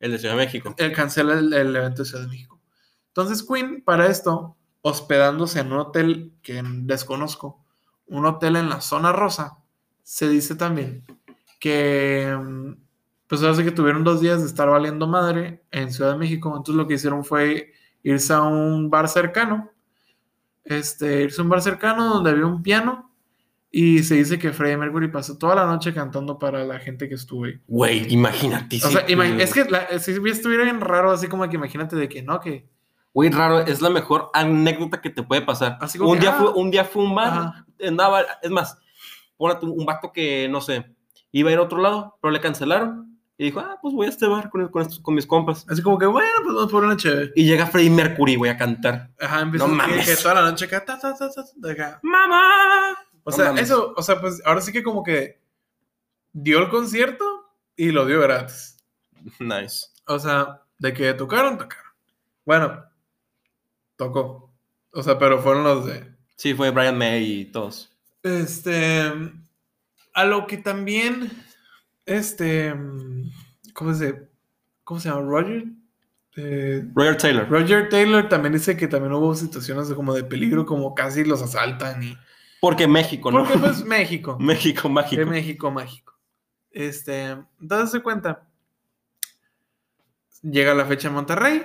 El 0.00 0.12
de 0.12 0.18
Ciudad 0.18 0.34
de 0.34 0.44
México. 0.44 0.74
Él 0.78 0.92
cancela 0.92 1.34
el, 1.34 1.52
el 1.52 1.76
evento 1.76 2.02
de 2.02 2.08
Ciudad 2.08 2.24
de 2.24 2.30
México. 2.30 2.60
Entonces 3.08 3.46
Queen, 3.46 3.82
para 3.84 4.06
esto, 4.06 4.56
hospedándose 4.82 5.60
en 5.60 5.72
un 5.72 5.78
hotel 5.78 6.32
que 6.42 6.62
desconozco, 6.64 7.64
un 8.06 8.26
hotel 8.26 8.56
en 8.56 8.68
la 8.68 8.80
zona 8.80 9.12
rosa, 9.12 9.58
se 10.02 10.28
dice 10.28 10.56
también 10.56 11.04
que, 11.60 12.36
mm, 12.38 12.72
pues 13.26 13.40
sí 13.40 13.64
que 13.64 13.70
tuvieron 13.70 14.04
dos 14.04 14.20
días 14.20 14.40
de 14.40 14.46
estar 14.46 14.68
valiendo 14.68 15.06
madre 15.06 15.62
en 15.70 15.92
Ciudad 15.92 16.12
de 16.12 16.18
México, 16.18 16.48
entonces 16.50 16.74
lo 16.74 16.86
que 16.86 16.94
hicieron 16.94 17.24
fue 17.24 17.72
irse 18.02 18.32
a 18.32 18.42
un 18.42 18.90
bar 18.90 19.08
cercano, 19.08 19.70
este, 20.64 21.22
irse 21.22 21.40
a 21.40 21.44
un 21.44 21.50
bar 21.50 21.62
cercano 21.62 22.14
donde 22.14 22.30
había 22.30 22.46
un 22.46 22.62
piano 22.62 23.10
y 23.76 24.04
se 24.04 24.14
dice 24.14 24.38
que 24.38 24.52
Freddie 24.52 24.76
Mercury 24.76 25.08
pasó 25.08 25.36
toda 25.36 25.56
la 25.56 25.66
noche 25.66 25.92
cantando 25.92 26.38
para 26.38 26.62
la 26.64 26.78
gente 26.78 27.08
que 27.08 27.16
estuvo 27.16 27.46
ahí. 27.46 27.60
Güey, 27.66 28.12
imagínate. 28.12 28.76
O 28.76 28.88
sea, 28.88 29.04
ima- 29.08 29.26
güey. 29.26 29.42
es 29.42 29.52
que 29.52 29.64
la- 29.64 29.98
si 29.98 30.12
estuviera 30.12 30.62
bien 30.62 30.80
raro, 30.80 31.10
así 31.10 31.26
como 31.26 31.48
que 31.48 31.56
imagínate 31.56 31.96
de 31.96 32.08
que 32.08 32.22
no, 32.22 32.38
que. 32.38 32.68
Güey, 33.12 33.30
raro, 33.30 33.60
es 33.60 33.80
la 33.80 33.90
mejor 33.90 34.30
anécdota 34.32 35.00
que 35.00 35.10
te 35.10 35.24
puede 35.24 35.42
pasar. 35.42 35.76
Así 35.80 35.98
como 35.98 36.10
un, 36.10 36.18
que, 36.18 36.20
día 36.22 36.36
ah. 36.36 36.38
fue, 36.40 36.52
un 36.52 36.70
día 36.70 36.84
fue 36.84 37.02
un 37.02 37.16
bar, 37.16 37.64
andaba, 37.84 38.22
es 38.42 38.50
más, 38.50 38.78
un 39.38 39.84
vato 39.84 40.12
que, 40.12 40.48
no 40.48 40.60
sé, 40.60 40.94
iba 41.32 41.50
a 41.50 41.52
ir 41.52 41.58
a 41.58 41.62
otro 41.62 41.78
lado, 41.80 42.16
pero 42.22 42.30
le 42.30 42.40
cancelaron. 42.40 43.13
Y 43.36 43.46
dijo, 43.46 43.58
ah, 43.60 43.78
pues 43.82 43.92
voy 43.94 44.06
a 44.06 44.10
este 44.10 44.26
bar 44.28 44.48
con, 44.48 44.68
con, 44.68 44.82
estos, 44.82 45.00
con 45.00 45.14
mis 45.14 45.26
compas. 45.26 45.66
Así 45.68 45.82
como 45.82 45.98
que, 45.98 46.06
bueno, 46.06 46.30
pues 46.44 46.54
vamos 46.54 46.70
por 46.70 46.84
una 46.84 46.96
chévere. 46.96 47.32
Y 47.34 47.44
llega 47.44 47.66
Freddie 47.66 47.90
Mercury, 47.90 48.36
güey, 48.36 48.50
a 48.52 48.56
cantar. 48.56 49.10
Ajá, 49.20 49.40
empieza 49.40 49.66
No 49.66 49.72
que- 49.72 49.76
mames. 49.76 50.06
que 50.06 50.16
toda 50.22 50.34
la 50.34 50.42
noche 50.50 50.66
acá, 50.66 50.84
ta, 50.84 50.98
ta, 51.00 51.16
ta, 51.16 51.28
ta, 51.32 51.42
de 51.56 51.72
acá. 51.72 51.98
¡Mamá! 52.02 52.96
O 53.24 53.30
No 53.30 53.36
sea, 53.36 53.46
mames. 53.46 53.64
eso, 53.64 53.92
o 53.96 54.02
sea, 54.02 54.20
pues 54.20 54.40
ahora 54.44 54.60
sí 54.60 54.70
que 54.70 54.82
como 54.84 55.02
que 55.02 55.40
dio 56.32 56.58
el 56.60 56.68
concierto 56.68 57.24
y 57.76 57.90
lo 57.90 58.06
dio 58.06 58.20
gratis. 58.20 58.76
Nice. 59.40 59.88
O 60.06 60.18
sea, 60.20 60.62
de 60.78 60.92
que 60.92 61.12
tocaron, 61.14 61.58
tocaron. 61.58 61.84
Bueno, 62.44 62.84
tocó. 63.96 64.52
O 64.92 65.02
sea, 65.02 65.18
pero 65.18 65.40
fueron 65.42 65.64
los 65.64 65.86
de. 65.86 66.14
Sí, 66.36 66.54
fue 66.54 66.70
Brian 66.70 66.96
May 66.98 67.24
y 67.40 67.44
todos. 67.46 67.90
Este. 68.22 69.12
A 70.12 70.24
lo 70.24 70.46
que 70.46 70.58
también. 70.58 71.32
Este. 72.06 72.74
¿Cómo 73.72 73.94
se, 73.94 74.28
cómo 74.84 75.00
se 75.00 75.08
llama? 75.08 75.22
Roger. 75.22 75.64
Eh, 76.36 76.84
Roger 76.94 77.16
Taylor. 77.16 77.48
Roger 77.48 77.88
Taylor 77.88 78.28
también 78.28 78.52
dice 78.54 78.76
que 78.76 78.88
también 78.88 79.12
hubo 79.12 79.34
situaciones 79.34 79.88
de 79.88 79.94
como 79.94 80.14
de 80.14 80.24
peligro, 80.24 80.66
como 80.66 80.94
casi 80.94 81.24
los 81.24 81.42
asaltan 81.42 82.02
y. 82.02 82.16
Porque 82.60 82.86
México, 82.86 83.30
¿no? 83.30 83.44
Porque 83.44 83.58
pues 83.58 83.84
México. 83.86 84.38
México 84.40 84.88
mágico. 84.88 85.20
De 85.20 85.26
México 85.26 85.70
mágico. 85.70 86.14
Este, 86.70 87.36
entonces 87.60 87.90
se 87.90 88.02
cuenta. 88.02 88.48
Llega 90.42 90.74
la 90.74 90.84
fecha 90.84 91.08
en 91.08 91.14
Monterrey, 91.14 91.64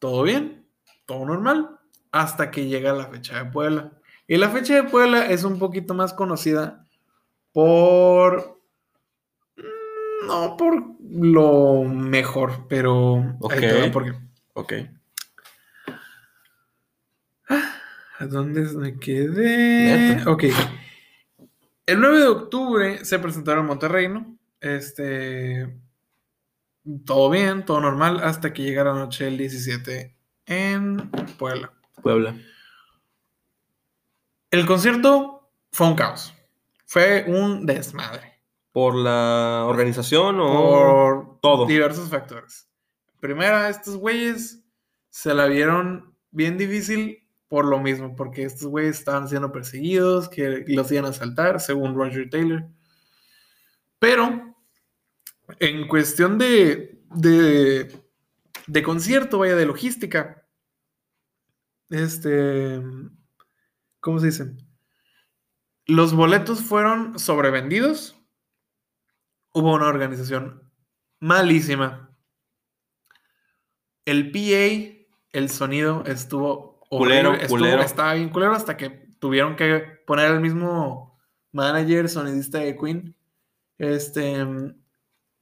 todo 0.00 0.22
bien, 0.22 0.66
todo 1.06 1.24
normal, 1.24 1.78
hasta 2.10 2.50
que 2.50 2.66
llega 2.66 2.92
la 2.92 3.06
fecha 3.06 3.44
de 3.44 3.50
Puebla. 3.50 3.92
Y 4.26 4.36
la 4.36 4.48
fecha 4.48 4.74
de 4.74 4.84
Puebla 4.84 5.26
es 5.26 5.44
un 5.44 5.58
poquito 5.58 5.94
más 5.94 6.12
conocida 6.12 6.84
por... 7.52 8.57
No 10.26 10.56
por 10.56 10.82
lo 11.00 11.84
mejor, 11.84 12.66
pero... 12.68 13.36
Ok. 13.40 13.54
por 13.92 14.04
qué. 14.04 14.14
Ok. 14.54 14.72
¿A 18.18 18.26
dónde 18.26 18.62
me 18.74 18.98
quedé? 18.98 20.16
Neta. 20.16 20.30
Ok. 20.30 20.44
El 21.86 22.00
9 22.00 22.18
de 22.18 22.26
octubre 22.26 23.04
se 23.04 23.18
presentaron 23.18 23.60
en 23.60 23.66
Monterrey, 23.68 24.08
¿no? 24.08 24.36
Este. 24.60 25.78
Todo 27.06 27.30
bien, 27.30 27.64
todo 27.64 27.80
normal, 27.80 28.20
hasta 28.22 28.52
que 28.52 28.62
llegara 28.62 28.92
la 28.92 28.98
noche 28.98 29.24
del 29.24 29.38
17 29.38 30.16
en 30.46 31.10
Puebla. 31.38 31.72
Puebla. 32.02 32.34
El 34.50 34.66
concierto 34.66 35.50
fue 35.70 35.86
un 35.86 35.94
caos. 35.94 36.34
Fue 36.86 37.24
un 37.28 37.66
desmadre. 37.66 38.37
¿Por 38.78 38.94
la 38.94 39.64
organización 39.66 40.38
o 40.38 40.46
Por 40.62 41.40
todo? 41.40 41.66
diversos 41.66 42.08
factores. 42.08 42.70
Primera, 43.18 43.68
estos 43.68 43.96
güeyes 43.96 44.64
se 45.10 45.34
la 45.34 45.46
vieron 45.46 46.14
bien 46.30 46.56
difícil 46.56 47.28
por 47.48 47.64
lo 47.64 47.80
mismo, 47.80 48.14
porque 48.14 48.44
estos 48.44 48.68
güeyes 48.68 49.00
estaban 49.00 49.28
siendo 49.28 49.50
perseguidos, 49.50 50.28
que 50.28 50.64
los 50.68 50.92
iban 50.92 51.06
a 51.06 51.08
asaltar, 51.08 51.58
según 51.60 51.96
Roger 51.96 52.30
Taylor. 52.30 52.68
Pero 53.98 54.54
en 55.58 55.88
cuestión 55.88 56.38
de, 56.38 57.02
de, 57.16 58.00
de 58.68 58.82
concierto, 58.84 59.38
vaya, 59.40 59.56
de 59.56 59.66
logística, 59.66 60.46
este, 61.90 62.80
¿cómo 63.98 64.20
se 64.20 64.26
dice? 64.26 64.56
Los 65.84 66.14
boletos 66.14 66.60
fueron 66.62 67.18
sobrevendidos. 67.18 68.14
Hubo 69.52 69.74
una 69.74 69.86
organización 69.86 70.62
malísima. 71.20 72.10
El 74.04 74.30
PA, 74.30 75.06
el 75.32 75.50
sonido 75.50 76.04
estuvo 76.06 76.80
Culero, 76.88 77.30
horrible, 77.30 77.44
estuvo- 77.46 77.82
estaba 77.84 78.14
bien 78.14 78.30
culero 78.30 78.52
hasta 78.54 78.76
que 78.76 78.88
tuvieron 79.18 79.56
que 79.56 79.80
poner 80.06 80.30
el 80.30 80.40
mismo 80.40 81.18
manager, 81.52 82.08
sonidista 82.08 82.58
de 82.58 82.76
Queen. 82.76 83.16
Este, 83.78 84.46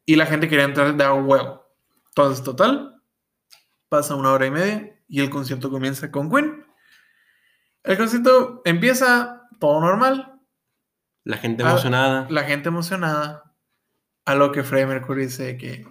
y 0.05 0.17
la 0.17 0.27
gente 0.27 0.49
quería 0.49 0.65
entrar 0.65 0.95
de 0.97 1.05
a 1.05 1.13
huevo. 1.15 1.65
Entonces, 2.09 2.43
total, 2.45 3.01
pasa 3.89 4.15
una 4.17 4.33
hora 4.33 4.47
y 4.47 4.51
media 4.51 5.01
y 5.09 5.21
el 5.21 5.31
concierto 5.31 5.71
comienza 5.71 6.11
con 6.11 6.31
Queen. 6.31 6.65
El 7.85 7.97
concierto 7.97 8.63
empieza 8.65 9.43
todo 9.61 9.81
normal, 9.81 10.33
La 11.23 11.37
gente 11.39 11.63
Ah, 11.65 11.71
emocionada. 11.71 12.27
la 12.31 12.43
gente 12.45 12.69
emocionada, 12.69 13.46
a 14.27 14.35
lo 14.35 14.53
que 14.53 14.63
Freddie 14.63 14.87
Mercury 14.87 15.25
dice 15.27 15.57
que, 15.57 15.87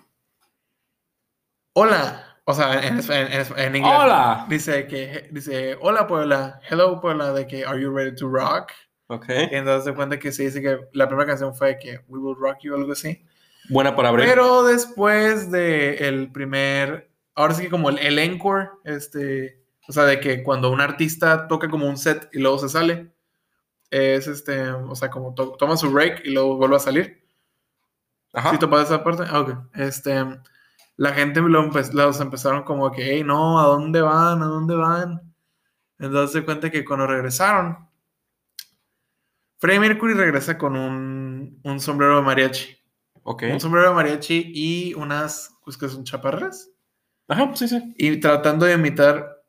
hola, 1.73 2.37
o 2.45 2.53
sea, 2.53 2.85
en, 2.87 2.99
en- 2.99 3.75
inglés. 3.75 3.93
Hola. 3.97 4.45
Dice 4.49 4.87
que, 4.87 5.27
dice, 5.31 5.77
hola 5.81 6.07
Puebla, 6.07 6.59
hello 6.69 6.99
Puebla, 7.01 7.33
de 7.33 7.47
que, 7.47 7.65
are 7.65 7.81
you 7.81 7.91
ready 7.95 8.15
to 8.15 8.27
rock? 8.29 8.71
Ok. 9.07 9.25
Y 9.51 9.55
entonces 9.55 9.85
se 9.85 9.93
cuenta 9.93 10.17
que 10.19 10.31
se 10.31 10.43
dice 10.43 10.61
que 10.61 10.79
la 10.93 11.07
primera 11.07 11.27
canción 11.27 11.55
fue 11.55 11.77
que 11.79 11.99
We 12.07 12.19
Will 12.19 12.37
Rock 12.39 12.57
You, 12.61 12.75
algo 12.75 12.91
así. 12.91 13.23
Buena 13.69 13.95
para 13.95 14.09
abrir. 14.09 14.27
Pero 14.27 14.63
después 14.63 15.51
de 15.51 15.95
el 16.07 16.31
primer, 16.31 17.09
ahora 17.35 17.53
sí 17.53 17.63
que 17.63 17.69
como 17.69 17.89
el, 17.89 17.97
el 17.99 18.17
encore, 18.19 18.69
este, 18.83 19.63
o 19.87 19.91
sea, 19.91 20.03
de 20.05 20.19
que 20.19 20.43
cuando 20.43 20.71
un 20.71 20.81
artista 20.81 21.47
toca 21.47 21.69
como 21.69 21.87
un 21.87 21.97
set 21.97 22.29
y 22.33 22.39
luego 22.39 22.59
se 22.59 22.69
sale, 22.69 23.11
es 23.91 24.27
este, 24.27 24.69
o 24.69 24.95
sea, 24.95 25.09
como 25.09 25.33
to- 25.35 25.55
toma 25.57 25.77
su 25.77 25.91
break 25.91 26.21
y 26.25 26.31
luego 26.31 26.57
vuelve 26.57 26.75
a 26.75 26.79
salir. 26.79 27.24
Ajá. 28.35 28.51
¿Sí 28.51 28.59
topas 28.59 28.85
esa 28.87 29.03
parte? 29.03 29.23
Ah, 29.29 29.39
ok. 29.39 29.53
Este, 29.75 30.13
la 30.97 31.13
gente 31.13 31.41
lo 31.41 31.63
empe- 31.63 31.91
los 31.93 32.19
empezaron 32.19 32.63
como 32.63 32.91
que, 32.91 33.03
hey, 33.03 33.23
no, 33.23 33.59
¿a 33.59 33.65
dónde 33.65 34.01
van? 34.01 34.41
¿A 34.43 34.45
dónde 34.45 34.75
van? 34.75 35.33
Entonces 35.97 36.31
se 36.33 36.45
cuenta 36.45 36.69
que 36.69 36.83
cuando 36.85 37.07
regresaron, 37.07 37.89
Freddie 39.59 39.79
Mercury 39.79 40.13
regresa 40.13 40.57
con 40.57 40.75
un, 40.75 41.59
un 41.63 41.79
sombrero 41.79 42.17
de 42.17 42.21
mariachi. 42.21 42.77
Ok. 43.23 43.43
Un 43.53 43.59
sombrero 43.59 43.89
de 43.89 43.95
mariachi 43.95 44.51
y 44.53 44.93
unas, 44.93 45.57
pues 45.63 45.77
que 45.77 45.87
son 45.87 46.03
chaparras. 46.03 46.69
Ajá, 47.27 47.49
sí, 47.55 47.67
sí. 47.67 47.95
Y 47.97 48.19
tratando 48.19 48.65
de 48.65 48.73
imitar 48.73 49.41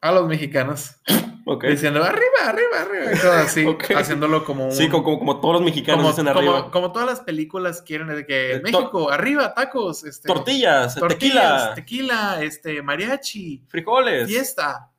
a 0.00 0.12
los 0.12 0.28
mexicanos. 0.28 0.96
Ok. 1.44 1.64
Diciendo 1.64 2.04
arriba, 2.04 2.22
arriba, 2.46 2.80
arriba. 2.82 3.12
Y 3.14 3.18
todo 3.18 3.32
así. 3.32 3.66
Ok. 3.66 3.90
Haciéndolo 3.96 4.44
como 4.44 4.66
un. 4.66 4.72
Sí, 4.72 4.88
como, 4.88 5.02
como, 5.04 5.18
como 5.18 5.40
todos 5.40 5.54
los 5.54 5.62
mexicanos 5.62 6.00
como, 6.02 6.10
dicen 6.10 6.26
como- 6.26 6.38
arriba. 6.38 6.70
como 6.70 6.92
todas 6.92 7.08
las 7.08 7.20
películas 7.20 7.82
quieren 7.82 8.06
de 8.08 8.24
que 8.26 8.60
México, 8.62 9.10
arriba, 9.10 9.52
tacos, 9.54 10.04
este, 10.04 10.28
Tortillas, 10.28 10.94
tortillas, 10.94 11.74
tequila, 11.74 11.74
tequila, 11.74 12.42
este, 12.42 12.82
mariachi, 12.82 13.64
frijoles, 13.68 14.28
fiesta. 14.28 14.90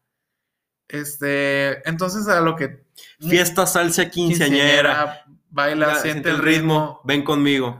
Este, 0.88 1.88
entonces 1.89 2.28
a 2.28 2.41
lo 2.41 2.56
que 2.56 2.84
fiesta, 3.20 3.66
salsa 3.66 4.10
quinceañera. 4.10 5.24
baila, 5.50 5.96
siente 5.96 6.30
el 6.30 6.39
ritmo. 6.39 7.02
Ven 7.04 7.24
conmigo. 7.24 7.80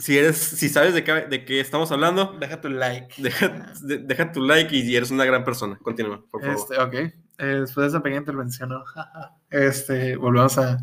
Si 0.00 0.16
eres, 0.18 0.36
si 0.38 0.68
sabes 0.68 0.94
de 0.94 1.04
qué, 1.04 1.12
de 1.12 1.44
qué 1.44 1.60
estamos 1.60 1.92
hablando, 1.92 2.34
Deja 2.40 2.60
tu 2.60 2.68
like. 2.70 3.14
deja, 3.22 3.72
de- 3.82 3.98
deja 3.98 4.32
tu 4.32 4.40
like 4.40 4.74
y 4.74 4.96
eres 4.96 5.10
una 5.10 5.24
gran 5.26 5.44
persona. 5.44 5.78
Continúa, 5.82 6.24
por 6.30 6.40
favor. 6.42 6.56
Este, 6.56 6.78
ok. 6.80 6.94
Eh, 6.94 7.46
después 7.60 7.84
de 7.84 7.88
esa 7.88 8.02
pequeña 8.02 8.20
intervención, 8.20 8.70
¿no? 8.70 8.82
este, 9.50 10.16
volvemos 10.16 10.56
a 10.58 10.78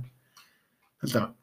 al 1.02 1.12
tema. 1.12 1.36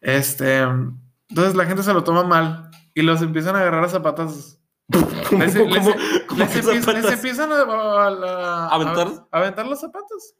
Este, 0.00 0.58
entonces 0.60 1.54
la 1.54 1.64
gente 1.66 1.82
se 1.82 1.92
lo 1.94 2.04
toma 2.04 2.24
mal 2.24 2.70
y 2.94 3.02
los 3.02 3.20
empiezan 3.22 3.56
a 3.56 3.60
agarrar 3.60 3.84
a 3.84 3.88
zapatas. 3.88 4.60
¿Cómo, 5.30 5.42
Les, 5.44 5.56
cómo- 5.56 5.74
les- 5.74 5.84
cómo 6.26 6.40
les 6.44 6.56
empiezan, 6.56 7.02
les 7.02 7.12
empiezan 7.12 7.52
a, 7.52 7.56
a- 7.62 8.08
a- 8.08 8.68
¿Aventar? 8.74 9.08
a 9.30 9.38
aventar 9.38 9.66
los 9.66 9.80
zapatos. 9.80 10.34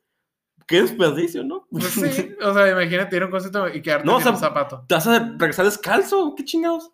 Qué 0.66 0.82
desperdicio, 0.82 1.44
¿no? 1.44 1.66
Pues 1.70 1.84
sí, 1.86 2.34
o 2.42 2.54
sea, 2.54 2.70
imagínate 2.70 3.16
ir 3.16 3.22
a 3.22 3.26
un 3.26 3.30
concierto 3.30 3.68
y 3.68 3.82
quedarte 3.82 4.06
No, 4.06 4.16
o 4.16 4.30
un 4.30 4.36
zapato. 4.36 4.84
¿Te 4.88 4.94
vas 4.94 5.06
a 5.06 5.18
regresar 5.38 5.64
descalzo? 5.64 6.34
¿Qué 6.36 6.44
chingados? 6.44 6.90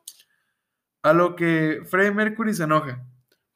A 1.03 1.13
lo 1.13 1.35
que 1.37 1.81
Freddie 1.89 2.13
Mercury 2.13 2.53
se 2.55 2.65
enoja. 2.65 3.05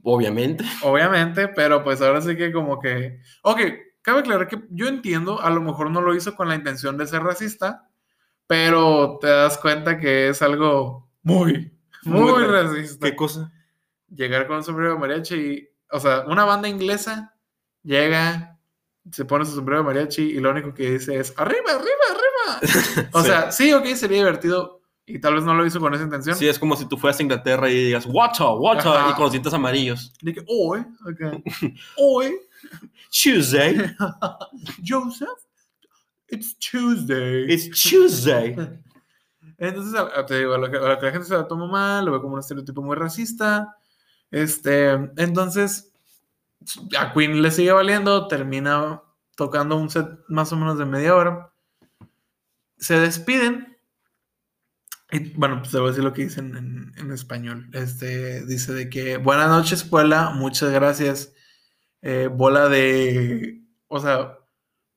Obviamente. 0.03 0.65
Obviamente, 0.83 1.49
pero 1.49 1.83
pues 1.85 2.01
ahora 2.01 2.21
sí 2.23 2.37
que 2.37 2.53
como 2.53 2.79
que... 2.81 3.21
Ok, 3.43 3.61
cabe 4.03 4.21
aclarar 4.21 4.49
que 4.49 4.63
yo 4.71 4.87
entiendo, 4.87 5.41
a 5.41 5.51
lo 5.51 5.61
mejor 5.61 5.91
no 5.91 6.01
lo 6.01 6.15
hizo 6.15 6.35
con 6.35 6.49
la 6.49 6.55
intención 6.55 6.97
de 6.97 7.07
ser 7.07 7.23
racista, 7.23 7.89
pero 8.47 9.19
te 9.21 9.29
das 9.29 9.59
cuenta 9.59 9.99
que 9.99 10.29
es 10.29 10.43
algo 10.43 11.11
muy, 11.23 11.73
muy, 12.05 12.31
Muy 12.33 12.45
ra- 12.45 12.63
racista. 12.65 13.07
¿Qué 13.11 13.17
cosa? 13.17 13.51
Llegar 14.09 14.47
con 14.47 14.57
un 14.57 14.63
sombrero 14.65 14.99
mariachi, 14.99 15.35
y- 15.35 15.69
o 15.91 15.99
sea, 16.01 16.21
una 16.27 16.45
banda 16.45 16.69
inglesa 16.69 17.35
llega, 17.83 18.54
se 19.11 19.25
pone 19.25 19.45
su 19.45 19.53
sombrero 19.55 19.81
de 19.81 19.85
mariachi 19.87 20.23
y 20.23 20.41
lo 20.41 20.51
único 20.51 20.73
que 20.75 20.93
dice 20.93 21.19
es 21.19 21.33
arriba, 21.37 21.73
arriba, 21.73 22.05
arriba. 22.11 23.11
O 23.13 23.21
Sí. 23.23 23.27
sea, 23.29 23.53
sí, 23.53 23.73
ok, 23.73 23.87
sería 23.95 24.19
divertido 24.19 24.81
y 25.07 25.19
tal 25.19 25.35
vez 25.35 25.45
no 25.45 25.55
lo 25.55 25.67
hizo 25.67 25.81
con 25.81 25.93
esa 25.95 26.05
intención. 26.05 26.37
Sí, 26.37 26.49
es 26.49 26.59
como 26.59 26.77
si 26.77 26.87
tú 26.87 26.97
fueras 26.97 27.19
a 27.21 27.23
Inglaterra 27.23 27.69
y 27.71 27.87
digas, 27.87 28.07
water, 28.07 28.47
water, 28.59 28.87
Ajá. 28.89 29.11
y 29.11 29.15
con 29.15 29.25
los 29.25 29.33
dientes 29.33 29.53
amarillos. 29.53 30.13
De 30.23 30.33
que, 30.35 30.45
hoy, 30.49 30.81
ok, 30.81 31.43
hoy, 31.99 32.35
Tuesday, 33.11 33.77
Joseph, 34.87 35.29
it's 36.29 36.57
Tuesday. 36.59 37.45
it's 37.53 37.69
Tuesday. 37.83 38.57
Entonces, 39.59 40.01
te 40.27 40.39
digo, 40.39 40.55
a 40.55 40.59
lo, 40.59 40.71
que, 40.71 40.77
a 40.79 40.81
lo 40.89 40.99
que 40.99 41.07
la 41.07 41.13
gente 41.13 41.29
se 41.29 41.35
lo 41.35 41.47
toma 41.47 41.67
mal, 41.67 42.05
lo 42.05 42.13
ve 42.13 42.21
como 42.21 42.35
un 42.35 42.41
estereotipo 42.41 42.83
muy 42.83 42.97
racista. 42.97 43.77
Este, 44.31 44.91
entonces, 45.17 45.93
a 46.99 47.13
Queen 47.13 47.43
le 47.43 47.51
sigue 47.51 47.73
valiendo, 47.73 48.29
termina 48.29 49.03
tocando 49.37 49.77
un 49.77 49.91
set 49.91 50.07
más 50.29 50.53
o 50.53 50.57
menos 50.57 50.79
de 50.79 50.85
media 50.85 51.15
hora. 51.15 51.53
Se 52.79 52.99
despiden. 52.99 53.79
Y 55.11 55.31
bueno, 55.35 55.61
pues 55.61 55.71
te 55.71 55.79
voy 55.79 55.89
a 55.89 55.91
decir 55.91 56.05
lo 56.05 56.13
que 56.13 56.25
dicen 56.25 56.57
en, 56.57 56.93
en 56.97 57.13
español. 57.13 57.69
Este, 57.73 58.45
dice 58.47 58.73
de 58.73 58.89
que 58.89 59.17
buenas 59.17 59.49
noches, 59.49 59.85
Puebla, 59.85 60.31
muchas 60.35 60.73
gracias. 60.73 61.33
Eh, 62.03 62.29
bola 62.31 62.69
de. 62.69 63.63
O 63.89 64.01
sea, 64.01 64.39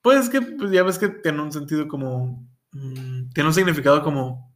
pues 0.02 0.30
que 0.30 0.42
pues 0.42 0.72
ya 0.72 0.84
ves 0.84 1.00
que 1.00 1.10
tiene 1.10 1.42
un 1.42 1.52
sentido 1.52 1.88
como. 1.88 2.48
mm, 2.72 3.30
tiene 3.34 3.48
un 3.48 3.54
significado 3.54 4.04
como. 4.04 4.48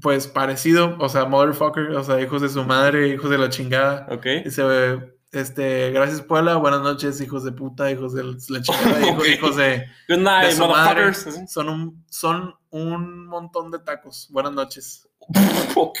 Pues 0.00 0.26
parecido, 0.26 0.96
o 1.00 1.08
sea, 1.08 1.24
motherfucker, 1.24 1.90
o 1.92 2.04
sea, 2.04 2.20
hijos 2.20 2.42
de 2.42 2.50
su 2.50 2.62
madre, 2.64 3.08
hijos 3.08 3.30
de 3.30 3.38
la 3.38 3.48
chingada. 3.48 4.06
Ok. 4.10 4.26
Dice, 4.44 5.15
este, 5.36 5.90
gracias 5.90 6.22
Puebla, 6.22 6.56
buenas 6.56 6.80
noches, 6.80 7.20
hijos 7.20 7.44
de 7.44 7.52
puta, 7.52 7.90
hijos 7.90 8.14
de 8.14 8.24
la 8.24 8.36
chingada, 8.62 9.00
hijos, 9.00 9.56
de, 9.56 9.86
Good 10.08 10.16
de 10.16 10.22
night, 10.22 10.52
su 10.52 10.66
madre. 10.66 11.12
Son 11.48 11.68
un, 11.68 12.04
son 12.10 12.54
un 12.70 13.26
montón 13.26 13.70
de 13.70 13.78
tacos. 13.78 14.28
Buenas 14.30 14.52
noches. 14.52 15.08
Ok. 15.78 15.98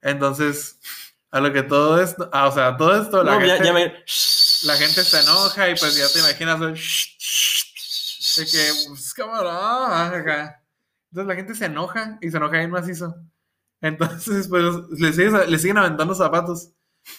Entonces, 0.00 0.78
a 1.30 1.40
lo 1.40 1.52
que 1.52 1.62
todo 1.62 2.00
esto, 2.00 2.30
ah, 2.32 2.48
o 2.48 2.52
sea, 2.52 2.76
todo 2.76 3.02
esto, 3.02 3.22
la, 3.22 3.34
ya, 3.44 3.56
gente, 3.56 3.64
ya 3.66 3.72
me... 3.74 4.04
la 4.62 4.76
gente 4.76 5.04
se 5.04 5.20
enoja 5.20 5.68
y 5.68 5.74
pues 5.74 5.94
ya 5.96 6.08
te 6.08 6.20
imaginas 6.20 6.60
de 6.60 6.72
que, 8.46 8.70
pues, 8.88 9.14
acá. 9.18 10.62
Entonces 11.10 11.26
la 11.26 11.34
gente 11.34 11.54
se 11.54 11.66
enoja 11.66 12.18
y 12.22 12.30
se 12.30 12.36
enoja 12.36 12.58
bien 12.58 12.70
macizo. 12.70 13.14
Entonces, 13.80 14.48
pues 14.48 14.64
le 14.90 15.12
siguen, 15.12 15.50
le 15.50 15.58
siguen 15.58 15.78
aventando 15.78 16.14
zapatos. 16.14 16.70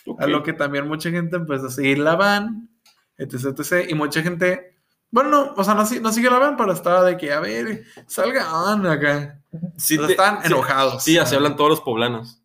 Ok. 0.05 0.21
A 0.21 0.27
lo 0.27 0.43
que 0.43 0.53
también 0.53 0.87
mucha 0.87 1.09
gente 1.09 1.35
empezó 1.37 1.67
a 1.67 1.71
seguir 1.71 1.99
la 1.99 2.15
van, 2.15 2.69
etc, 3.17 3.57
etc. 3.59 3.89
Y 3.89 3.93
mucha 3.95 4.21
gente, 4.21 4.75
bueno, 5.11 5.29
no, 5.29 5.53
o 5.55 5.63
sea, 5.63 5.73
no, 5.75 5.83
no 6.01 6.11
sigue 6.11 6.29
la 6.29 6.39
van, 6.39 6.57
pero 6.57 6.71
estaba 6.71 7.03
de 7.03 7.17
que, 7.17 7.31
a 7.33 7.39
ver, 7.39 7.83
salgan 8.07 8.85
acá. 8.85 9.41
Sí, 9.77 9.95
O 9.97 9.99
sea, 10.01 10.07
te- 10.07 10.13
están 10.13 10.41
sí- 10.41 10.47
enojados. 10.47 11.03
Sí, 11.03 11.17
así 11.17 11.35
hablan 11.35 11.55
todos 11.55 11.69
los 11.71 11.81
poblanos. 11.81 12.41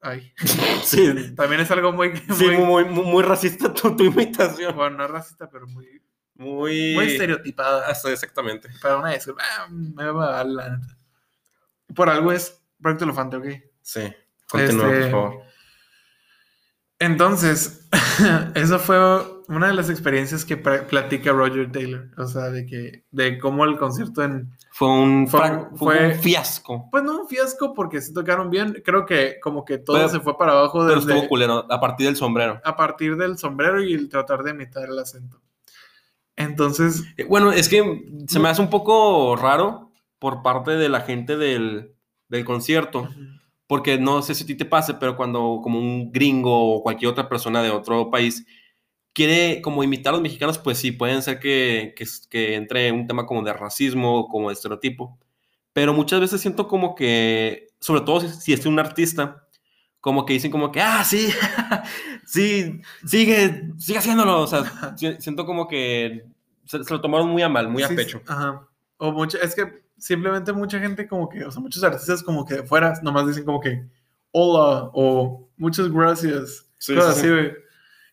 Ay, 0.00 0.32
Sí, 0.84 1.34
también 1.36 1.60
es 1.60 1.70
algo 1.70 1.92
muy, 1.92 2.16
sí 2.16 2.44
muy, 2.46 2.56
muy, 2.58 2.84
muy, 2.86 3.04
muy 3.04 3.22
racista 3.22 3.72
tu, 3.72 3.94
tu 3.96 4.04
imitación. 4.04 4.74
bueno, 4.74 4.96
no 4.98 5.06
racista, 5.06 5.48
pero 5.48 5.66
muy, 5.68 6.02
Muy... 6.34 6.94
muy 6.94 7.06
estereotipada. 7.12 7.86
Hasta 7.86 8.10
exactamente. 8.10 8.68
Pero 8.82 8.98
una 8.98 9.10
disculpa, 9.12 9.42
ah, 9.58 9.68
me 9.70 10.04
va 10.10 10.28
a 10.28 10.32
dar 10.38 10.46
la. 10.46 10.80
Por 11.94 12.08
algo 12.10 12.32
es 12.32 12.60
Proyecto 12.80 13.04
Elefante, 13.04 13.36
ok. 13.36 13.46
Sí. 13.80 14.12
Continúa, 14.50 14.86
Este, 14.92 15.00
por 15.02 15.10
favor. 15.10 15.42
Entonces, 17.02 17.88
eso 18.54 18.78
fue 18.78 18.96
una 19.48 19.66
de 19.66 19.74
las 19.74 19.90
experiencias 19.90 20.44
que 20.44 20.56
platica 20.56 21.32
Roger 21.32 21.70
Taylor, 21.72 22.08
o 22.16 22.26
sea, 22.26 22.44
de 22.50 22.64
que, 22.64 23.04
de 23.10 23.38
cómo 23.38 23.64
el 23.64 23.76
concierto 23.76 24.22
en, 24.22 24.52
Fue 24.70 24.88
un, 24.88 25.26
Fue- 25.28 25.40
fra- 25.40 25.70
fue 25.74 25.96
fue- 25.96 26.06
un 26.14 26.20
fiasco. 26.20 26.88
pues 26.90 27.02
no 27.02 27.22
un 27.22 27.28
fiasco 27.28 27.74
porque 27.74 28.00
sí 28.00 28.14
tocaron 28.14 28.48
bien, 28.50 28.80
creo 28.84 29.04
que 29.04 29.38
como 29.42 29.64
que 29.64 29.78
todo 29.78 29.96
Pero- 29.96 30.08
se 30.08 30.20
fue 30.20 30.38
para 30.38 30.52
abajo 30.52 30.78
Pero 30.86 31.00
desde, 31.00 31.12
estuvo 31.12 31.28
culero, 31.28 31.66
a 31.70 31.80
partir 31.80 32.06
del 32.06 32.16
sombrero. 32.16 32.60
a 32.64 32.76
partir 32.76 33.16
del 33.16 33.36
sombrero 33.36 33.82
y 33.82 33.92
el 33.94 34.08
tratar 34.08 34.42
de 34.44 34.52
imitar 34.52 34.84
el 34.88 34.98
acento. 34.98 35.40
Entonces, 36.36 37.02
Eh, 37.16 37.24
Bueno, 37.24 37.52
es 37.52 37.68
que 37.68 38.04
se 38.28 38.38
me 38.38 38.48
hace 38.48 38.62
un 38.62 38.70
poco 38.70 39.36
raro 39.36 39.90
por 40.18 40.42
parte 40.42 40.70
de 40.72 40.88
la 40.88 41.00
gente 41.00 41.36
del, 41.36 41.94
del 42.28 42.44
concierto. 42.44 43.08
Porque 43.72 43.96
no 43.96 44.20
sé 44.20 44.34
si 44.34 44.44
a 44.44 44.46
ti 44.46 44.54
te 44.54 44.66
pase, 44.66 44.92
pero 44.92 45.16
cuando 45.16 45.60
como 45.62 45.78
un 45.78 46.12
gringo 46.12 46.74
o 46.74 46.82
cualquier 46.82 47.10
otra 47.10 47.26
persona 47.26 47.62
de 47.62 47.70
otro 47.70 48.10
país 48.10 48.44
quiere 49.14 49.62
como 49.62 49.82
imitar 49.82 50.10
a 50.12 50.16
los 50.16 50.22
mexicanos, 50.22 50.58
pues 50.58 50.76
sí, 50.76 50.92
pueden 50.92 51.22
ser 51.22 51.38
que, 51.40 51.94
que, 51.96 52.04
que 52.28 52.54
entre 52.54 52.92
un 52.92 53.06
tema 53.06 53.24
como 53.24 53.40
de 53.42 53.54
racismo, 53.54 54.28
como 54.28 54.48
de 54.50 54.52
estereotipo. 54.52 55.18
Pero 55.72 55.94
muchas 55.94 56.20
veces 56.20 56.42
siento 56.42 56.68
como 56.68 56.94
que, 56.94 57.68
sobre 57.80 58.02
todo 58.02 58.20
si, 58.20 58.28
si 58.28 58.52
es 58.52 58.66
un 58.66 58.78
artista, 58.78 59.46
como 60.00 60.26
que 60.26 60.34
dicen 60.34 60.50
como 60.50 60.70
que, 60.70 60.82
ah, 60.82 61.02
sí, 61.02 61.28
sí, 62.26 62.78
sigue, 63.06 63.70
sigue 63.78 63.98
haciéndolo. 63.98 64.40
O 64.42 64.46
sea, 64.46 64.64
si- 64.98 65.16
siento 65.18 65.46
como 65.46 65.66
que 65.66 66.26
se, 66.66 66.84
se 66.84 66.92
lo 66.92 67.00
tomaron 67.00 67.30
muy 67.30 67.40
a 67.40 67.48
mal, 67.48 67.70
muy 67.70 67.82
a 67.82 67.88
Sí, 67.88 67.96
pecho. 67.96 68.20
Ajá. 68.26 68.68
O 69.04 69.10
mucha, 69.10 69.36
es 69.38 69.52
que 69.56 69.82
simplemente 69.98 70.52
mucha 70.52 70.78
gente 70.78 71.08
como 71.08 71.28
que, 71.28 71.44
o 71.44 71.50
sea, 71.50 71.60
muchos 71.60 71.82
artistas 71.82 72.22
como 72.22 72.44
que 72.44 72.54
de 72.54 72.62
fuera 72.62 72.94
nomás 73.02 73.26
dicen 73.26 73.44
como 73.44 73.58
que 73.58 73.84
hola 74.30 74.90
o 74.94 75.48
muchas 75.56 75.90
gracias. 75.90 76.70
Sí, 76.78 76.94
cosas 76.94 77.16
sí, 77.16 77.20
así, 77.22 77.28
sí. 77.28 77.34
güey. 77.34 77.52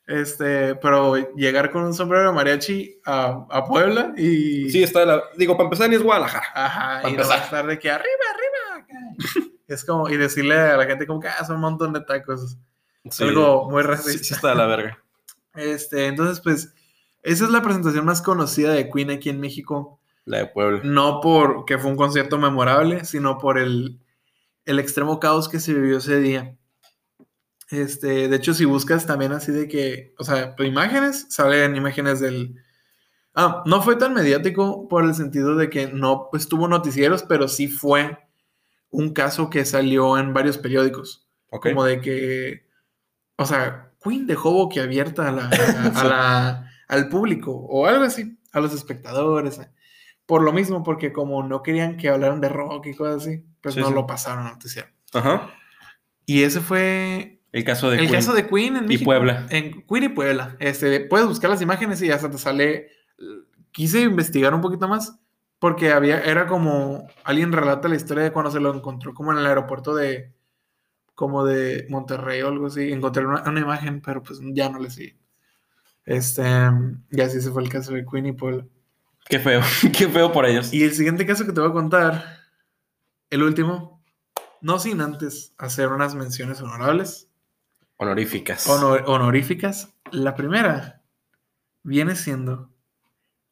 Este, 0.08 0.74
pero 0.74 1.16
llegar 1.36 1.70
con 1.70 1.84
un 1.84 1.94
sombrero 1.94 2.34
mariachi 2.34 3.02
a, 3.06 3.46
a 3.52 3.66
Puebla 3.66 4.16
y... 4.18 4.68
Sí, 4.72 4.82
está, 4.82 5.06
la, 5.06 5.22
digo, 5.38 5.56
para 5.56 5.66
empezar 5.66 5.88
ni 5.88 5.96
es 5.96 6.02
Guadalajara. 6.02 6.48
Ajá, 6.56 7.02
para 7.04 7.10
y 7.10 7.14
no 7.14 7.22
empezar. 7.22 7.44
estar 7.44 7.68
de 7.68 7.78
que 7.78 7.92
arriba, 7.92 8.24
arriba. 8.34 9.46
es 9.68 9.86
como, 9.86 10.10
y 10.10 10.18
decirle 10.18 10.58
a 10.58 10.76
la 10.76 10.88
gente 10.88 11.06
como 11.06 11.20
que, 11.20 11.28
ah, 11.28 11.46
son 11.46 11.58
un 11.58 11.62
montón 11.62 11.94
de 11.94 12.02
tacos. 12.02 12.58
Sí. 13.12 13.26
Algo 13.26 13.70
muy 13.70 13.84
Sí, 13.84 13.88
racista. 13.90 14.24
sí 14.24 14.34
está 14.34 14.50
de 14.50 14.56
la 14.56 14.66
verga. 14.66 14.98
Este, 15.54 16.08
entonces, 16.08 16.40
pues, 16.42 16.74
esa 17.22 17.46
es 17.46 17.52
la 17.52 17.62
presentación 17.62 18.06
más 18.06 18.24
conocida 18.24 18.74
de 18.74 18.90
Queen 18.90 19.12
aquí 19.12 19.30
en 19.30 19.40
México. 19.40 19.99
La 20.30 20.38
de 20.38 20.46
Puebla. 20.46 20.82
No 20.84 21.22
porque 21.22 21.80
fue 21.80 21.90
un 21.90 21.98
concierto 21.98 22.38
memorable, 22.38 23.04
sino 23.04 23.40
por 23.40 23.58
el, 23.58 24.00
el 24.66 24.78
extremo 24.80 25.20
caos 25.20 25.50
que 25.50 25.60
se 25.60 25.74
vivió 25.74 25.98
ese 25.98 26.20
día. 26.20 26.56
Este, 27.72 28.28
de 28.28 28.36
hecho, 28.36 28.54
si 28.54 28.66
buscas 28.66 29.06
también 29.06 29.32
así 29.32 29.52
de 29.52 29.68
que, 29.68 30.14
o 30.18 30.24
sea, 30.24 30.56
pues, 30.56 30.70
imágenes, 30.70 31.26
salen 31.30 31.76
imágenes 31.76 32.20
del... 32.20 32.56
Ah, 33.34 33.64
no 33.66 33.82
fue 33.82 33.96
tan 33.96 34.14
mediático 34.14 34.88
por 34.88 35.04
el 35.06 35.16
sentido 35.16 35.56
de 35.56 35.70
que 35.70 35.88
no 35.88 36.28
pues, 36.32 36.48
tuvo 36.48 36.68
noticieros, 36.68 37.24
pero 37.24 37.48
sí 37.48 37.68
fue 37.68 38.18
un 38.92 39.14
caso 39.14 39.50
que 39.50 39.66
salió 39.66 40.18
en 40.18 40.34
varios 40.34 40.58
periódicos. 40.58 41.28
Como 41.74 41.84
de 41.86 42.02
que, 42.02 42.68
o 43.36 43.46
sea, 43.46 43.92
Queen 44.04 44.28
dejó 44.28 44.52
boquiabierta 44.52 45.30
a 45.30 45.32
la, 45.32 45.50
a 45.96 46.04
la- 46.04 46.72
al 46.88 47.10
público 47.10 47.52
o 47.52 47.88
algo 47.88 48.04
así, 48.04 48.38
a 48.52 48.60
los 48.60 48.74
espectadores. 48.74 49.60
Por 50.30 50.44
lo 50.44 50.54
mismo, 50.54 50.84
porque 50.84 51.12
como 51.12 51.42
no 51.44 51.64
querían 51.64 51.98
que 51.98 52.08
hablaran 52.08 52.40
de 52.40 52.50
rock 52.50 52.86
y 52.86 52.94
cosas 52.96 53.24
así, 53.24 53.44
pues 53.62 53.74
Sí, 53.74 53.82
no 53.82 53.88
sí. 53.88 53.94
lo 53.96 54.06
pasaron 54.06 54.46
a 54.46 54.52
noticiar. 54.52 54.94
Ajá. 55.12 55.50
Y 56.28 56.44
ese 56.44 56.62
fue 56.62 57.42
El 57.52 57.64
caso 57.64 57.90
de 57.90 57.96
el 57.98 58.02
Queen. 58.04 58.14
caso 58.14 58.34
de 58.34 58.46
Queen 58.48 58.76
en 58.78 58.84
Y 58.84 58.88
México. 58.90 59.06
Puebla. 59.06 59.48
En 59.50 59.84
Queen 59.88 60.04
y 60.04 60.10
Puebla. 60.10 60.56
Este, 60.60 61.00
puedes 61.00 61.26
buscar 61.28 61.50
las 61.50 61.64
imágenes 61.64 62.00
y 62.04 62.12
hasta 62.12 62.30
te 62.30 62.38
sale. 62.38 62.90
Quise 63.72 64.02
investigar 64.02 64.54
un 64.54 64.62
poquito 64.62 64.88
más 64.88 65.20
porque 65.58 65.92
había, 65.92 66.22
era 66.22 66.46
como 66.46 67.08
alguien 67.24 67.52
relata 67.52 67.88
la 67.90 67.96
historia 67.96 68.24
de 68.24 68.32
cuando 68.32 68.52
se 68.52 68.60
lo 68.60 68.72
encontró 68.74 69.16
como 69.16 69.32
en 69.32 69.40
el 69.40 69.48
aeropuerto 69.48 69.96
de 69.96 70.32
como 71.16 71.44
de 71.44 71.88
Monterrey 71.90 72.44
o 72.44 72.50
algo 72.50 72.68
así. 72.68 72.94
Encontré 72.94 73.26
una, 73.26 73.42
una 73.50 73.60
imagen, 73.60 74.00
pero 74.02 74.22
pues 74.22 74.40
ya 74.54 74.70
no 74.70 74.78
le 74.80 74.92
seguí. 74.92 75.18
Este, 76.06 76.44
y 77.12 77.20
así 77.22 77.42
se 77.42 77.50
fue 77.52 77.64
el 77.64 77.70
caso 77.70 77.94
de 77.94 78.06
Queen 78.06 78.28
y 78.28 78.32
Puebla. 78.34 78.66
Qué 79.30 79.40
feo. 79.40 79.62
Qué 79.98 80.08
feo 80.10 80.32
por 80.34 80.46
ellos. 80.46 80.74
Y 80.74 80.84
el 80.84 80.94
siguiente 80.94 81.26
caso 81.26 81.46
que 81.46 81.54
te 81.54 81.62
voy 81.62 81.70
a 81.70 81.74
contar, 81.74 82.40
el 83.30 83.44
último, 83.44 84.04
no 84.62 84.80
sin 84.80 85.00
antes 85.02 85.54
hacer 85.58 85.90
unas 85.90 86.16
menciones 86.16 86.60
honorables. 86.62 87.30
Honoríficas. 87.98 88.68
honor- 88.68 89.04
honoríficas. 89.08 89.94
La 90.12 90.36
primera 90.36 91.04
viene 91.84 92.16
siendo. 92.16 92.72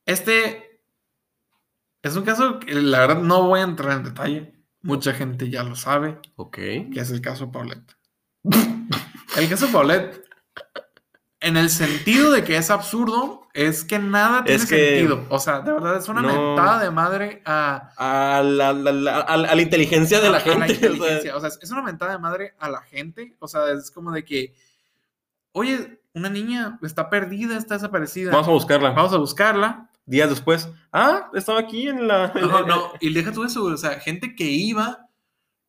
Este 0.05 0.81
es 2.01 2.15
un 2.15 2.23
caso 2.23 2.59
que 2.59 2.73
la 2.73 2.99
verdad 3.01 3.21
no 3.21 3.43
voy 3.47 3.59
a 3.59 3.63
entrar 3.63 3.97
en 3.97 4.03
detalle. 4.03 4.53
Mucha 4.81 5.13
gente 5.13 5.49
ya 5.49 5.63
lo 5.63 5.75
sabe, 5.75 6.19
Ok. 6.37 6.55
que 6.55 6.93
es 6.99 7.11
el 7.11 7.19
caso 7.21 7.51
Paulette. 7.51 7.95
El 9.37 9.49
caso 9.49 9.67
Paulette, 9.71 10.23
en 11.39 11.55
el 11.57 11.69
sentido 11.69 12.31
de 12.31 12.43
que 12.43 12.57
es 12.57 12.69
absurdo, 12.71 13.47
es 13.53 13.83
que 13.83 13.99
nada 13.99 14.43
tiene 14.43 14.61
Es 14.63 14.67
que- 14.69 14.95
sentido. 14.97 15.25
O 15.29 15.39
sea, 15.39 15.59
de 15.61 15.71
verdad 15.71 15.97
es 15.97 16.07
una 16.09 16.21
No. 16.21 16.27
mentada 16.27 16.83
de 16.83 16.91
madre 16.91 17.41
a, 17.45 17.91
A 17.97 18.41
la, 18.43 18.73
la- 18.73 18.91
la- 18.91 19.19
a 19.21 19.37
la- 19.37 19.49
a 19.51 19.55
inteligencia 19.61 20.19
de 20.19 20.29
la 20.29 20.37
a- 20.37 20.39
a 20.39 20.43
gente. 20.43 20.63
o 20.65 20.67
sea, 20.67 20.75
inteligencia. 20.75 21.35
O 21.35 21.39
sea, 21.39 21.49
es 21.61 21.71
una 21.71 21.81
mentada 21.83 22.11
de 22.13 22.19
madre 22.19 22.53
a 22.59 22.69
la 22.69 22.81
gente. 22.81 23.35
O 23.39 23.47
sea, 23.47 23.69
es 23.71 23.91
como 23.91 24.11
de 24.11 24.23
que, 24.25 24.53
oye, 25.51 25.99
una 26.13 26.29
niña 26.29 26.79
está 26.81 27.09
perdida, 27.09 27.57
está 27.57 27.75
desaparecida. 27.75 28.31
Vamos 28.31 28.47
a 28.47 28.51
buscarla. 28.51 28.91
Vamos 28.91 29.13
a 29.13 29.17
buscarla. 29.17 29.89
Días 30.05 30.29
después. 30.29 30.69
Ah, 30.91 31.29
estaba 31.33 31.59
aquí 31.59 31.87
en 31.89 32.07
la. 32.07 32.31
No, 32.33 32.65
no, 32.65 32.91
y 33.01 33.13
deja 33.13 33.31
tú 33.31 33.43
eso, 33.43 33.63
o 33.65 33.77
sea, 33.77 33.99
gente 33.99 34.35
que 34.35 34.45
iba 34.45 35.06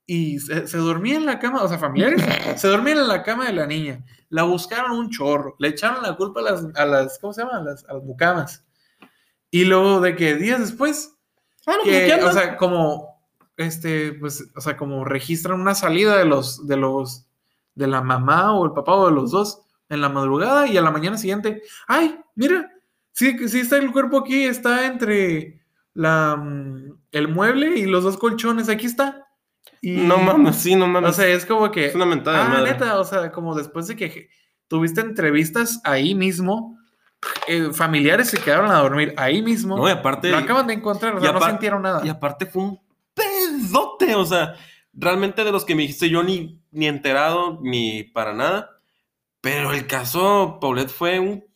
y 0.09 0.41
se, 0.41 0.67
se 0.67 0.79
dormía 0.79 1.17
en 1.17 1.27
la 1.27 1.39
cama, 1.39 1.63
o 1.63 1.69
sea, 1.69 1.79
familiares, 1.79 2.21
se 2.61 2.67
dormían 2.67 2.99
en 2.99 3.09
la 3.09 3.23
cama 3.23 3.47
de 3.47 3.53
la 3.53 3.67
niña, 3.67 4.03
la 4.31 4.43
buscaron 4.43 4.93
un 4.93 5.11
chorro, 5.11 5.55
le 5.61 5.69
echaron 5.69 6.03
la 6.03 6.17
culpa 6.17 6.41
a 6.41 6.45
las, 6.45 6.65
a 6.75 6.85
las 6.85 7.19
¿cómo 7.21 7.33
se 7.33 7.43
llama? 7.43 7.59
A 7.59 7.63
las, 7.63 7.85
a 7.85 7.95
las 7.95 8.03
mucamas. 8.03 8.65
Y 9.51 9.65
luego 9.65 10.01
de 10.01 10.17
que 10.17 10.35
días 10.35 10.61
después, 10.61 11.19
Ah, 11.69 11.77
no, 11.85 12.27
o 12.27 12.33
sea, 12.33 12.57
como, 12.57 13.23
este, 13.59 14.15
pues, 14.15 14.43
o 14.57 14.61
sea, 14.63 14.79
como 14.79 15.05
registran 15.05 15.61
una 15.61 15.75
salida 15.75 16.17
de 16.17 16.25
los, 16.25 16.67
de 16.67 16.79
los, 16.79 17.27
de 17.75 17.87
la 17.87 18.01
mamá 18.01 18.55
o 18.55 18.65
el 18.65 18.73
papá 18.73 18.95
o 18.95 19.07
de 19.07 19.13
los 19.13 19.31
dos 19.33 19.61
en 19.91 20.01
la 20.01 20.09
madrugada 20.09 20.67
y 20.67 20.79
a 20.79 20.83
la 20.83 20.91
mañana 20.91 21.19
siguiente, 21.19 21.63
ay, 21.87 22.19
mira, 22.35 22.73
sí, 23.13 23.37
sí 23.49 23.61
está 23.61 23.77
el 23.77 23.93
cuerpo 23.93 24.21
aquí, 24.21 24.45
está 24.45 24.87
entre 24.87 25.61
la, 25.93 26.37
mm, 26.37 27.01
el 27.13 27.29
mueble 27.29 27.79
y 27.79 27.85
los 27.85 28.03
dos 28.03 28.17
colchones, 28.17 28.71
aquí 28.71 28.87
está. 28.87 29.28
Y, 29.81 29.93
No 29.93 30.19
mames, 30.19 30.57
sí, 30.57 30.75
no 30.75 30.87
mames. 30.87 31.11
O 31.11 31.13
sea, 31.13 31.27
es 31.29 31.47
como 31.47 31.71
que, 31.71 31.87
es 31.87 31.95
una 31.95 32.07
mentada 32.07 32.45
ah, 32.45 32.49
madre. 32.49 32.73
neta, 32.73 32.99
o 32.99 33.05
sea, 33.05 33.31
como 33.31 33.55
después 33.55 33.87
de 33.87 33.97
que 33.97 34.31
tuviste 34.67 35.01
entrevistas 35.01 35.81
ahí 35.85 36.15
mismo, 36.15 36.79
eh, 37.47 37.71
familiares 37.73 38.29
se 38.29 38.39
quedaron 38.39 38.71
a 38.71 38.79
dormir 38.79 39.15
ahí 39.17 39.43
mismo. 39.43 39.77
No, 39.77 39.89
y 39.89 39.93
aparte. 39.93 40.31
Lo 40.31 40.39
acaban 40.39 40.67
de 40.67 40.75
encontrar, 40.75 41.17
o 41.17 41.21
sea, 41.21 41.33
no 41.33 41.41
sintieron 41.41 41.83
nada. 41.83 42.05
Y 42.05 42.09
aparte 42.09 42.47
fue 42.47 42.63
un 42.63 42.81
pedote, 43.15 44.15
o 44.15 44.25
sea, 44.25 44.55
realmente 44.93 45.45
de 45.45 45.53
los 45.53 45.65
que 45.65 45.75
me 45.75 45.83
dijiste 45.83 46.11
yo 46.11 46.23
ni, 46.23 46.63
ni 46.71 46.87
enterado, 46.87 47.59
ni 47.63 48.05
para 48.05 48.35
nada. 48.35 48.71
Pero 49.41 49.73
el 49.73 49.87
caso 49.87 50.59
Paulette 50.61 50.91
fue 50.91 51.19
un 51.21 51.48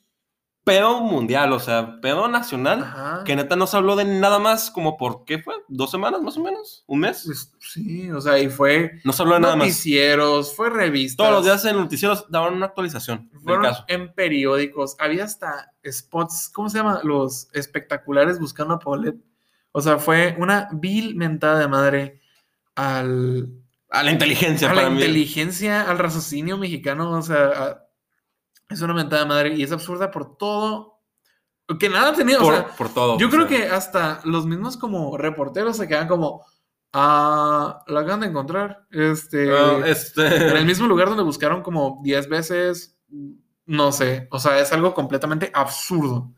pedo 0.65 1.01
mundial, 1.01 1.53
o 1.53 1.59
sea, 1.59 2.01
pedo 2.01 2.29
nacional, 2.29 2.83
Ajá. 2.85 3.25
que 3.25 3.35
neta 3.35 3.57
no 3.57 3.67
se 3.67 3.77
habló 3.77 3.97
de 3.97 4.05
nada 4.05 4.39
más 4.39 4.71
como 4.71 4.97
por, 4.97 5.25
¿qué 5.25 5.39
fue? 5.41 5.55
¿Dos 5.69 5.91
semanas 5.91 6.23
más 6.23 6.37
o 6.37 6.41
menos? 6.43 6.85
¿Un 6.87 7.01
mes? 7.01 7.23
Pues, 7.27 7.53
sí, 7.59 8.11
o 8.13 8.21
sea, 8.21 8.39
y 8.39 8.49
fue 8.49 8.93
No 9.05 9.13
se 9.13 9.23
habló 9.23 9.35
de 9.35 9.41
nada 9.41 9.57
más. 9.57 9.67
noticieros, 9.67 10.55
fue 10.55 10.71
revistas. 10.71 11.17
Todos 11.17 11.33
los 11.33 11.45
días 11.45 11.65
en 11.65 11.77
noticieros 11.77 12.27
daban 12.29 12.55
una 12.55 12.67
actualización 12.67 13.29
del 13.33 13.41
fueron 13.41 13.63
caso. 13.65 13.85
en 13.89 14.13
periódicos, 14.15 14.95
había 15.01 15.25
hasta 15.25 15.73
spots, 15.85 16.49
¿cómo 16.55 16.69
se 16.71 16.79
llama? 16.79 17.01
Los 17.03 17.49
espectaculares 17.53 18.39
buscando 18.39 18.75
a 18.75 18.79
Paulette. 18.79 19.17
O 19.73 19.81
sea, 19.81 19.99
fue 19.99 20.37
una 20.39 20.69
vil 20.73 21.17
mentada 21.17 21.59
de 21.59 21.67
madre 21.67 22.21
al, 22.77 23.49
A 23.91 24.03
la 24.03 24.11
inteligencia, 24.13 24.71
a 24.71 24.75
la 24.75 24.89
mí. 24.91 25.01
inteligencia, 25.01 25.91
al 25.91 25.99
raciocinio 25.99 26.57
mexicano, 26.57 27.11
o 27.11 27.23
sea, 27.23 27.47
a- 27.49 27.82
es 28.73 28.81
una 28.83 28.95
mentada 28.95 29.23
de 29.23 29.29
madre 29.29 29.55
y 29.55 29.63
es 29.63 29.73
absurda 29.73 30.11
por 30.11 30.37
todo, 30.37 30.99
que 31.79 31.89
nada 31.89 32.13
tenía, 32.13 32.39
o 32.39 32.43
Por, 32.43 32.55
sea, 32.55 32.67
por 32.77 32.89
todo. 32.93 33.19
yo 33.19 33.31
creo 33.31 33.49
sea. 33.49 33.57
que 33.59 33.67
hasta 33.69 34.21
los 34.25 34.47
mismos 34.47 34.77
como 34.77 35.17
reporteros 35.17 35.77
se 35.77 35.89
quedan 35.89 36.09
como, 36.09 36.45
ah, 36.93 37.83
la 37.87 38.01
acaban 38.01 38.21
de 38.21 38.27
encontrar, 38.27 38.87
este, 38.91 39.51
Ah, 39.57 39.77
en 39.79 39.85
este... 39.87 40.59
el 40.59 40.67
mismo 40.67 40.87
lugar 40.87 41.09
donde 41.09 41.23
buscaron 41.23 41.63
como 41.63 42.01
10 42.03 42.29
veces, 42.29 42.99
no 43.65 43.93
sé, 43.93 44.29
o 44.31 44.39
sea, 44.39 44.59
es 44.59 44.73
algo 44.73 44.93
completamente 44.95 45.51
absurdo. 45.55 46.33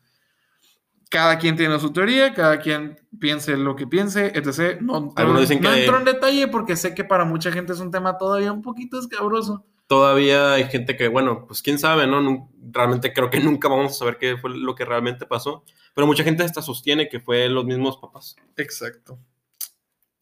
Cada 1.11 1.39
quien 1.39 1.55
tiene 1.57 1.79
su 1.79 1.93
teoría, 1.93 2.35
cada 2.35 2.59
quien 2.59 2.99
piense 3.21 3.57
lo 3.57 3.77
que 3.77 3.87
piense, 3.87 4.33
etc. 4.35 4.81
No, 4.81 5.13
Algunos 5.15 5.43
dicen 5.43 5.61
no 5.63 5.71
que- 5.71 5.81
entro 5.85 5.99
en 5.99 6.05
detalle 6.05 6.49
porque 6.49 6.75
sé 6.77 6.93
que 6.95 7.05
para 7.05 7.25
mucha 7.25 7.53
gente 7.53 7.73
es 7.73 7.79
un 7.81 7.91
tema 7.93 8.19
todavía 8.19 8.53
un 8.53 8.63
poquito 8.63 8.99
escabroso. 8.99 9.65
Todavía 9.95 10.55
hay 10.55 10.65
gente 10.65 10.97
que, 10.97 11.07
bueno, 11.07 11.47
pues 11.47 11.63
quién 11.63 11.79
sabe, 11.79 12.09
¿no? 12.09 12.51
Realmente 12.73 13.13
creo 13.13 13.31
que 13.31 13.39
nunca 13.41 13.69
vamos 13.69 13.93
a 13.93 13.95
saber 13.95 14.19
qué 14.19 14.37
fue 14.37 14.51
lo 14.51 14.75
que 14.75 14.85
realmente 14.85 15.25
pasó. 15.25 15.65
Pero 15.95 16.09
mucha 16.09 16.25
gente 16.25 16.43
hasta 16.43 16.63
sostiene 16.63 17.09
que 17.09 17.21
fue 17.21 17.49
los 17.49 17.65
mismos 17.65 17.99
papás. 17.99 18.35
Exacto. 18.57 19.21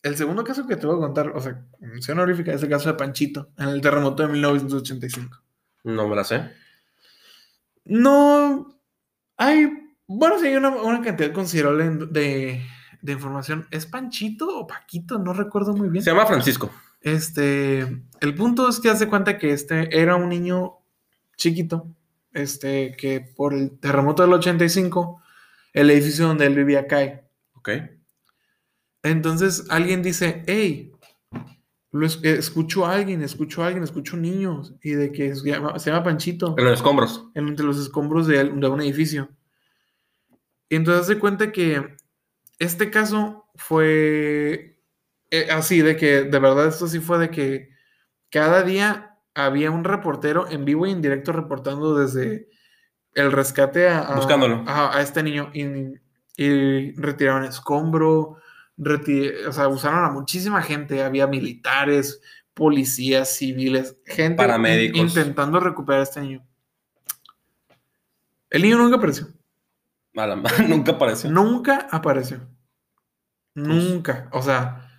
El 0.02 0.16
segundo 0.16 0.44
caso 0.44 0.66
que 0.66 0.76
te 0.76 0.86
voy 0.86 0.96
a 0.96 1.00
contar, 1.00 1.28
o 1.34 1.40
sea, 1.40 1.64
mención 1.80 2.18
honorífica, 2.18 2.52
es 2.52 2.62
el 2.62 2.68
caso 2.68 2.90
de 2.90 2.96
Panchito, 2.96 3.48
en 3.56 3.68
el 3.70 3.80
terremoto 3.80 4.22
de 4.24 4.32
1985. 4.32 5.42
No 5.84 6.06
me 6.06 6.16
la 6.16 6.24
sé. 6.24 6.50
No 7.86 8.78
hay, 9.38 9.72
bueno, 10.06 10.38
sí 10.38 10.48
hay 10.48 10.56
una, 10.56 10.68
una 10.68 11.00
cantidad 11.00 11.32
considerable 11.32 11.88
de, 12.10 12.62
de 13.00 13.12
información. 13.12 13.66
¿Es 13.70 13.86
Panchito 13.86 14.54
o 14.58 14.66
Paquito? 14.66 15.18
No 15.18 15.32
recuerdo 15.32 15.74
muy 15.74 15.88
bien. 15.88 16.04
Se 16.04 16.10
llama 16.10 16.26
Francisco. 16.26 16.70
Este, 17.02 17.80
el 18.20 18.34
punto 18.34 18.68
es 18.68 18.78
que 18.80 18.90
hace 18.90 19.08
cuenta 19.08 19.38
que 19.38 19.52
este 19.52 19.98
era 20.00 20.16
un 20.16 20.28
niño 20.28 20.78
chiquito, 21.36 21.88
este, 22.32 22.94
que 22.96 23.20
por 23.20 23.54
el 23.54 23.78
terremoto 23.78 24.22
del 24.22 24.32
85, 24.34 25.20
el 25.72 25.90
edificio 25.90 26.26
donde 26.28 26.46
él 26.46 26.54
vivía 26.54 26.86
cae. 26.86 27.28
Ok. 27.54 27.70
Entonces 29.02 29.66
alguien 29.68 30.02
dice, 30.02 30.44
hey, 30.46 30.92
lo 31.90 32.06
es- 32.06 32.20
escucho 32.22 32.86
a 32.86 32.94
alguien, 32.94 33.22
escucho 33.22 33.62
a 33.62 33.66
alguien, 33.66 33.82
escucho 33.82 34.16
niños, 34.16 34.74
y 34.82 34.92
de 34.92 35.10
que 35.12 35.34
se 35.34 35.48
llama, 35.50 35.78
se 35.78 35.90
llama 35.90 36.04
Panchito, 36.04 36.54
En 36.56 36.64
los 36.64 36.74
escombros. 36.74 37.28
en- 37.34 37.48
entre 37.48 37.66
los 37.66 37.78
escombros 37.78 38.26
de, 38.26 38.44
de 38.44 38.68
un 38.68 38.80
edificio. 38.80 39.28
Y 40.68 40.76
entonces 40.76 41.06
se 41.06 41.18
cuenta 41.18 41.52
que 41.52 41.96
este 42.58 42.90
caso 42.90 43.46
fue 43.56 44.78
eh, 45.32 45.48
así, 45.50 45.80
de 45.82 45.96
que 45.96 46.22
de 46.22 46.38
verdad 46.38 46.66
esto 46.68 46.86
sí 46.86 47.00
fue 47.00 47.18
de 47.18 47.30
que 47.30 47.70
cada 48.30 48.62
día 48.62 49.16
había 49.34 49.70
un 49.72 49.82
reportero 49.82 50.46
en 50.48 50.64
vivo 50.64 50.86
y 50.86 50.92
en 50.92 51.02
directo 51.02 51.32
reportando 51.32 51.96
desde 51.96 52.48
el 53.14 53.32
rescate 53.32 53.88
a, 53.88 54.00
a- 54.02 54.14
Buscándolo. 54.16 54.62
a- 54.68 54.96
a 54.96 55.00
este 55.02 55.22
niño 55.24 55.50
y, 55.52 55.64
y 56.36 56.92
retiraron 56.92 57.44
escombro, 57.44 58.36
reti- 58.78 59.32
o 59.48 59.52
sea, 59.52 59.68
usaron 59.68 60.04
a 60.04 60.10
muchísima 60.10 60.62
gente, 60.62 61.02
había 61.02 61.26
militares, 61.26 62.20
policías, 62.54 63.34
civiles, 63.34 63.96
gente 64.06 64.36
Paramédicos. 64.36 65.00
intentando 65.00 65.58
recuperar 65.60 66.00
a 66.00 66.04
este 66.04 66.20
niño. 66.20 66.46
El 68.50 68.62
niño 68.62 68.78
nunca 68.78 68.96
apareció. 68.96 69.28
Nunca 70.68 70.92
apareció. 70.92 71.30
Nunca 71.30 71.88
apareció. 71.90 72.38
Pues 73.54 73.66
Nunca. 73.66 74.28
O 74.32 74.42
sea, 74.42 74.91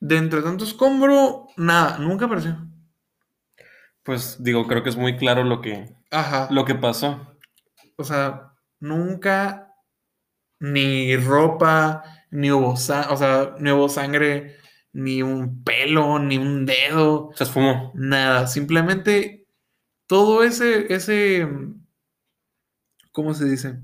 de 0.00 0.16
entre 0.16 0.42
tanto 0.42 0.64
escombro, 0.64 1.46
nada, 1.56 1.98
nunca 1.98 2.26
apareció. 2.26 2.56
Pues 4.02 4.42
digo, 4.42 4.66
creo 4.66 4.82
que 4.82 4.88
es 4.90 4.96
muy 4.96 5.16
claro 5.16 5.44
lo 5.44 5.60
que, 5.60 5.94
Ajá. 6.10 6.48
lo 6.50 6.64
que 6.64 6.74
pasó. 6.74 7.36
O 7.96 8.04
sea, 8.04 8.52
nunca 8.80 9.74
ni 10.60 11.16
ropa, 11.16 12.02
ni 12.30 12.50
hubo, 12.50 12.70
o 12.72 12.76
sea, 12.76 13.54
ni 13.58 13.70
hubo 13.70 13.88
sangre, 13.88 14.56
ni 14.92 15.22
un 15.22 15.62
pelo, 15.62 16.18
ni 16.18 16.38
un 16.38 16.64
dedo, 16.64 17.30
Se 17.34 17.44
esfumó. 17.44 17.92
nada. 17.94 18.46
Simplemente 18.46 19.46
todo 20.06 20.42
ese, 20.42 20.92
ese, 20.92 21.46
¿cómo 23.12 23.34
se 23.34 23.44
dice? 23.44 23.80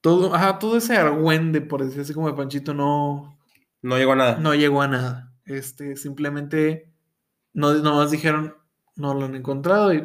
Todo, 0.00 0.34
ajá, 0.34 0.58
todo 0.58 0.76
ese 0.78 0.96
argüende, 0.96 1.60
por 1.60 1.84
decir 1.84 2.00
así 2.00 2.14
como 2.14 2.28
de 2.28 2.34
Panchito, 2.36 2.72
no, 2.72 3.35
No 3.82 3.96
llegó 3.98 4.12
a 4.12 4.16
nada. 4.16 4.36
no 4.38 4.54
llegó 4.54 4.82
a 4.82 4.88
nada. 4.88 5.32
Este, 5.44 5.96
simplemente 5.96 6.92
no, 7.52 7.72
nomás 7.74 8.10
dijeron, 8.10 8.54
no 8.96 9.14
lo 9.14 9.26
han 9.26 9.34
encontrado. 9.36 9.92
Y, 9.94 10.04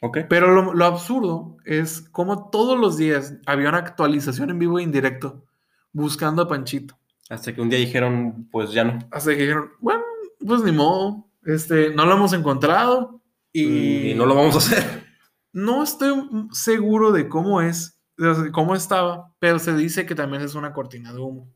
Ok. 0.00 0.18
pero 0.28 0.52
lo, 0.54 0.74
lo 0.74 0.84
absurdo 0.84 1.56
es 1.64 2.02
como 2.10 2.50
todos 2.50 2.78
los 2.78 2.96
días 2.98 3.34
había 3.46 3.68
una 3.70 3.78
actualización 3.78 4.50
en 4.50 4.58
vivo 4.58 4.78
e 4.78 4.82
indirecto 4.82 5.44
buscando 5.92 6.42
a 6.42 6.48
Panchito. 6.48 6.98
Hasta 7.30 7.54
que 7.54 7.62
un 7.62 7.70
día 7.70 7.78
dijeron, 7.78 8.48
pues 8.50 8.72
ya 8.72 8.84
no. 8.84 8.98
Hasta 9.10 9.30
que 9.30 9.38
dijeron, 9.42 9.70
bueno, 9.80 10.02
pues 10.46 10.62
ni 10.62 10.72
modo, 10.72 11.26
este, 11.44 11.94
no 11.94 12.04
lo 12.04 12.14
hemos 12.14 12.32
encontrado. 12.34 13.22
Y, 13.52 14.10
Y 14.10 14.14
no 14.14 14.26
lo 14.26 14.34
vamos 14.34 14.54
a 14.56 14.58
hacer. 14.58 15.04
no 15.52 15.82
estoy 15.84 16.12
seguro 16.52 17.12
de 17.12 17.28
cómo 17.28 17.62
es, 17.62 17.98
de 18.18 18.50
cómo 18.52 18.74
estaba, 18.74 19.32
pero 19.38 19.58
se 19.58 19.74
dice 19.74 20.04
que 20.04 20.14
también 20.14 20.42
es 20.42 20.54
una 20.54 20.74
cortina 20.74 21.12
de 21.14 21.20
humo. 21.20 21.48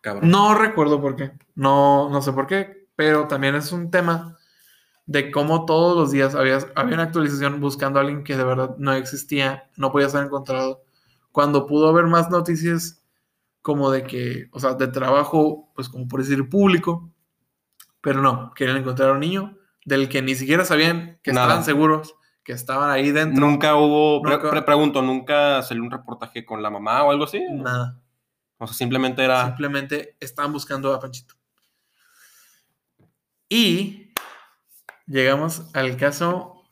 Cabrón. 0.00 0.30
No 0.30 0.54
recuerdo 0.54 1.00
por 1.00 1.16
qué. 1.16 1.32
No, 1.54 2.08
no 2.10 2.22
sé 2.22 2.32
por 2.32 2.46
qué. 2.46 2.86
Pero 2.96 3.28
también 3.28 3.54
es 3.54 3.72
un 3.72 3.90
tema 3.90 4.36
de 5.06 5.30
cómo 5.30 5.66
todos 5.66 5.96
los 5.96 6.10
días 6.10 6.34
había, 6.34 6.58
había 6.74 6.94
una 6.94 7.04
actualización 7.04 7.60
buscando 7.60 7.98
a 7.98 8.02
alguien 8.02 8.24
que 8.24 8.36
de 8.36 8.44
verdad 8.44 8.74
no 8.78 8.92
existía, 8.92 9.68
no 9.76 9.92
podía 9.92 10.08
ser 10.08 10.24
encontrado. 10.24 10.82
Cuando 11.30 11.66
pudo 11.66 11.88
haber 11.88 12.06
más 12.06 12.30
noticias 12.30 13.02
como 13.62 13.90
de 13.90 14.04
que, 14.04 14.48
o 14.52 14.60
sea, 14.60 14.74
de 14.74 14.88
trabajo, 14.88 15.70
pues 15.74 15.88
como 15.88 16.08
por 16.08 16.20
decir 16.20 16.48
público. 16.48 17.10
Pero 18.00 18.22
no, 18.22 18.52
querían 18.54 18.76
encontrar 18.78 19.10
a 19.10 19.12
un 19.12 19.20
niño 19.20 19.56
del 19.84 20.08
que 20.08 20.22
ni 20.22 20.34
siquiera 20.34 20.64
sabían 20.64 21.18
que 21.22 21.32
Nada. 21.32 21.46
estaban 21.46 21.64
seguros, 21.64 22.14
que 22.44 22.52
estaban 22.52 22.90
ahí 22.90 23.10
dentro. 23.10 23.44
Nunca 23.44 23.74
hubo, 23.76 24.22
pre- 24.22 24.36
Nunca- 24.36 24.50
pre- 24.50 24.62
pregunto, 24.62 25.02
¿nunca 25.02 25.62
salió 25.62 25.82
un 25.82 25.90
reportaje 25.90 26.44
con 26.44 26.62
la 26.62 26.70
mamá 26.70 27.02
o 27.04 27.10
algo 27.10 27.24
así? 27.24 27.40
Nada. 27.52 28.00
O 28.58 28.66
sea, 28.66 28.74
simplemente 28.74 29.22
era... 29.24 29.46
Simplemente 29.46 30.16
estaban 30.20 30.52
buscando 30.52 30.92
a 30.94 31.00
Panchito. 31.00 31.34
Y 33.48 34.12
llegamos 35.06 35.62
al 35.74 35.96
caso 35.96 36.64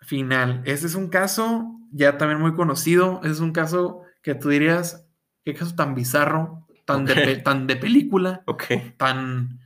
final. 0.00 0.62
Este 0.64 0.86
es 0.86 0.94
un 0.94 1.08
caso 1.08 1.78
ya 1.92 2.18
también 2.18 2.40
muy 2.40 2.54
conocido. 2.54 3.20
Es 3.24 3.40
un 3.40 3.52
caso 3.52 4.02
que 4.22 4.34
tú 4.34 4.48
dirías, 4.48 5.06
qué 5.44 5.54
caso 5.54 5.74
tan 5.74 5.94
bizarro, 5.94 6.66
tan, 6.84 7.04
de, 7.04 7.36
tan 7.36 7.66
de 7.66 7.76
película, 7.76 8.42
Ok. 8.46 8.64
tan... 8.96 9.60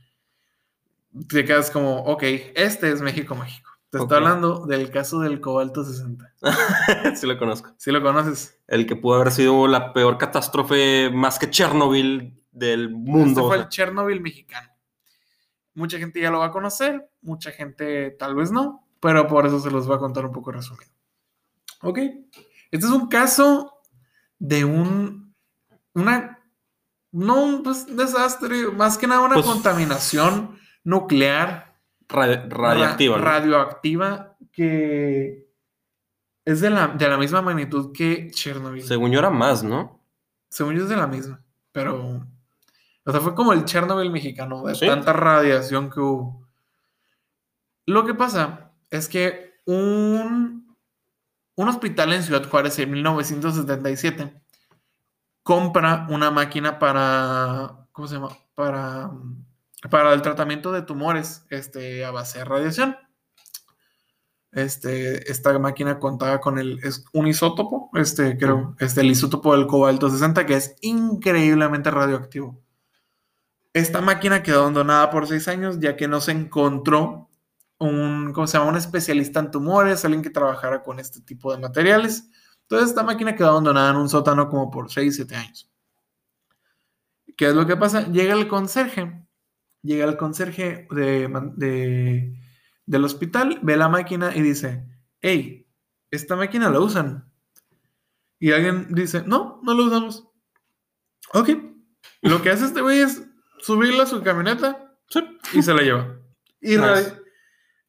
Te 1.27 1.43
quedas 1.43 1.71
como, 1.71 2.03
ok, 2.03 2.23
este 2.55 2.89
es 2.89 3.01
México 3.01 3.35
Mágico. 3.35 3.70
Te 3.91 3.97
Ok. 3.97 4.03
estoy 4.05 4.17
hablando 4.17 4.65
del 4.65 4.89
caso 4.89 5.19
del 5.19 5.39
cobalto 5.41 5.83
60. 5.83 6.33
sí 7.15 7.27
lo 7.27 7.37
conozco. 7.37 7.73
¿Sí 7.77 7.91
lo 7.91 8.01
conoces? 8.01 8.59
El 8.67 8.87
que 8.87 8.95
pudo 8.95 9.15
haber 9.15 9.31
sido 9.31 9.67
la 9.67 9.91
peor 9.93 10.17
catástrofe 10.17 11.09
más 11.13 11.37
que 11.37 11.49
Chernobyl 11.49 12.41
del 12.51 12.89
mundo. 12.89 13.27
Este 13.27 13.41
o 13.41 13.47
fue 13.47 13.57
sea. 13.57 13.63
el 13.65 13.69
Chernobyl 13.69 14.21
mexicano. 14.21 14.69
Mucha 15.73 15.97
gente 15.99 16.19
ya 16.21 16.31
lo 16.31 16.39
va 16.39 16.47
a 16.47 16.51
conocer, 16.51 17.09
mucha 17.21 17.51
gente 17.51 18.11
tal 18.11 18.33
vez 18.35 18.51
no, 18.51 18.87
pero 18.99 19.27
por 19.27 19.45
eso 19.45 19.59
se 19.59 19.69
los 19.71 19.85
voy 19.87 19.97
a 19.97 19.99
contar 19.99 20.25
un 20.25 20.31
poco 20.31 20.51
resumido. 20.51 20.91
Ok. 21.81 21.97
Este 22.71 22.85
es 22.85 22.91
un 22.91 23.07
caso 23.07 23.73
de 24.39 24.63
un. 24.65 25.35
Una. 25.93 26.39
No 27.11 27.43
un 27.43 27.61
pues, 27.63 27.93
desastre, 27.93 28.67
más 28.71 28.97
que 28.97 29.05
nada 29.07 29.19
una 29.21 29.33
Pues- 29.35 29.45
contaminación 29.45 30.57
nuclear 30.85 31.70
Radi- 32.11 32.47
radiactiva. 32.49 33.17
ra- 33.17 33.21
¿no? 33.23 33.25
radioactiva 33.29 34.37
que 34.51 35.47
es 36.45 36.59
de 36.61 36.69
la, 36.69 36.87
de 36.89 37.07
la 37.07 37.17
misma 37.17 37.41
magnitud 37.41 37.91
que 37.93 38.29
Chernobyl. 38.31 38.83
Según 38.83 39.11
yo 39.11 39.19
era 39.19 39.29
más, 39.29 39.63
¿no? 39.63 39.99
Según 40.49 40.75
yo 40.75 40.83
es 40.83 40.89
de 40.89 40.97
la 40.97 41.07
misma, 41.07 41.41
pero... 41.71 42.25
O 43.05 43.11
sea, 43.11 43.19
fue 43.21 43.33
como 43.33 43.53
el 43.53 43.65
Chernobyl 43.65 44.11
mexicano, 44.11 44.63
de 44.63 44.75
Sí. 44.75 44.85
tanta 44.85 45.13
radiación 45.13 45.89
que 45.89 45.99
hubo. 45.99 46.45
Lo 47.87 48.05
que 48.05 48.13
pasa 48.13 48.71
es 48.91 49.07
que 49.09 49.55
un, 49.65 50.75
un 51.55 51.67
hospital 51.67 52.13
en 52.13 52.21
Ciudad 52.23 52.47
Juárez 52.47 52.77
en 52.79 52.91
1977 52.91 54.41
compra 55.43 56.05
una 56.09 56.29
máquina 56.31 56.77
para... 56.77 57.87
¿Cómo 57.91 58.07
se 58.07 58.15
llama? 58.15 58.29
Para, 58.53 59.09
para 59.89 60.13
el 60.13 60.21
tratamiento 60.21 60.71
de 60.71 60.83
tumores 60.83 61.45
este, 61.49 62.05
a 62.05 62.11
base 62.11 62.39
de 62.39 62.45
radiación. 62.45 62.97
Este, 64.51 65.31
esta 65.31 65.57
máquina 65.59 65.97
contaba 65.97 66.41
con 66.41 66.59
el, 66.59 66.79
es 66.83 67.05
un 67.13 67.27
isótopo, 67.27 67.89
este, 67.93 68.37
creo, 68.37 68.75
este, 68.79 69.01
el 69.01 69.11
isótopo 69.11 69.55
del 69.55 69.65
cobalto 69.65 70.09
60, 70.09 70.45
que 70.45 70.55
es 70.55 70.75
increíblemente 70.81 71.89
radioactivo. 71.89 72.61
Esta 73.73 74.01
máquina 74.01 74.43
quedó 74.43 74.61
abandonada 74.61 75.09
por 75.09 75.27
seis 75.27 75.47
años, 75.47 75.79
ya 75.79 75.95
que 75.95 76.09
no 76.09 76.19
se 76.19 76.33
encontró 76.33 77.29
un, 77.79 78.33
¿cómo 78.33 78.45
se 78.45 78.57
llama? 78.57 78.69
Un 78.69 78.77
especialista 78.77 79.39
en 79.39 79.51
tumores, 79.51 80.03
alguien 80.03 80.21
que 80.21 80.29
trabajara 80.29 80.83
con 80.83 80.99
este 80.99 81.21
tipo 81.21 81.53
de 81.53 81.59
materiales. 81.59 82.29
Entonces, 82.63 82.89
esta 82.89 83.03
máquina 83.03 83.35
quedó 83.35 83.49
abandonada 83.51 83.91
en 83.91 83.97
un 83.97 84.09
sótano 84.09 84.49
como 84.49 84.69
por 84.69 84.91
seis, 84.91 85.15
siete 85.15 85.35
años. 85.35 85.71
¿Qué 87.37 87.47
es 87.47 87.55
lo 87.55 87.65
que 87.65 87.77
pasa? 87.77 88.07
Llega 88.07 88.33
el 88.33 88.49
conserje, 88.49 89.20
llega 89.81 90.05
el 90.05 90.17
conserje 90.17 90.87
de, 90.91 92.33
del 92.85 93.05
hospital, 93.05 93.59
ve 93.61 93.77
la 93.77 93.89
máquina 93.89 94.35
y 94.35 94.41
dice, 94.41 94.85
hey, 95.21 95.67
esta 96.09 96.35
máquina 96.35 96.69
la 96.69 96.79
usan. 96.79 97.31
Y 98.39 98.51
alguien 98.51 98.87
dice, 98.93 99.23
no, 99.25 99.59
no 99.63 99.73
la 99.73 99.83
usamos. 99.83 100.27
Ok. 101.33 101.49
Lo 102.21 102.41
que 102.41 102.49
hace 102.49 102.65
este 102.65 102.81
güey 102.81 102.99
es 102.99 103.23
subirla 103.59 104.03
a 104.03 104.07
su 104.07 104.21
camioneta 104.21 104.97
y 105.53 105.61
se 105.61 105.73
la 105.73 105.81
lleva. 105.81 106.17
Y 106.63 106.77
Nice. 106.77 107.21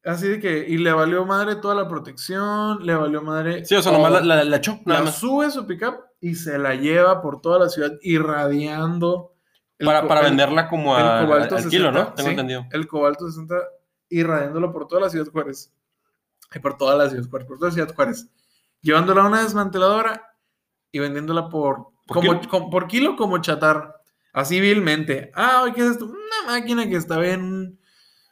Así 0.03 0.27
de 0.27 0.39
que, 0.39 0.65
y 0.67 0.77
le 0.77 0.91
valió 0.91 1.25
madre 1.25 1.55
toda 1.55 1.75
la 1.75 1.87
protección, 1.87 2.85
le 2.85 2.95
valió 2.95 3.21
madre. 3.21 3.63
Sí, 3.65 3.75
o 3.75 3.81
sea, 3.81 3.91
nomás 3.91 4.11
la, 4.11 4.21
la, 4.21 4.43
la 4.43 4.57
echó, 4.57 4.79
la 4.85 5.09
sube 5.11 5.49
su 5.49 5.65
pickup 5.65 5.95
y 6.19 6.35
se 6.35 6.57
la 6.57 6.75
lleva 6.75 7.21
por 7.21 7.39
toda 7.39 7.59
la 7.59 7.69
ciudad 7.69 7.91
irradiando. 8.01 9.32
El 9.79 9.85
Para, 9.87 10.07
para 10.07 10.21
el- 10.21 10.27
venderla 10.27 10.67
como 10.67 10.97
el 10.97 11.05
a- 11.05 11.21
cobalto 11.25 11.55
al 11.55 11.69
kilo, 11.69 11.89
60, 11.89 11.91
¿no? 11.91 12.13
Tengo 12.13 12.27
sí, 12.27 12.31
entendido. 12.31 12.65
El 12.71 12.87
cobalto 12.87 13.27
60 13.27 13.55
irradiándolo 14.09 14.71
por 14.71 14.87
toda 14.87 15.01
la 15.01 15.09
ciudad 15.09 15.27
Juárez. 15.31 15.71
Y 16.53 16.59
por 16.59 16.77
toda 16.77 16.95
la 16.95 17.09
ciudad 17.09 17.27
Juárez, 17.29 17.47
por 17.47 17.57
toda 17.57 17.69
la 17.69 17.73
ciudad 17.73 17.95
Juárez. 17.95 18.27
Llevándola 18.81 19.21
a 19.23 19.27
una 19.27 19.41
desmanteladora 19.43 20.35
y 20.91 20.99
vendiéndola 20.99 21.49
por, 21.49 21.87
¿Por 22.05 22.17
como, 22.17 22.39
kilo? 22.39 22.49
com- 22.49 22.69
por 22.69 22.87
kilo 22.87 23.15
como 23.15 23.39
chatar. 23.39 23.95
Así 24.33 24.59
vilmente. 24.59 25.31
Ah, 25.35 25.65
¿qué 25.73 25.81
es 25.81 25.87
esto? 25.91 26.05
Una 26.05 26.19
máquina 26.59 26.87
que 26.87 26.95
estaba 26.95 27.25
en, 27.27 27.79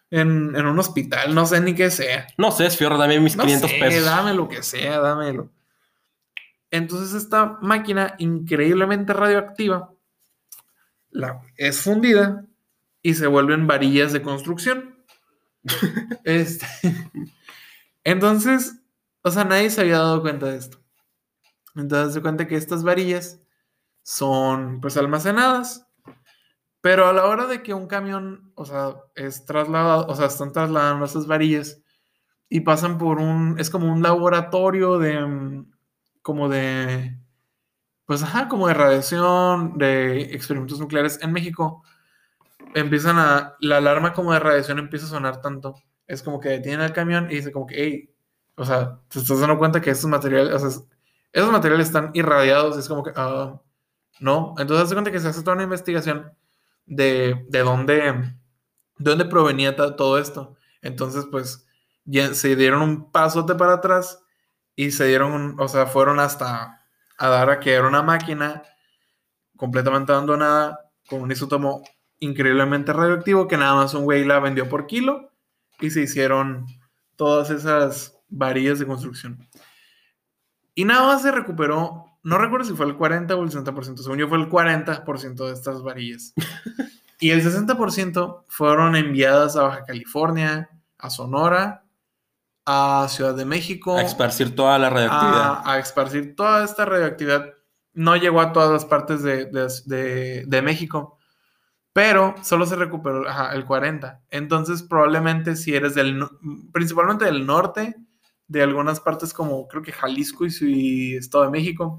en, 0.10 0.56
en 0.56 0.66
un 0.66 0.78
hospital, 0.80 1.34
no 1.34 1.46
sé 1.46 1.62
ni 1.62 1.74
qué 1.74 1.90
sea. 1.90 2.28
No 2.38 2.52
sé, 2.52 2.66
es 2.68 2.78
fierro, 2.78 2.98
dame 2.98 3.20
mis 3.20 3.36
No 3.38 3.44
500 3.44 3.70
sé, 3.72 3.78
pesos. 3.80 4.06
dame 4.06 4.34
lo 4.34 4.48
que 4.48 4.62
sea, 4.64 5.00
dámelo. 5.00 5.50
Entonces 6.70 7.14
esta 7.14 7.58
máquina 7.62 8.16
increíblemente 8.18 9.14
radioactiva 9.14 9.91
la, 11.12 11.42
es 11.58 11.82
fundida 11.82 12.46
y 13.02 13.14
se 13.14 13.28
vuelven 13.28 13.68
varillas 13.68 14.14
de 14.14 14.22
construcción. 14.22 14.98
Este, 16.24 16.66
entonces, 18.04 18.82
o 19.24 19.32
sea, 19.32 19.44
nadie 19.44 19.70
se 19.70 19.82
había 19.82 20.00
dado 20.00 20.22
cuenta 20.22 20.48
de 20.48 20.58
esto. 20.58 20.80
Entonces 21.76 22.14
se 22.14 22.22
cuenta 22.22 22.48
que 22.48 22.56
estas 22.56 22.84
varillas 22.84 23.40
son 24.04 24.82
pues 24.82 24.98
almacenadas, 24.98 25.88
pero 26.82 27.08
a 27.08 27.14
la 27.14 27.26
hora 27.26 27.46
de 27.46 27.62
que 27.62 27.74
un 27.74 27.88
camión, 27.88 28.52
o 28.56 28.66
sea, 28.66 28.96
es 29.16 29.46
trasladado, 29.46 30.08
o 30.08 30.16
sea, 30.16 30.28
están 30.28 30.52
trasladando 30.52 31.06
esas 31.06 31.28
varillas 31.28 31.82
y 32.50 32.62
pasan 32.62 32.98
por 32.98 33.20
un, 33.20 33.56
es 33.60 33.70
como 33.70 33.92
un 33.92 34.02
laboratorio 34.02 34.98
de, 34.98 35.22
mm, 35.22 35.72
como 36.22 36.50
de, 36.50 37.21
pues 38.06 38.24
ajá, 38.24 38.48
como 38.48 38.68
de 38.68 38.74
radiación, 38.74 39.78
de 39.78 40.22
experimentos 40.34 40.80
nucleares 40.80 41.20
en 41.22 41.32
México, 41.32 41.84
empiezan 42.76 43.18
a, 43.20 43.56
la 43.60 43.78
alarma 43.78 44.14
como 44.14 44.34
de 44.34 44.40
radiación 44.40 44.80
empieza 44.80 45.06
a 45.06 45.10
sonar 45.10 45.42
tanto, 45.42 45.76
es 46.08 46.24
como 46.24 46.40
que 46.40 46.50
detienen 46.50 46.82
el 46.82 46.94
camión 46.94 47.28
y 47.32 47.36
dice 47.36 47.52
como 47.52 47.68
que, 47.68 47.76
hey, 47.78 48.16
o 48.56 48.66
sea, 48.66 49.00
te 49.08 49.20
estás 49.20 49.40
dando 49.40 49.58
cuenta 49.58 49.82
que 49.82 49.92
estos 49.92 50.10
materiales, 50.10 50.54
esos 51.34 51.52
materiales 51.52 51.88
están 51.88 52.12
irradiados, 52.14 52.78
es 52.78 52.88
como 52.88 53.04
que, 53.04 53.12
ah, 53.16 53.62
no, 54.20 54.56
entonces 54.60 54.90
se 54.90 54.96
cuenta 54.96 55.12
que 55.12 55.20
se 55.20 55.30
hace 55.30 55.42
toda 55.42 55.56
una 55.56 55.64
investigación 55.64 56.34
de, 56.86 57.46
de 57.50 57.60
dónde, 57.60 57.96
de 58.98 59.10
dónde 59.10 59.26
provenía 59.26 59.76
todo 59.76 60.20
esto. 60.20 60.56
Entonces, 60.82 61.26
pues, 61.32 61.66
se 62.34 62.56
dieron 62.56 62.82
un 62.82 63.12
pasote 63.12 63.56
para 63.56 63.74
atrás 63.76 64.24
y 64.76 64.92
se 64.92 65.06
dieron, 65.06 65.60
o 65.60 65.68
sea, 65.68 65.86
fueron 65.88 66.20
hasta 66.20 66.81
a 67.22 67.30
dar 67.30 67.52
a 67.52 67.60
que 67.60 67.72
era 67.72 67.88
una 67.88 68.02
máquina 68.02 68.64
completamente 69.56 70.12
abandonada 70.12 70.92
con 71.08 71.22
un 71.22 71.32
isótopo 71.32 71.84
increíblemente 72.18 72.94
radioactivo 72.94 73.48
que 73.48 73.58
nada 73.58 73.76
más 73.76 73.94
un 73.94 74.06
güey 74.06 74.26
la 74.26 74.40
vendió 74.40 74.68
por 74.68 74.88
kilo 74.88 75.30
y 75.80 75.92
se 75.92 76.02
hicieron 76.02 76.66
todas 77.16 77.52
esas 77.52 78.18
varillas 78.28 78.80
de 78.80 78.88
construcción. 78.88 79.48
Y 80.74 80.84
nada 80.84 81.06
más 81.06 81.22
se 81.22 81.32
recuperó, 81.32 82.06
no 82.24 82.40
recuerdo 82.40 82.66
si 82.66 82.74
fue 82.74 82.88
el 82.88 82.98
40 82.98 83.36
o 83.36 83.44
el 83.44 83.52
60%, 83.52 83.98
según 83.98 84.18
yo 84.18 84.28
fue 84.28 84.40
el 84.40 84.50
40% 84.50 85.46
de 85.46 85.54
estas 85.54 85.84
varillas. 85.84 86.34
y 87.20 87.30
el 87.30 87.44
60% 87.44 88.46
fueron 88.48 88.96
enviadas 88.96 89.56
a 89.56 89.64
Baja 89.64 89.86
California, 89.86 90.72
a 90.98 91.12
Sonora, 91.12 91.81
a 92.66 93.08
Ciudad 93.10 93.34
de 93.36 93.46
México, 93.46 93.98
A 93.98 94.02
esparcir 94.04 94.56
toda 94.56 94.78
la 94.78 94.90
radioactividad. 94.90 95.62
a, 95.66 95.72
a 95.74 95.80
esparcir 95.80 96.36
toda 96.36 96.64
esta 96.64 96.86
radioactividad. 96.86 97.46
No 97.94 98.16
llegó 98.16 98.40
a 98.42 98.54
todas 98.54 98.72
las 98.72 98.86
partes 98.86 99.22
de, 99.24 99.46
de- 99.46 99.68
de- 99.86 100.44
de 100.48 100.62
México, 100.62 101.18
pero 101.94 102.36
solo 102.44 102.66
se 102.66 102.76
recuperó 102.78 103.28
ajá, 103.28 103.54
el 103.54 103.66
40. 103.66 104.22
Entonces, 104.30 104.84
probablemente 104.84 105.56
si 105.56 105.76
eres 105.76 105.96
del, 105.96 106.26
principalmente 106.72 107.26
del 107.26 107.46
norte, 107.46 107.96
de 108.48 108.64
algunas 108.64 109.00
partes 109.00 109.34
como 109.34 109.68
creo 109.68 109.82
que 109.82 109.92
Jalisco 109.92 110.46
y, 110.46 110.52
su- 110.52 110.68
y 110.68 111.16
Estado 111.16 111.46
de 111.46 111.50
México, 111.52 111.98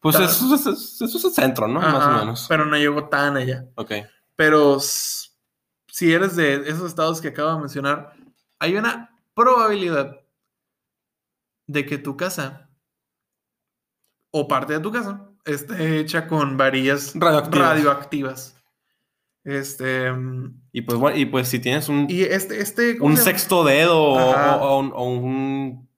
pues 0.00 0.16
eso, 0.18 0.54
es- 0.54 0.66
eso 1.00 1.04
es 1.18 1.24
el 1.24 1.32
centro, 1.32 1.66
¿no? 1.68 1.80
Más 1.80 2.06
o 2.06 2.10
menos. 2.20 2.46
pero 2.48 2.64
no 2.64 2.76
llegó 2.76 3.08
tan 3.08 3.36
allá. 3.36 3.64
Ok. 3.74 3.92
Pero 4.36 4.78
si 4.80 6.12
eres 6.12 6.36
de 6.36 6.54
esos 6.68 6.88
estados 6.88 7.20
que 7.20 7.28
acabo 7.28 7.52
de 7.54 7.58
mencionar, 7.60 8.12
hay 8.58 8.76
una 8.76 9.10
probabilidad 9.34 10.20
de 11.66 11.86
que 11.86 11.98
tu 11.98 12.16
casa 12.16 12.70
o 14.30 14.48
parte 14.48 14.74
de 14.74 14.80
tu 14.80 14.92
casa 14.92 15.30
esté 15.44 16.00
hecha 16.00 16.26
con 16.26 16.56
varillas 16.56 17.12
Radioactivas. 17.14 17.68
radioactivas. 17.68 18.56
Este 19.44 20.10
Y 20.72 20.82
pues, 20.82 20.98
bueno, 20.98 21.18
y 21.18 21.26
pues 21.26 21.48
si 21.48 21.58
tienes 21.58 21.88
un, 21.88 22.06
y 22.08 22.22
este 22.22 22.60
este 22.60 22.96
¿cómo 22.96 23.10
un 23.10 23.16
sexto 23.18 23.62
dedo 23.62 23.98
o, 24.00 24.78
un, 24.80 24.92
o 24.94 25.04
un 25.04 25.88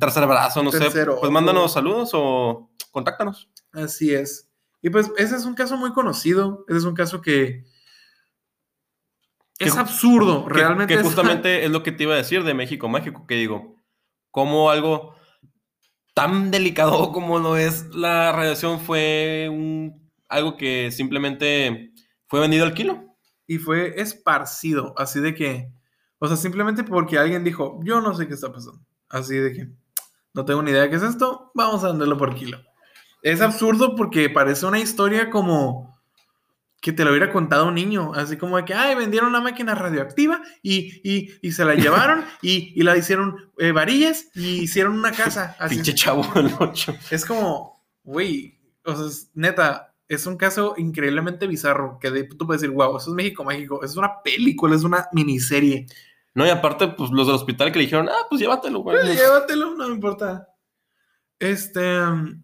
tercer 0.00 0.26
brazo, 0.26 0.62
no 0.62 0.72
sé, 0.72 0.90
pues 1.20 1.30
mándanos 1.30 1.72
saludos 1.72 2.10
o 2.14 2.70
contáctanos. 2.90 3.48
Así 3.72 4.12
es. 4.12 4.50
Y 4.82 4.90
pues 4.90 5.10
ese 5.18 5.36
es 5.36 5.44
un 5.44 5.54
caso 5.54 5.76
muy 5.76 5.92
conocido, 5.92 6.64
ese 6.68 6.78
es 6.78 6.84
un 6.84 6.94
caso 6.94 7.20
que 7.20 7.64
es 9.60 9.74
Que- 9.74 9.78
absurdo, 9.80 10.46
Que- 10.46 10.54
realmente 10.54 10.94
Que, 10.94 11.00
es- 11.00 11.06
justamente 11.06 11.64
es 11.64 11.70
lo 11.70 11.82
que 11.84 11.92
te 11.92 12.02
iba 12.02 12.14
a 12.14 12.18
decir 12.18 12.42
de 12.42 12.54
México 12.54 12.88
Mágico, 12.88 13.26
que 13.26 13.36
digo, 13.36 13.76
como 14.32 14.70
algo 14.70 15.14
tan 16.14 16.50
delicado 16.50 16.90
como 17.12 17.38
lo 17.38 17.56
es 17.56 17.86
la 17.94 18.32
radiación 18.32 18.80
fue 18.80 19.48
un, 19.50 20.10
algo 20.28 20.56
que 20.56 20.90
simplemente 20.90 21.92
fue 22.26 22.40
vendido 22.40 22.64
al 22.64 22.74
kilo. 22.74 23.04
y 23.46 23.58
fue 23.58 24.00
esparcido, 24.00 24.94
así 24.96 25.18
de 25.20 25.34
que, 25.34 25.72
o 26.20 26.28
sea, 26.28 26.36
simplemente 26.36 26.84
porque 26.84 27.18
alguien 27.18 27.42
dijo, 27.42 27.80
yo 27.84 28.00
no 28.00 28.14
sé 28.14 28.28
qué 28.28 28.34
está 28.34 28.52
pasando, 28.52 28.80
así 29.08 29.34
de 29.34 29.52
que, 29.52 29.68
no 30.34 30.44
tengo 30.44 30.62
ni 30.62 30.70
idea 30.70 30.82
de 30.82 30.90
qué 30.90 30.96
es 30.96 31.02
esto, 31.02 31.50
vamos 31.54 31.82
a 31.82 31.88
venderlo 31.88 32.16
por 32.16 32.34
kilo. 32.36 32.58
Es 33.22 33.40
absurdo 33.40 33.96
porque 33.96 34.30
parece 34.30 34.64
una 34.66 34.78
historia 34.78 35.28
como 35.30 35.89
que 36.80 36.92
te 36.92 37.04
lo 37.04 37.10
hubiera 37.10 37.30
contado 37.30 37.68
un 37.68 37.74
niño, 37.74 38.12
así 38.14 38.36
como 38.38 38.56
de 38.56 38.64
que, 38.64 38.72
ay, 38.74 38.94
vendieron 38.94 39.28
una 39.28 39.40
máquina 39.42 39.74
radioactiva 39.74 40.40
y, 40.62 41.00
y, 41.08 41.30
y 41.42 41.52
se 41.52 41.64
la 41.64 41.74
llevaron 41.74 42.24
y, 42.42 42.72
y 42.74 42.82
la 42.82 42.96
hicieron 42.96 43.50
eh, 43.58 43.72
varillas 43.72 44.28
y 44.34 44.62
hicieron 44.62 44.98
una 44.98 45.12
casa. 45.12 45.56
Así. 45.60 45.74
Pinche 45.74 45.94
chavo 45.94 46.26
el 46.36 46.50
8. 46.58 46.94
Es 47.10 47.26
como, 47.26 47.84
güey, 48.02 48.58
o 48.84 48.96
sea, 48.96 49.06
es- 49.06 49.30
neta, 49.34 49.94
es 50.08 50.26
un 50.26 50.36
caso 50.38 50.74
increíblemente 50.78 51.46
bizarro 51.46 51.98
que 52.00 52.10
de- 52.10 52.24
tú 52.24 52.46
puedes 52.46 52.62
decir, 52.62 52.74
wow, 52.74 52.96
eso 52.96 53.10
es 53.10 53.14
México 53.14 53.44
Mágico, 53.44 53.84
es 53.84 53.96
una 53.96 54.22
película, 54.22 54.74
es 54.74 54.82
una 54.82 55.06
miniserie. 55.12 55.86
No, 56.32 56.46
y 56.46 56.48
aparte, 56.48 56.88
pues 56.88 57.10
los 57.10 57.26
del 57.26 57.36
hospital 57.36 57.72
que 57.72 57.78
le 57.78 57.84
dijeron, 57.84 58.08
ah, 58.08 58.26
pues 58.28 58.40
llévatelo, 58.40 58.80
güey. 58.80 58.96
Pues, 59.02 59.18
llévatelo, 59.18 59.74
no 59.74 59.86
me 59.88 59.94
importa. 59.94 60.48
Este, 61.38 61.80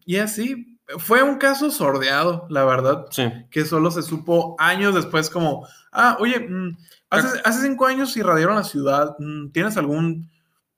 y 0.04 0.16
así, 0.16 0.75
fue 0.98 1.22
un 1.22 1.36
caso 1.38 1.70
sordeado, 1.70 2.46
la 2.50 2.64
verdad, 2.64 3.06
Sí. 3.10 3.24
que 3.50 3.64
solo 3.64 3.90
se 3.90 4.02
supo 4.02 4.54
años 4.58 4.94
después 4.94 5.30
como, 5.30 5.66
ah, 5.92 6.16
oye, 6.20 6.38
mm, 6.40 6.76
hace, 7.10 7.40
hace 7.44 7.62
cinco 7.62 7.86
años 7.86 8.16
irradiaron 8.16 8.56
la 8.56 8.64
ciudad, 8.64 9.16
mm, 9.18 9.50
¿tienes 9.50 9.76
algún 9.76 10.30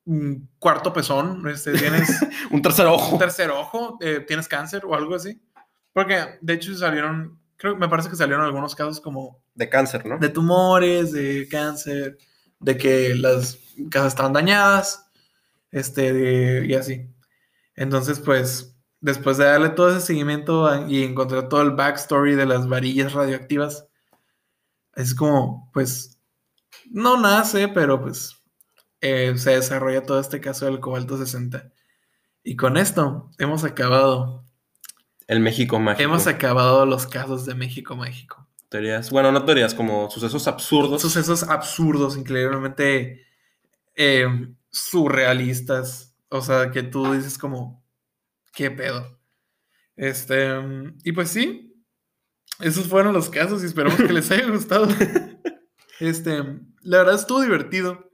mm, 0.06 0.34
cuarto 0.58 0.92
pezón? 0.94 1.46
Este, 1.48 1.72
¿Tienes 1.72 2.08
Un 2.50 2.62
tercer 2.62 2.86
ojo. 2.86 3.12
un 3.12 3.18
tercer 3.18 3.50
ojo? 3.50 3.98
Eh, 4.00 4.24
¿Tienes 4.26 4.48
cáncer 4.48 4.82
o 4.86 4.94
algo 4.94 5.14
así? 5.14 5.38
Porque, 5.92 6.38
de 6.40 6.54
hecho, 6.54 6.74
salieron, 6.74 7.38
creo, 7.58 7.76
me 7.76 7.88
parece 7.88 8.08
que 8.08 8.16
salieron 8.16 8.42
algunos 8.44 8.74
casos 8.74 9.00
como 9.02 9.42
De 9.54 9.68
cáncer, 9.68 10.06
¿no? 10.06 10.16
de 10.18 10.30
tumores, 10.30 11.12
de 11.12 11.46
cáncer, 11.50 12.16
de 12.60 12.76
que 12.78 13.14
las 13.16 13.58
casas 13.90 14.08
estaban 14.08 14.32
dañadas, 14.32 15.06
este, 15.70 16.12
de- 16.14 16.66
y 16.66 16.74
así. 16.74 17.06
Entonces, 17.74 18.18
pues, 18.18 18.74
después 19.00 19.36
de 19.38 19.44
darle 19.44 19.70
todo 19.70 19.90
ese 19.90 20.00
seguimiento 20.06 20.66
a- 20.66 20.86
y 20.90 21.04
encontrar 21.04 21.48
todo 21.48 21.62
el 21.62 21.72
backstory 21.72 22.34
de 22.34 22.46
las 22.46 22.68
varillas 22.68 23.12
radioactivas, 23.12 23.86
es 24.94 25.14
como, 25.14 25.70
pues, 25.72 26.18
no 26.90 27.20
nace, 27.20 27.68
pero 27.68 28.00
pues 28.00 28.34
eh, 29.00 29.34
se 29.36 29.52
desarrolla 29.52 30.02
todo 30.02 30.18
este 30.18 30.40
caso 30.40 30.64
del 30.66 30.80
cobalto 30.80 31.16
60. 31.16 31.70
Y 32.42 32.56
con 32.56 32.76
esto 32.76 33.30
hemos 33.38 33.62
acabado, 33.64 34.44
El 35.28 35.40
México 35.40 35.78
Mágico. 35.78 36.02
hemos 36.02 36.26
acabado 36.26 36.84
los 36.86 37.06
casos 37.06 37.44
de 37.46 37.54
México, 37.54 37.94
México. 37.94 38.48
Teorías, 38.70 39.10
bueno, 39.10 39.30
no 39.32 39.44
teorías, 39.44 39.72
como 39.74 40.10
sucesos 40.10 40.48
absurdos. 40.48 41.00
sucesos 41.00 41.42
absurdos, 41.44 42.16
increíblemente 42.16 43.24
eh, 43.94 44.26
surrealistas. 44.70 46.14
O 46.28 46.40
sea, 46.42 46.70
que 46.70 46.82
tú 46.82 47.12
dices 47.12 47.38
como, 47.38 47.82
¿qué 48.58 48.72
pedo? 48.72 49.20
Este, 49.94 50.48
y 51.04 51.12
pues 51.12 51.30
sí, 51.30 51.80
esos 52.60 52.88
fueron 52.88 53.12
los 53.14 53.30
casos 53.30 53.62
y 53.62 53.66
esperamos 53.66 53.96
que 53.98 54.12
les 54.12 54.28
haya 54.32 54.46
gustado. 54.50 54.88
Este, 56.00 56.42
la 56.82 56.98
verdad 56.98 57.14
estuvo 57.14 57.40
divertido. 57.40 58.10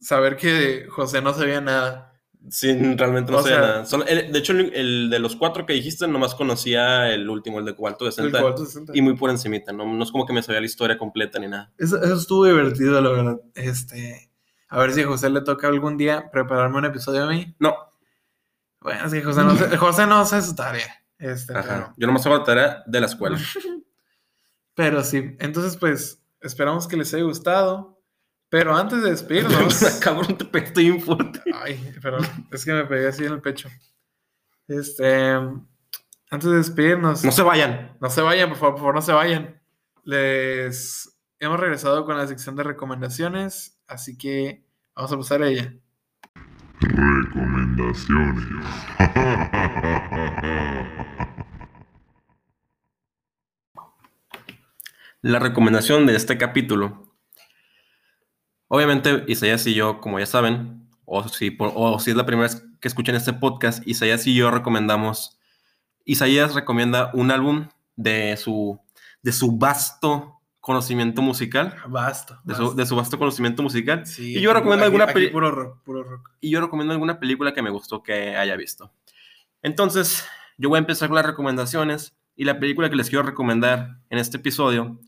saber 0.00 0.36
que 0.36 0.86
José 0.90 1.22
no 1.22 1.32
sabía 1.32 1.60
nada. 1.60 2.20
Sí, 2.50 2.72
realmente 2.96 3.30
no 3.32 3.38
O 3.38 3.42
sea- 3.42 3.60
nada. 3.60 3.84
El- 4.06 4.32
de 4.32 4.38
hecho, 4.38 4.52
el, 4.52 4.74
el 4.74 5.08
de 5.10 5.18
los 5.20 5.34
cuatro 5.36 5.64
que 5.64 5.72
dijiste, 5.72 6.06
nomás 6.08 6.34
conocía 6.34 7.10
el 7.14 7.30
último, 7.30 7.58
el 7.60 7.64
de 7.64 7.74
Cuarto 7.74 8.04
de 8.04 8.10
El 8.10 8.14
Senta. 8.14 8.40
cuarto 8.42 8.66
sesenta. 8.66 8.92
Y 8.94 9.00
muy 9.02 9.16
por 9.16 9.30
encimita, 9.30 9.72
¿no? 9.72 9.86
No 9.86 10.02
es 10.04 10.10
como 10.10 10.26
que 10.26 10.32
me 10.34 10.42
sabía 10.42 10.60
la 10.60 10.66
historia 10.66 10.98
completa 10.98 11.38
ni 11.38 11.46
nada. 11.48 11.72
Eso, 11.78 12.02
eso 12.02 12.14
estuvo 12.16 12.44
divertido, 12.44 13.00
la 13.00 13.08
verdad. 13.10 13.40
Este, 13.54 14.30
a 14.68 14.78
ver 14.80 14.92
si 14.92 15.00
a 15.02 15.06
José 15.06 15.30
le 15.30 15.40
toca 15.40 15.68
algún 15.68 15.96
día 15.96 16.28
prepararme 16.30 16.76
un 16.78 16.84
episodio 16.84 17.24
a 17.24 17.28
mí. 17.30 17.54
No, 17.58 17.74
Bueno, 18.84 19.04
es 19.06 19.12
que 19.12 19.22
José 19.22 19.42
no, 19.42 19.56
se- 19.56 19.76
José 19.76 20.06
no 20.06 20.18
hace 20.18 20.40
su 20.42 20.54
tarea. 20.54 20.94
Este, 21.18 21.56
ajá. 21.56 21.68
pero, 21.68 21.94
Yo 21.96 22.06
nomás 22.06 22.24
hago 22.26 22.36
la 22.36 22.44
tarea 22.44 22.82
de 22.86 23.00
la 23.00 23.06
escuela. 23.06 23.36
pero 24.74 25.02
sí. 25.02 25.36
Entonces, 25.40 25.76
pues, 25.76 26.22
esperamos 26.40 26.86
que 26.86 26.96
les 26.96 27.12
haya 27.14 27.24
gustado. 27.24 28.00
Pero 28.50 28.76
antes 28.76 29.02
de 29.02 29.10
despedirnos. 29.10 29.82
Cabrón, 30.00 30.36
te 30.38 30.44
bien 30.82 31.00
fuerte. 31.00 31.40
Ay, 31.52 31.92
perdón, 32.00 32.24
es 32.52 32.64
que 32.64 32.72
me 32.72 32.84
pegué 32.84 33.08
así 33.08 33.24
en 33.24 33.32
el 33.32 33.40
pecho. 33.40 33.68
Este, 34.68 35.32
antes 35.32 36.50
de 36.50 36.56
despedirnos, 36.56 37.24
No 37.24 37.32
se 37.32 37.42
vayan. 37.42 37.96
no 38.00 38.10
se 38.10 38.20
vayan, 38.20 38.50
por 38.50 38.58
favor, 38.58 38.72
por 38.74 38.80
favor, 38.80 38.94
no 38.94 39.02
se 39.02 39.12
vayan. 39.12 39.60
Les 40.04 41.18
hemos 41.40 41.58
regresado 41.58 42.04
con 42.04 42.16
la 42.16 42.26
sección 42.26 42.54
de 42.54 42.62
recomendaciones, 42.62 43.80
así 43.88 44.16
que 44.16 44.64
vamos 44.94 45.10
a 45.12 45.16
pasar 45.16 45.42
a 45.42 45.48
ella. 45.48 45.74
Recomendaciones. 46.80 48.44
La 55.22 55.38
recomendación 55.38 56.06
de 56.06 56.16
este 56.16 56.36
capítulo. 56.36 57.16
Obviamente, 58.68 59.24
Isaías 59.28 59.66
y 59.66 59.74
yo, 59.74 60.00
como 60.00 60.18
ya 60.18 60.26
saben, 60.26 60.88
o 61.04 61.26
si, 61.28 61.56
o 61.58 61.98
si 61.98 62.10
es 62.10 62.16
la 62.16 62.26
primera 62.26 62.48
vez 62.48 62.64
que 62.80 62.88
escuchan 62.88 63.14
este 63.14 63.32
podcast, 63.32 63.86
Isaías 63.86 64.26
y 64.26 64.34
yo 64.34 64.50
recomendamos. 64.50 65.38
Isaías 66.04 66.54
recomienda 66.54 67.10
un 67.14 67.30
álbum 67.30 67.68
de 67.96 68.36
su, 68.36 68.78
de 69.22 69.32
su 69.32 69.56
vasto 69.56 70.40
conocimiento 70.64 71.20
musical. 71.20 71.76
Basta. 71.88 72.40
De 72.42 72.54
su, 72.54 72.74
de 72.74 72.86
su 72.86 72.96
vasto 72.96 73.18
conocimiento 73.18 73.62
musical. 73.62 74.06
Sí, 74.06 74.38
y 74.38 74.40
yo 74.40 74.54
recomiendo 74.54 74.86
aquí- 74.86 75.26
alguna 75.26 75.50
rock. 75.50 76.30
y 76.40 76.48
yo 76.48 76.62
recomiendo 76.62 76.94
alguna 76.94 77.20
película 77.20 77.52
que 77.52 77.60
me 77.60 77.68
gustó 77.68 78.02
que 78.02 78.34
haya 78.34 78.56
visto. 78.56 78.90
Entonces, 79.60 80.26
yo 80.56 80.70
voy 80.70 80.78
a 80.78 80.78
empezar 80.78 81.08
con 81.10 81.16
las 81.16 81.26
recomendaciones 81.26 82.16
y 82.34 82.44
la 82.44 82.58
película 82.58 82.88
que 82.88 82.96
les 82.96 83.10
quiero 83.10 83.24
recomendar 83.24 83.98
en 84.08 84.16
este 84.18 84.38
episodio 84.38 84.98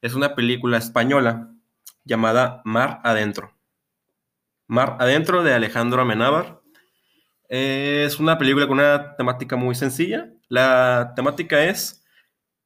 es 0.00 0.14
una 0.14 0.34
película 0.34 0.78
española 0.78 1.52
llamada 2.04 2.62
Mar 2.64 3.02
Adentro. 3.04 3.54
Mar 4.66 4.96
Adentro 4.98 5.42
de 5.42 5.52
Alejandro 5.52 6.00
Amenábar. 6.00 6.62
Es 7.50 8.18
una 8.18 8.38
película 8.38 8.66
con 8.66 8.78
una 8.78 9.14
temática 9.14 9.56
muy 9.56 9.74
sencilla. 9.74 10.30
La 10.48 11.12
temática 11.14 11.62
es 11.64 12.02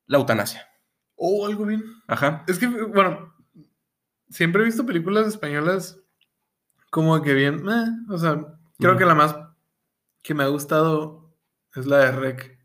la 0.06 0.18
eutanasia. 0.18 0.68
Oh, 1.16 1.46
algo 1.46 1.64
bien. 1.64 1.82
Ajá. 2.06 2.44
Es 2.46 2.58
que, 2.58 2.66
bueno, 2.66 3.34
siempre 4.28 4.62
he 4.62 4.64
visto 4.66 4.84
películas 4.86 5.26
españolas 5.26 5.98
como 6.90 7.20
que 7.22 7.34
bien, 7.34 7.66
eh, 7.68 7.86
o 8.10 8.18
sea, 8.18 8.32
creo 8.78 8.92
Ujú. 8.92 8.98
que 8.98 9.04
la 9.06 9.14
más 9.14 9.36
que 10.22 10.34
me 10.34 10.44
ha 10.44 10.48
gustado 10.48 11.34
es 11.74 11.86
la 11.86 11.98
de 11.98 12.12
Rec. 12.12 12.58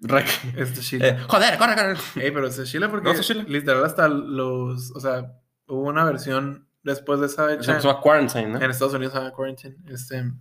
Rec. 0.00 0.26
Este 0.56 0.80
Sheila. 0.82 1.08
Eh, 1.08 1.18
joder, 1.28 1.58
corre, 1.58 1.74
corre. 1.74 1.94
Ey, 2.16 2.30
pero 2.30 2.46
es 2.48 2.56
de 2.56 2.64
Sheila 2.66 2.90
porque 2.90 3.04
No, 3.04 3.12
es 3.12 3.18
de 3.18 3.22
Sheila. 3.24 3.44
literal 3.48 3.84
hasta 3.84 4.08
los, 4.08 4.90
o 4.92 5.00
sea, 5.00 5.32
hubo 5.66 5.82
una 5.88 6.04
versión 6.04 6.68
después 6.82 7.20
de 7.20 7.26
esa 7.26 7.48
Se 7.48 7.54
hecha 7.54 7.78
llama 7.78 8.00
Quarantine, 8.00 8.48
¿no? 8.48 8.60
en 8.60 8.70
Estados 8.70 8.94
Unidos 8.94 9.14
se 9.14 9.32
Quarantine. 9.32 9.76
Este, 9.88 10.32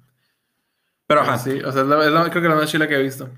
Pero 1.07 1.21
ajá. 1.21 1.37
sí, 1.37 1.61
o 1.61 1.71
sea, 1.71 1.81
es 1.83 1.87
la, 1.87 2.05
es 2.05 2.11
la- 2.11 2.29
creo 2.29 2.41
que 2.43 2.49
la 2.49 2.55
más 2.55 2.69
Sheila 2.69 2.87
que 2.87 2.95
he 2.95 3.01
visto. 3.03 3.29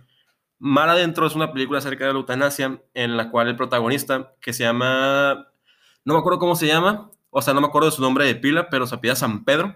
Mar 0.59 0.89
Adentro 0.89 1.27
es 1.27 1.35
una 1.35 1.53
película 1.53 1.79
acerca 1.79 2.05
de 2.05 2.13
la 2.13 2.19
eutanasia 2.19 2.81
en 2.93 3.17
la 3.17 3.29
cual 3.29 3.47
el 3.47 3.55
protagonista, 3.55 4.33
que 4.41 4.53
se 4.53 4.63
llama, 4.63 5.47
no 6.03 6.13
me 6.13 6.19
acuerdo 6.19 6.39
cómo 6.39 6.55
se 6.55 6.67
llama, 6.67 7.11
o 7.29 7.41
sea, 7.41 7.53
no 7.53 7.61
me 7.61 7.67
acuerdo 7.67 7.89
de 7.89 7.95
su 7.95 8.01
nombre 8.01 8.25
de 8.25 8.35
pila, 8.35 8.69
pero 8.69 8.87
se 8.87 8.95
apellida 8.95 9.15
San 9.15 9.43
Pedro, 9.43 9.75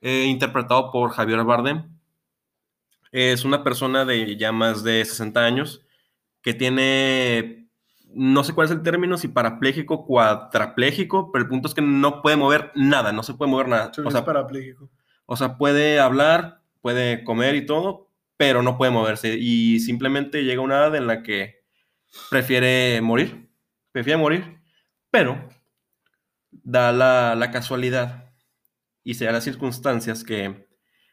eh, 0.00 0.24
interpretado 0.24 0.90
por 0.90 1.10
Javier 1.10 1.44
Bardem. 1.44 1.90
Es 3.12 3.44
una 3.44 3.62
persona 3.62 4.04
de 4.04 4.36
ya 4.36 4.52
más 4.52 4.82
de 4.82 5.04
60 5.04 5.40
años 5.40 5.82
que 6.42 6.54
tiene, 6.54 7.68
no 8.14 8.44
sé 8.44 8.54
cuál 8.54 8.66
es 8.66 8.70
el 8.70 8.82
término, 8.82 9.18
si 9.18 9.28
parapléjico, 9.28 10.06
cuadrapléjico, 10.06 11.32
pero 11.32 11.44
el 11.44 11.48
punto 11.48 11.68
es 11.68 11.74
que 11.74 11.82
no 11.82 12.22
puede 12.22 12.36
mover 12.36 12.72
nada, 12.74 13.12
no 13.12 13.22
se 13.22 13.34
puede 13.34 13.50
mover 13.50 13.68
nada. 13.68 13.92
O 14.04 14.10
sea, 14.10 14.24
parapléjico. 14.24 14.88
o 15.26 15.36
sea, 15.36 15.58
puede 15.58 16.00
hablar, 16.00 16.62
puede 16.80 17.24
comer 17.24 17.56
y 17.56 17.66
todo, 17.66 18.05
pero 18.36 18.62
no 18.62 18.76
puede 18.76 18.92
moverse. 18.92 19.36
Y 19.38 19.80
simplemente 19.80 20.44
llega 20.44 20.60
una 20.60 20.76
edad 20.76 20.94
en 20.96 21.06
la 21.06 21.22
que 21.22 21.64
prefiere 22.30 23.00
morir. 23.00 23.48
Prefiere 23.92 24.18
morir, 24.18 24.60
pero 25.10 25.48
da 26.50 26.92
la, 26.92 27.34
la 27.34 27.50
casualidad 27.50 28.30
y 29.02 29.14
se 29.14 29.24
da 29.24 29.32
las 29.32 29.44
circunstancias 29.44 30.24
que 30.24 30.66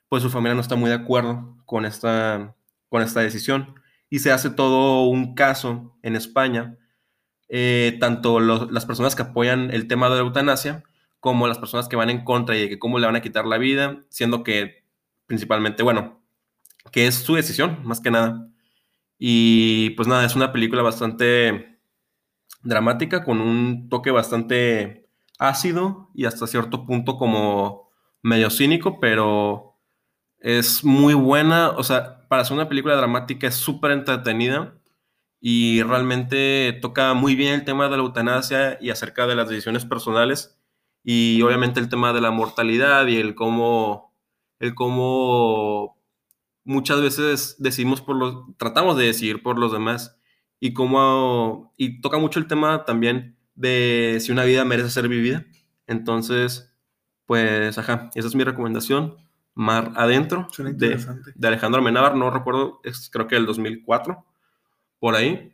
pues 0.10 0.22
su 0.24 0.30
familia 0.30 0.56
no 0.56 0.62
está 0.62 0.76
muy 0.76 0.90
de 0.90 0.96
acuerdo 0.96 1.58
con 1.66 1.86
esta, 1.86 2.56
con 2.90 3.02
esta 3.02 3.22
decisión. 3.22 3.76
Y 4.10 4.20
se 4.20 4.32
hace 4.32 4.50
todo 4.50 5.04
un 5.04 5.34
caso 5.34 5.98
en 6.04 6.16
España, 6.16 6.78
eh, 7.50 7.98
tanto 8.00 8.40
las 8.40 8.86
personas 8.86 9.16
que 9.16 9.24
apoyan 9.24 9.72
el 9.72 9.88
tema 9.88 10.10
de 10.10 10.16
la 10.16 10.22
eutanasia, 10.22 10.84
como 11.20 11.48
las 11.48 11.58
personas 11.58 11.88
que 11.88 11.96
van 11.96 12.10
en 12.10 12.24
contra 12.24 12.56
y 12.56 12.62
de 12.62 12.70
que 12.70 12.80
cómo 12.80 13.00
le 13.00 13.06
van 13.06 13.16
a 13.16 13.22
quitar 13.22 13.46
la 13.46 13.58
vida, 13.58 14.04
siendo 14.10 14.44
que 14.44 14.84
principalmente, 15.26 15.82
bueno, 15.82 16.23
que 16.92 17.08
es 17.08 17.16
su 17.16 17.36
decisión, 17.36 17.80
más 17.84 18.02
que 18.02 18.12
nada. 18.12 18.50
Y 19.18 19.92
pues 19.92 20.08
nada, 20.08 20.26
es 20.26 20.36
una 20.36 20.52
película 20.52 20.82
bastante 20.82 21.80
dramática, 22.64 23.24
con 23.24 23.42
un 23.42 23.90
toque 23.90 24.12
bastante 24.12 25.10
ácido 25.40 26.10
y 26.14 26.26
hasta 26.26 26.48
cierto 26.48 26.86
punto 26.86 27.18
como 27.18 27.90
medio 28.22 28.50
cínico, 28.50 29.00
pero 29.00 29.78
es 30.40 30.84
muy 30.84 31.14
buena, 31.14 31.70
o 31.72 31.84
sea, 31.84 32.28
para 32.28 32.46
ser 32.46 32.56
una 32.56 32.70
película 32.70 32.96
dramática 32.96 33.48
es 33.48 33.56
súper 33.56 33.92
entretenida 33.92 34.76
y 35.40 35.84
realmente 35.84 36.78
toca 36.82 37.14
muy 37.14 37.36
bien 37.36 37.54
el 37.54 37.66
tema 37.66 37.86
de 37.86 37.98
la 37.98 38.04
eutanasia 38.04 38.78
y 38.82 38.90
acerca 38.90 39.28
de 39.28 39.36
las 39.36 39.50
decisiones 39.50 39.86
personales 39.86 40.58
y 41.04 41.42
obviamente 41.42 41.80
el 41.80 41.90
tema 41.90 42.14
de 42.14 42.22
la 42.22 42.32
mortalidad 42.32 43.08
y 43.08 43.18
el 43.18 43.36
cómo, 43.36 44.14
el 44.60 44.74
cómo 44.76 45.98
muchas 46.64 47.02
veces 47.02 47.56
decimos 47.60 48.02
por 48.02 48.16
los, 48.16 48.58
tratamos 48.58 48.98
de 48.98 49.06
decidir 49.06 49.44
por 49.44 49.60
los 49.60 49.72
demás 49.72 50.18
y 50.60 50.74
cómo, 50.74 51.74
y 51.78 52.02
toca 52.02 52.18
mucho 52.18 52.40
el 52.40 52.48
tema 52.48 52.86
también 52.86 53.38
de 53.56 54.18
si 54.22 54.32
una 54.32 54.44
vida 54.44 54.66
merece 54.66 54.90
ser 54.90 55.08
vivida. 55.08 55.46
Entonces, 55.88 56.74
pues, 57.26 57.78
ajá, 57.78 58.10
esa 58.16 58.28
es 58.28 58.36
mi 58.36 58.44
recomendación. 58.44 59.18
Mar 59.56 59.94
Adentro 59.96 60.48
de, 60.58 61.06
de 61.36 61.48
Alejandro 61.48 61.82
Amenábar, 61.82 62.16
no 62.16 62.32
recuerdo, 62.32 62.82
es 62.84 63.10
creo 63.12 63.28
que 63.28 63.36
el 63.36 63.46
2004, 63.46 64.26
por 65.00 65.16
ahí. 65.16 65.50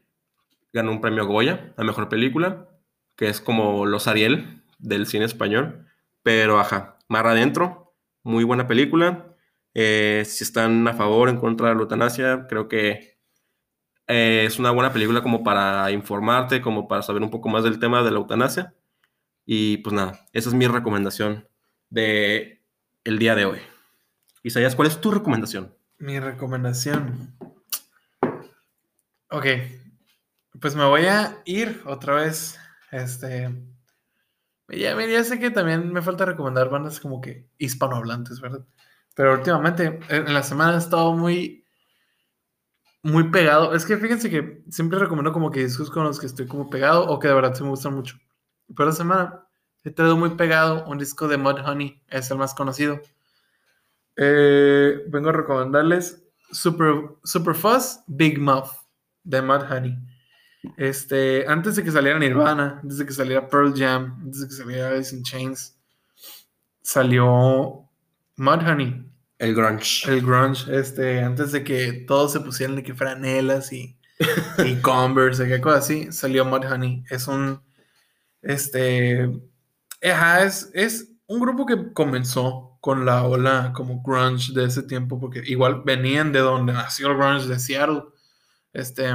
Ganó 0.72 0.91
un 0.91 1.01
premio 1.01 1.26
Goya 1.26 1.74
a 1.78 1.84
Mejor 1.84 2.10
Película, 2.10 2.70
que 3.16 3.28
es 3.28 3.41
como 3.41 3.88
los 3.88 4.07
Ariel 4.07 4.62
del 4.78 5.07
cine 5.07 5.26
español. 5.26 5.88
Pero, 6.22 6.60
ajá, 6.60 6.97
Mar 7.07 7.26
Adentro, 7.26 7.95
muy 8.22 8.43
buena 8.43 8.68
película. 8.68 9.36
Eh, 9.74 10.24
si 10.26 10.43
están 10.43 10.88
a 10.88 10.93
favor 10.93 11.28
o 11.28 11.32
en 11.32 11.38
contra 11.38 11.70
de 11.70 11.76
la 11.76 11.82
eutanasia, 11.82 12.47
creo 12.47 12.67
que 12.67 13.20
eh, 14.07 14.45
es 14.45 14.57
una 14.59 14.72
buena 14.72 14.91
película 14.91 15.22
como 15.22 15.43
para 15.43 15.91
informarte, 15.91 16.61
como 16.61 16.88
para 16.88 17.03
saber 17.03 17.22
un 17.22 17.30
poco 17.30 17.49
más 17.49 17.63
del 17.63 17.80
tema 17.80 18.01
de 18.03 18.11
la 18.11 18.17
eutanasia. 18.17 18.74
Y 19.45 19.78
pues 19.78 19.93
nada, 19.93 20.28
esa 20.34 20.49
es 20.49 20.55
mi 20.55 20.67
recomendación 20.67 21.47
de 21.89 22.63
el 23.03 23.20
día 23.20 23.36
de 23.36 23.45
hoy. 23.45 23.59
Isaías, 24.43 24.76
¿cuál 24.76 24.88
es 24.88 25.01
tu 25.01 25.11
recomendación? 25.11 25.76
Mi 25.97 26.20
recomendación. 26.20 27.36
Ok. 29.30 29.45
Pues 30.59 30.76
me 30.76 30.86
voy 30.86 31.05
a 31.05 31.41
ir 31.45 31.82
otra 31.86 32.15
vez. 32.15 32.57
Este. 32.91 33.49
Ya, 34.70 34.99
ya 35.05 35.24
sé 35.24 35.39
que 35.39 35.51
también 35.51 35.91
me 35.91 36.01
falta 36.01 36.26
recomendar 36.26 36.70
bandas 36.70 36.99
como 36.99 37.22
que 37.22 37.49
hispanohablantes, 37.57 38.39
¿verdad? 38.39 38.65
Pero 39.20 39.34
últimamente, 39.34 39.99
en 40.07 40.34
la 40.34 40.41
semana 40.43 40.76
he 40.76 40.78
estado 40.78 41.11
muy. 41.13 41.65
Muy 43.03 43.30
pegado. 43.30 43.76
Es 43.76 43.86
que 43.86 43.97
fíjense 43.97 44.30
que 44.30 44.63
siempre 44.70 44.97
recomiendo 44.97 45.34
como 45.34 45.51
que 45.51 45.61
discos 45.61 45.91
con 45.91 46.05
los 46.05 46.22
que 46.22 46.26
estoy 46.26 46.47
como 46.47 46.70
pegado 46.70 47.05
o 47.05 47.20
que 47.20 47.28
de 47.28 47.34
verdad 47.34 47.53
se 47.53 47.63
me 47.63 47.70
gustan 47.70 47.95
mucho. 47.95 48.15
Pero 48.74 48.89
esta 48.89 49.03
semana 49.03 49.45
he 49.84 49.91
traído 49.91 50.15
muy 50.15 50.30
pegado 50.36 50.86
un 50.86 50.99
disco 50.99 51.28
de 51.28 51.36
Mudhoney, 51.36 52.01
es 52.07 52.32
el 52.32 52.38
más 52.38 52.53
conocido. 52.53 53.01
Eh, 54.15 55.03
vengo 55.09 55.28
a 55.28 55.34
recomendarles 55.34 56.24
Super, 56.51 57.09
Super 57.26 57.55
Fuzz 57.55 57.99
Big 58.07 58.39
Mouth 58.39 58.72
de 59.26 59.41
Mudhoney. 59.41 59.97
Este, 60.78 61.45
antes 61.45 61.76
de 61.76 61.84
que 61.84 61.91
saliera 61.91 62.17
Nirvana, 62.20 62.80
antes 62.82 62.97
de 62.97 63.05
que 63.05 63.11
saliera 63.11 63.49
Pearl 63.49 63.74
Jam, 63.76 64.17
antes 64.24 64.39
de 64.39 64.47
que 64.47 64.53
saliera 64.53 64.88
Alice 64.91 65.13
in 65.13 65.24
Chains, 65.24 65.78
salió 66.82 67.86
Mudhoney, 68.38 69.09
El 69.40 69.56
grunge. 69.56 70.08
el 70.12 70.22
grunge, 70.22 70.66
este, 70.78 71.22
antes 71.22 71.52
de 71.52 71.64
que 71.64 71.94
todos 72.08 72.32
se 72.34 72.40
pusieran 72.42 72.76
de 72.76 72.84
que 72.84 72.94
franelas 72.94 73.72
y, 73.74 73.98
y 74.66 74.76
Converse, 74.82 75.46
y 75.46 75.48
qué 75.50 75.60
cosa 75.62 75.78
así, 75.80 76.12
salió 76.12 76.46
Mudhoney. 76.46 77.04
Es 77.10 77.28
un, 77.28 77.60
este, 78.42 79.30
ajá, 80.04 80.44
es, 80.44 80.70
es 80.74 81.12
un 81.28 81.40
grupo 81.40 81.66
que 81.66 81.94
comenzó 81.94 82.78
con 82.82 83.06
la 83.06 83.24
ola 83.26 83.72
como 83.74 84.02
grunge 84.02 84.54
de 84.54 84.66
ese 84.66 84.84
tiempo, 84.84 85.20
porque 85.20 85.42
igual 85.46 85.82
venían 85.86 86.32
de 86.32 86.40
donde 86.40 86.74
nació 86.74 87.10
el 87.12 87.18
grunge 87.18 87.48
de 87.48 87.60
Seattle, 87.60 88.04
este, 88.74 89.08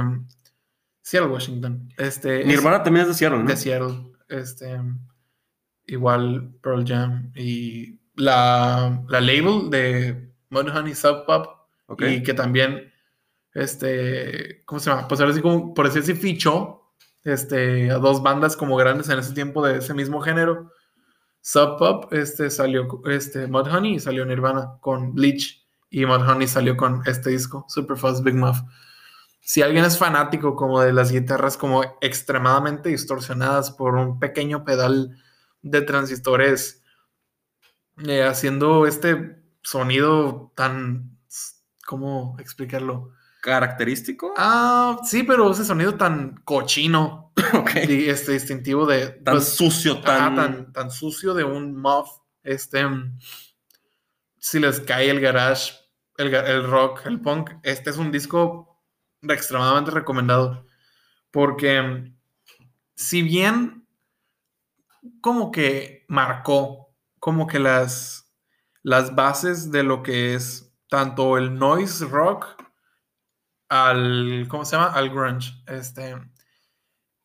Seattle, 1.01 1.31
Washington, 1.31 1.89
este, 1.97 2.41
es- 2.41 2.47
Nirvana 2.47 2.83
también 2.83 3.03
es 3.03 3.09
de 3.09 3.13
Seattle, 3.15 3.39
¿no? 3.43 3.45
de 3.49 3.57
Seattle. 3.57 4.11
Este, 4.27 4.79
igual 5.87 6.51
Pearl 6.63 6.83
Jam 6.85 7.31
y 7.35 7.99
la, 8.15 9.03
la 9.07 9.21
label 9.21 9.69
de 9.69 10.31
Mudhoney 10.49 10.95
Sub 10.95 11.25
Pop 11.25 11.47
Ok. 11.87 12.01
y 12.03 12.23
que 12.23 12.33
también, 12.33 12.91
este, 13.53 14.63
¿cómo 14.65 14.79
se 14.79 14.89
llama? 14.89 15.07
Pues 15.07 15.21
ahora 15.21 15.33
sí 15.33 15.41
como, 15.41 15.73
por 15.73 15.85
decir 15.85 16.01
así, 16.01 16.13
fichó 16.13 16.93
este, 17.23 17.91
a 17.91 17.97
dos 17.97 18.23
bandas 18.23 18.55
como 18.55 18.75
grandes 18.75 19.09
en 19.09 19.19
ese 19.19 19.33
tiempo 19.33 19.65
de 19.65 19.77
ese 19.77 19.93
mismo 19.93 20.21
género. 20.21 20.71
Sub 21.41 21.77
Pop, 21.77 22.11
este, 22.11 22.49
salió, 22.49 22.87
este, 23.05 23.47
Mudhoney 23.47 23.95
y 23.95 23.99
salió 23.99 24.25
Nirvana 24.25 24.77
con 24.81 25.13
Bleach 25.13 25.63
y 25.89 26.05
Mudhoney 26.05 26.47
salió 26.47 26.75
con 26.75 27.01
este 27.05 27.29
disco, 27.29 27.65
Superfuzz 27.69 28.23
Big 28.23 28.35
Muff 28.35 28.59
si 29.45 29.61
alguien 29.61 29.85
es 29.85 29.99
fanático 29.99 30.55
como 30.55 30.81
de 30.81 30.91
las 30.91 31.11
guitarras 31.11 31.55
como 31.55 31.83
extremadamente 32.01 32.89
distorsionadas 32.89 33.69
por 33.69 33.93
un 33.93 34.17
pequeño 34.17 34.65
pedal 34.65 35.15
de 35.61 35.83
transistores 35.83 36.81
eh, 38.03 38.23
haciendo 38.23 38.85
este 38.85 39.41
sonido 39.61 40.51
tan 40.55 41.15
¿cómo 41.85 42.35
explicarlo? 42.39 43.11
¿Característico? 43.41 44.33
Ah, 44.37 44.97
sí, 45.03 45.23
pero 45.23 45.51
ese 45.51 45.63
sonido 45.63 45.95
tan 45.95 46.41
cochino 46.43 47.31
ok. 47.53 47.71
y 47.87 48.09
este 48.09 48.33
distintivo 48.33 48.85
de 48.85 49.07
Tan 49.07 49.35
pues, 49.35 49.55
sucio, 49.55 50.01
tan... 50.01 50.35
tan, 50.35 50.73
tan 50.73 50.91
sucio 50.91 51.33
de 51.33 51.43
un 51.43 51.79
muff. 51.79 52.09
Este, 52.43 52.85
mm, 52.85 53.17
si 54.39 54.59
les 54.59 54.79
cae 54.79 55.09
el 55.09 55.19
garage, 55.19 55.73
el, 56.17 56.33
el 56.33 56.67
rock, 56.67 57.05
el 57.05 57.21
punk, 57.21 57.51
este 57.63 57.91
es 57.91 57.97
un 57.97 58.11
disco 58.11 58.81
extremadamente 59.21 59.91
recomendado. 59.91 60.65
Porque 61.29 61.81
mm, 61.81 62.17
si 62.95 63.21
bien 63.21 63.87
como 65.21 65.51
que 65.51 66.05
marcó 66.07 66.84
como 67.25 67.47
que 67.47 67.57
las, 67.57 68.31
las 68.83 69.15
bases 69.15 69.71
de 69.71 69.81
lo 69.81 70.03
que 70.03 70.35
es 70.35 70.71
tanto 70.91 71.39
el 71.39 71.57
noise 71.57 72.05
rock 72.05 72.45
al, 73.67 74.45
¿cómo 74.47 74.63
se 74.63 74.75
llama? 74.75 74.91
Al 74.91 75.09
grunge. 75.09 75.51
Este, 75.65 76.15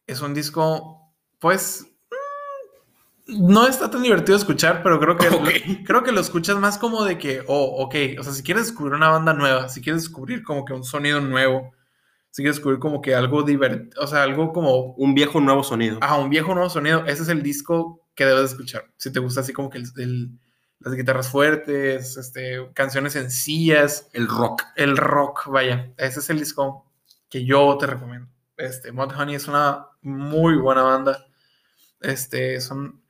es 0.07 0.23
un 0.23 0.33
disco, 0.33 1.13
pues, 1.39 1.87
mm, 3.27 3.53
no 3.53 3.67
está 3.67 3.91
tan 3.91 4.03
divertido 4.03 4.39
escuchar, 4.39 4.83
pero 4.83 4.99
creo 4.99 5.19
que, 5.19 5.29
Ok. 5.37 5.85
creo 5.85 6.03
que 6.03 6.13
lo 6.13 6.23
escuchas 6.23 6.57
más 6.57 6.79
como 6.79 7.05
de 7.05 7.19
que, 7.19 7.45
oh, 7.47 7.85
ok, 7.85 7.95
o 8.19 8.23
sea, 8.23 8.33
si 8.33 8.43
quieres 8.43 8.69
descubrir 8.69 8.95
una 8.95 9.11
banda 9.11 9.35
nueva, 9.35 9.69
si 9.69 9.83
quieres 9.83 10.05
descubrir 10.05 10.43
como 10.43 10.65
que 10.65 10.73
un 10.73 10.83
sonido 10.83 11.21
nuevo, 11.21 11.75
si 12.31 12.41
quieres 12.41 12.57
descubrir 12.57 12.79
como 12.81 13.03
que 13.03 13.15
algo 13.15 13.43
divertido, 13.43 14.03
o 14.03 14.07
sea, 14.07 14.23
algo 14.23 14.51
como, 14.55 14.95
Un 14.95 15.15
viejo 15.15 15.43
nuevo 15.43 15.63
sonido. 15.63 15.99
ah, 16.01 16.17
un 16.17 16.31
viejo 16.31 16.55
nuevo 16.55 16.71
sonido, 16.71 17.05
ese 17.05 17.23
es 17.25 17.29
el 17.29 17.43
disco 17.43 18.07
que 18.21 18.27
debes 18.27 18.51
escuchar. 18.51 18.85
Si 18.99 19.11
te 19.11 19.18
gusta 19.18 19.41
así 19.41 19.55
como 19.55 19.71
que 19.71 19.79
el- 19.79 19.91
el- 19.97 20.31
las 20.81 20.95
guitarras 20.95 21.29
fuertes, 21.31 22.18
este, 22.18 22.71
canciones 22.75 23.14
sencillas, 23.14 24.09
El 24.12 24.29
rock. 24.29 24.62
el 24.77 24.97
rock, 24.99 25.47
vaya, 25.49 25.91
ese 25.97 26.21
es 26.21 26.29
el 26.29 26.39
disco 26.39 26.85
que 27.31 27.45
yo 27.47 27.77
te 27.79 27.87
recomiendo. 27.87 28.29
Este, 28.59 28.93
Mudhoney 28.93 29.35
es 29.37 29.49
una 29.49 29.87
muy 30.03 30.57
buena 30.57 30.83
banda. 30.83 31.27
Este, 32.01 32.61
son... 32.61 33.03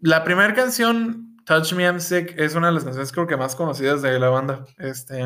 La 0.00 0.22
primera 0.22 0.54
canción, 0.54 1.36
Touch 1.44 1.72
Me 1.72 1.84
I'm 1.84 2.00
Sick, 2.00 2.34
es 2.38 2.54
una 2.54 2.68
de 2.68 2.74
las 2.74 2.84
canciones 2.84 3.10
creo 3.12 3.26
que 3.26 3.36
más 3.36 3.56
conocidas 3.56 4.02
de 4.02 4.18
la 4.20 4.28
banda. 4.28 4.64
Este, 4.78 5.22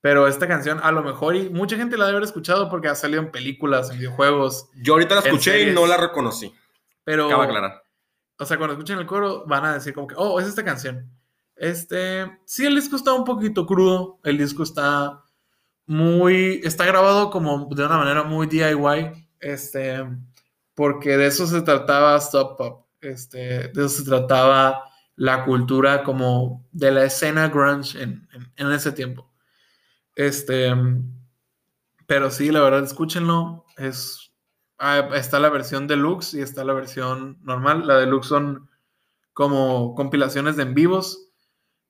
pero 0.00 0.28
esta 0.28 0.46
canción 0.46 0.80
a 0.82 0.92
lo 0.92 1.02
mejor 1.02 1.34
y 1.36 1.48
mucha 1.50 1.76
gente 1.76 1.96
la 1.96 2.04
debe 2.06 2.18
haber 2.18 2.26
escuchado 2.28 2.68
porque 2.70 2.88
ha 2.88 2.94
salido 2.94 3.20
en 3.22 3.30
películas, 3.30 3.90
en 3.90 3.98
videojuegos, 3.98 4.68
Yo 4.76 4.92
ahorita 4.94 5.14
la 5.16 5.20
escuché 5.22 5.62
y 5.70 5.74
no 5.74 5.86
la 5.86 5.96
reconocí. 5.96 6.54
pero... 7.04 7.40
Aclarar. 7.42 7.82
O 8.38 8.44
sea, 8.46 8.56
cuando 8.56 8.74
escuchen 8.74 8.98
el 8.98 9.06
coro 9.06 9.44
van 9.46 9.64
a 9.64 9.74
decir 9.74 9.94
como 9.94 10.06
que, 10.06 10.14
oh, 10.16 10.38
es 10.40 10.46
esta 10.48 10.64
canción. 10.64 11.10
Este, 11.56 12.38
sí, 12.44 12.64
el 12.66 12.74
disco 12.76 12.96
está 12.96 13.12
un 13.12 13.24
poquito 13.24 13.66
crudo, 13.66 14.20
el 14.24 14.38
disco 14.38 14.62
está 14.62 15.22
muy, 15.86 16.60
está 16.64 16.86
grabado 16.86 17.30
como 17.30 17.66
de 17.74 17.84
una 17.84 17.98
manera 17.98 18.22
muy 18.24 18.46
DIY, 18.46 19.28
este, 19.40 20.04
porque 20.74 21.16
de 21.16 21.26
eso 21.26 21.46
se 21.46 21.62
trataba 21.62 22.16
Stop 22.18 22.56
Pop, 22.58 22.86
este, 23.00 23.38
de 23.68 23.86
eso 23.86 23.88
se 23.88 24.04
trataba 24.04 24.84
la 25.16 25.44
cultura 25.44 26.04
como 26.04 26.64
de 26.72 26.92
la 26.92 27.04
escena 27.04 27.48
grunge 27.48 28.00
en, 28.02 28.28
en- 28.32 28.52
en 28.56 28.72
ese 28.72 28.92
tiempo. 28.92 29.32
Este, 30.14 30.72
pero 32.06 32.30
sí, 32.30 32.50
la 32.50 32.60
verdad, 32.60 32.84
escúchenlo, 32.84 33.66
es 33.76 34.27
Ah, 34.78 35.08
está 35.14 35.38
la 35.40 35.48
versión 35.50 35.86
deluxe 35.88 36.34
y 36.34 36.40
está 36.40 36.64
la 36.64 36.72
versión 36.72 37.38
normal. 37.42 37.86
La 37.86 37.96
deluxe 37.96 38.28
son 38.28 38.68
como 39.32 39.94
compilaciones 39.94 40.56
de 40.56 40.62
en 40.64 40.74
vivos 40.74 41.28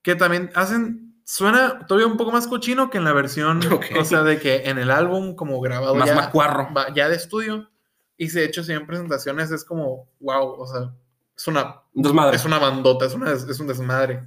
que 0.03 0.15
también 0.15 0.51
hacen, 0.55 1.21
suena 1.25 1.87
todavía 1.87 2.07
un 2.07 2.17
poco 2.17 2.31
más 2.33 2.47
cochino 2.47 2.89
que 2.91 2.99
en 2.99 3.05
la 3.05 3.13
versión, 3.13 3.61
Ok. 3.73 3.87
o 4.01 4.05
sea, 4.05 4.23
de 4.23 4.39
que 4.39 4.69
en 4.71 4.79
el 4.79 4.91
álbum 4.91 5.35
como 5.35 5.61
grabado 5.61 5.95
Más 5.95 6.09
ya, 6.09 6.15
macuarro. 6.15 6.69
ya 6.95 7.09
de 7.09 7.17
estudio 7.17 7.69
y 8.17 8.31
se 8.31 8.41
ha 8.41 8.45
hecho 8.45 8.63
en 8.71 8.87
presentaciones 8.87 9.51
es 9.51 9.65
como, 9.65 10.09
wow, 10.21 10.61
o 10.61 10.67
sea, 10.67 10.93
es 11.37 11.47
una 11.47 11.83
Un 11.95 12.03
desmadre. 12.03 12.37
es 12.37 12.45
una 12.45 12.59
bandota, 12.59 13.05
es, 13.07 13.15
una, 13.15 13.33
es 13.33 13.61
un 13.61 13.67
desmadre. 13.67 14.27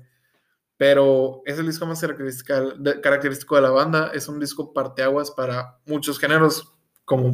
Pero 0.78 1.42
es 1.46 1.60
el 1.60 1.68
disco 1.68 1.86
más 1.86 2.02
característica, 2.02 2.60
de- 2.62 3.02
característico 3.02 3.56
de 3.56 3.62
la 3.62 3.70
banda. 3.70 4.12
Es 4.14 4.28
un 4.28 4.40
disco 4.40 4.74
parteaguas 4.74 5.30
para 5.30 5.78
muchos 5.86 6.18
géneros, 6.18 6.74
como 7.06 7.32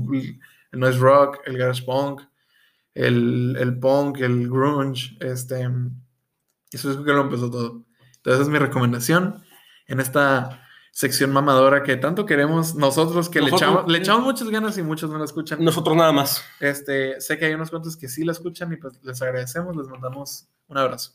el 0.71 0.79
noise 0.79 0.99
rock, 0.99 1.39
el 1.45 1.57
garage 1.57 1.83
punk, 1.83 2.21
el, 2.93 3.55
el 3.59 3.79
punk, 3.79 4.19
el 4.19 4.49
grunge. 4.49 5.17
Este, 5.19 5.61
es 5.61 6.83
un 6.85 6.91
disco 6.91 7.03
que 7.03 7.13
lo 7.13 7.21
empezó 7.21 7.49
todo. 7.49 7.85
Entonces, 8.17 8.41
es 8.43 8.49
mi 8.49 8.59
recomendación 8.59 9.43
en 9.87 9.99
esta 9.99 10.61
sección 10.91 11.31
mamadora 11.31 11.83
que 11.83 11.95
tanto 11.95 12.25
queremos 12.25 12.73
nosotros, 12.75 13.29
que 13.29 13.39
le, 13.39 13.51
Nosotros- 13.51 13.69
echamos, 13.71 13.91
le 13.91 13.97
echamos 13.99 14.23
muchas 14.23 14.49
ganas 14.49 14.77
y 14.77 14.83
muchos 14.83 15.09
no 15.11 15.17
la 15.19 15.25
escuchan. 15.25 15.63
Nosotros 15.63 15.95
nada 15.95 16.11
más. 16.11 16.43
Este, 16.59 17.21
sé 17.21 17.37
que 17.37 17.45
hay 17.45 17.53
unos 17.53 17.69
cuantos 17.69 17.95
que 17.95 18.09
sí 18.09 18.25
la 18.25 18.31
escuchan 18.31 18.73
y 18.73 18.77
pues 18.77 18.99
les 19.03 19.21
agradecemos, 19.21 19.75
les 19.75 19.87
mandamos 19.87 20.47
un 20.67 20.77
abrazo. 20.77 21.11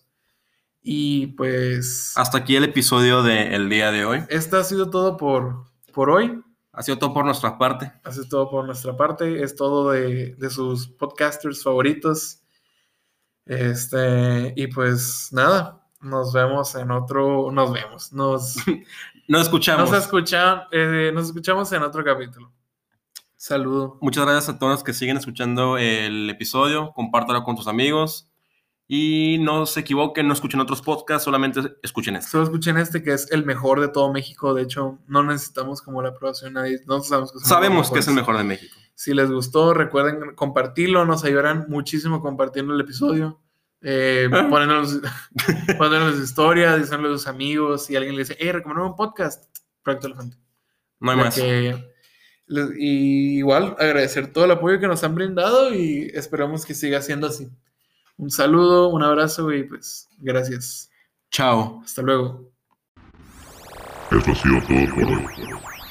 Y 0.80 1.28
pues 1.28 2.12
Hasta 2.16 2.38
aquí 2.38 2.56
el 2.56 2.64
episodio 2.64 3.22
del 3.22 3.68
día 3.68 3.90
de 3.92 4.04
hoy. 4.04 4.24
esto 4.28 4.56
ha 4.56 4.64
sido 4.64 4.88
todo 4.90 5.16
por, 5.16 5.64
por 5.92 6.10
hoy. 6.10 6.42
Ha 6.72 6.82
sido 6.82 6.98
todo 6.98 7.12
por 7.12 7.24
nuestra 7.24 7.58
parte. 7.58 7.92
Ha 8.02 8.12
sido 8.12 8.28
todo 8.28 8.50
por 8.50 8.64
nuestra 8.64 8.96
parte. 8.96 9.42
Es 9.42 9.54
todo 9.54 9.90
de, 9.90 10.34
de 10.34 10.50
sus 10.50 10.88
podcasters 10.88 11.62
favoritos. 11.62 12.42
Este, 13.44 14.54
y 14.56 14.68
pues 14.68 15.28
nada, 15.32 15.86
nos 16.00 16.32
vemos 16.32 16.74
en 16.74 16.90
otro, 16.90 17.50
nos 17.50 17.72
vemos, 17.72 18.12
nos, 18.12 18.56
Nos 19.28 19.42
escuchamos. 19.42 19.90
nos, 19.90 20.02
escuchan, 20.02 20.62
eh, 20.72 21.10
nos 21.14 21.26
escuchamos 21.26 21.72
en 21.72 21.82
otro 21.82 22.04
capítulo. 22.04 22.52
Saludo. 23.36 23.98
Muchas 24.00 24.24
gracias 24.24 24.54
a 24.54 24.58
todos 24.58 24.72
los 24.72 24.84
que 24.84 24.92
siguen 24.92 25.16
escuchando 25.16 25.78
el 25.78 26.30
episodio. 26.30 26.92
Compártalo 26.94 27.42
con 27.42 27.56
tus 27.56 27.66
amigos. 27.66 28.31
Y 28.88 29.38
no 29.40 29.64
se 29.64 29.80
equivoquen, 29.80 30.26
no 30.26 30.34
escuchen 30.34 30.60
otros 30.60 30.82
podcasts, 30.82 31.24
solamente 31.24 31.60
escuchen 31.82 32.16
este. 32.16 32.30
Solo 32.30 32.44
escuchen 32.44 32.76
este 32.76 33.02
que 33.02 33.12
es 33.14 33.30
el 33.30 33.44
mejor 33.46 33.80
de 33.80 33.88
todo 33.88 34.12
México. 34.12 34.52
De 34.54 34.62
hecho, 34.62 34.98
no 35.06 35.22
necesitamos 35.22 35.80
como 35.82 36.02
la 36.02 36.10
aprobación 36.10 36.52
de 36.54 36.60
nadie. 36.60 36.80
No 36.86 37.00
sabemos 37.02 37.32
que 37.32 37.38
es 37.38 37.44
el 37.44 37.48
Sabemos 37.48 37.90
que 37.90 37.98
es 38.00 38.08
el 38.08 38.14
mejor. 38.14 38.36
de 38.36 38.44
México. 38.44 38.76
Si 38.94 39.14
les 39.14 39.30
gustó, 39.30 39.72
recuerden 39.72 40.34
compartirlo. 40.34 41.04
Nos 41.06 41.24
ayudarán 41.24 41.66
muchísimo 41.68 42.20
compartiendo 42.20 42.74
el 42.74 42.80
episodio. 42.80 43.40
Eh, 43.80 44.28
Ah. 44.32 44.46
poniéndonos, 44.50 45.00
poniéndonos 45.78 46.18
historias, 46.20 46.78
diciéndole 46.78 47.14
a 47.14 47.18
sus 47.18 47.26
amigos. 47.28 47.86
Si 47.86 47.96
alguien 47.96 48.14
le 48.14 48.22
dice, 48.22 48.36
hey, 48.38 48.52
recomendame 48.52 48.90
un 48.90 48.96
podcast, 48.96 49.44
Proyecto 49.82 50.08
Elefante. 50.08 50.36
No 51.00 51.10
hay 51.12 51.16
más. 51.16 51.34
que- 51.34 51.92
y 52.78 53.38
igual 53.38 53.74
agradecer 53.78 54.30
todo 54.32 54.44
el 54.44 54.50
apoyo 54.50 54.78
que 54.78 54.86
nos 54.86 55.02
han 55.04 55.14
brindado 55.14 55.72
y 55.74 56.10
esperamos 56.14 56.66
que 56.66 56.74
siga 56.74 57.00
siendo 57.00 57.26
así. 57.28 57.48
Un 58.22 58.30
saludo, 58.30 58.86
un 58.90 59.02
abrazo 59.02 59.52
y 59.52 59.64
pues 59.64 60.08
gracias. 60.18 60.88
Chao. 61.32 61.82
Hasta 61.84 62.02
luego. 62.02 62.52
Esto 64.12 64.30
ha 64.30 64.34
sido 64.36 64.60
todo 64.60 64.94
por 64.94 65.12
hoy. 65.12 65.26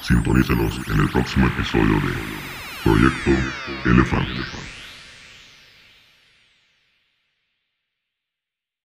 Sintonícenos 0.00 0.80
en 0.88 1.00
el 1.00 1.10
próximo 1.10 1.46
episodio 1.48 1.94
de 1.96 2.14
Proyecto 2.84 3.30
Elefante. 3.84 4.71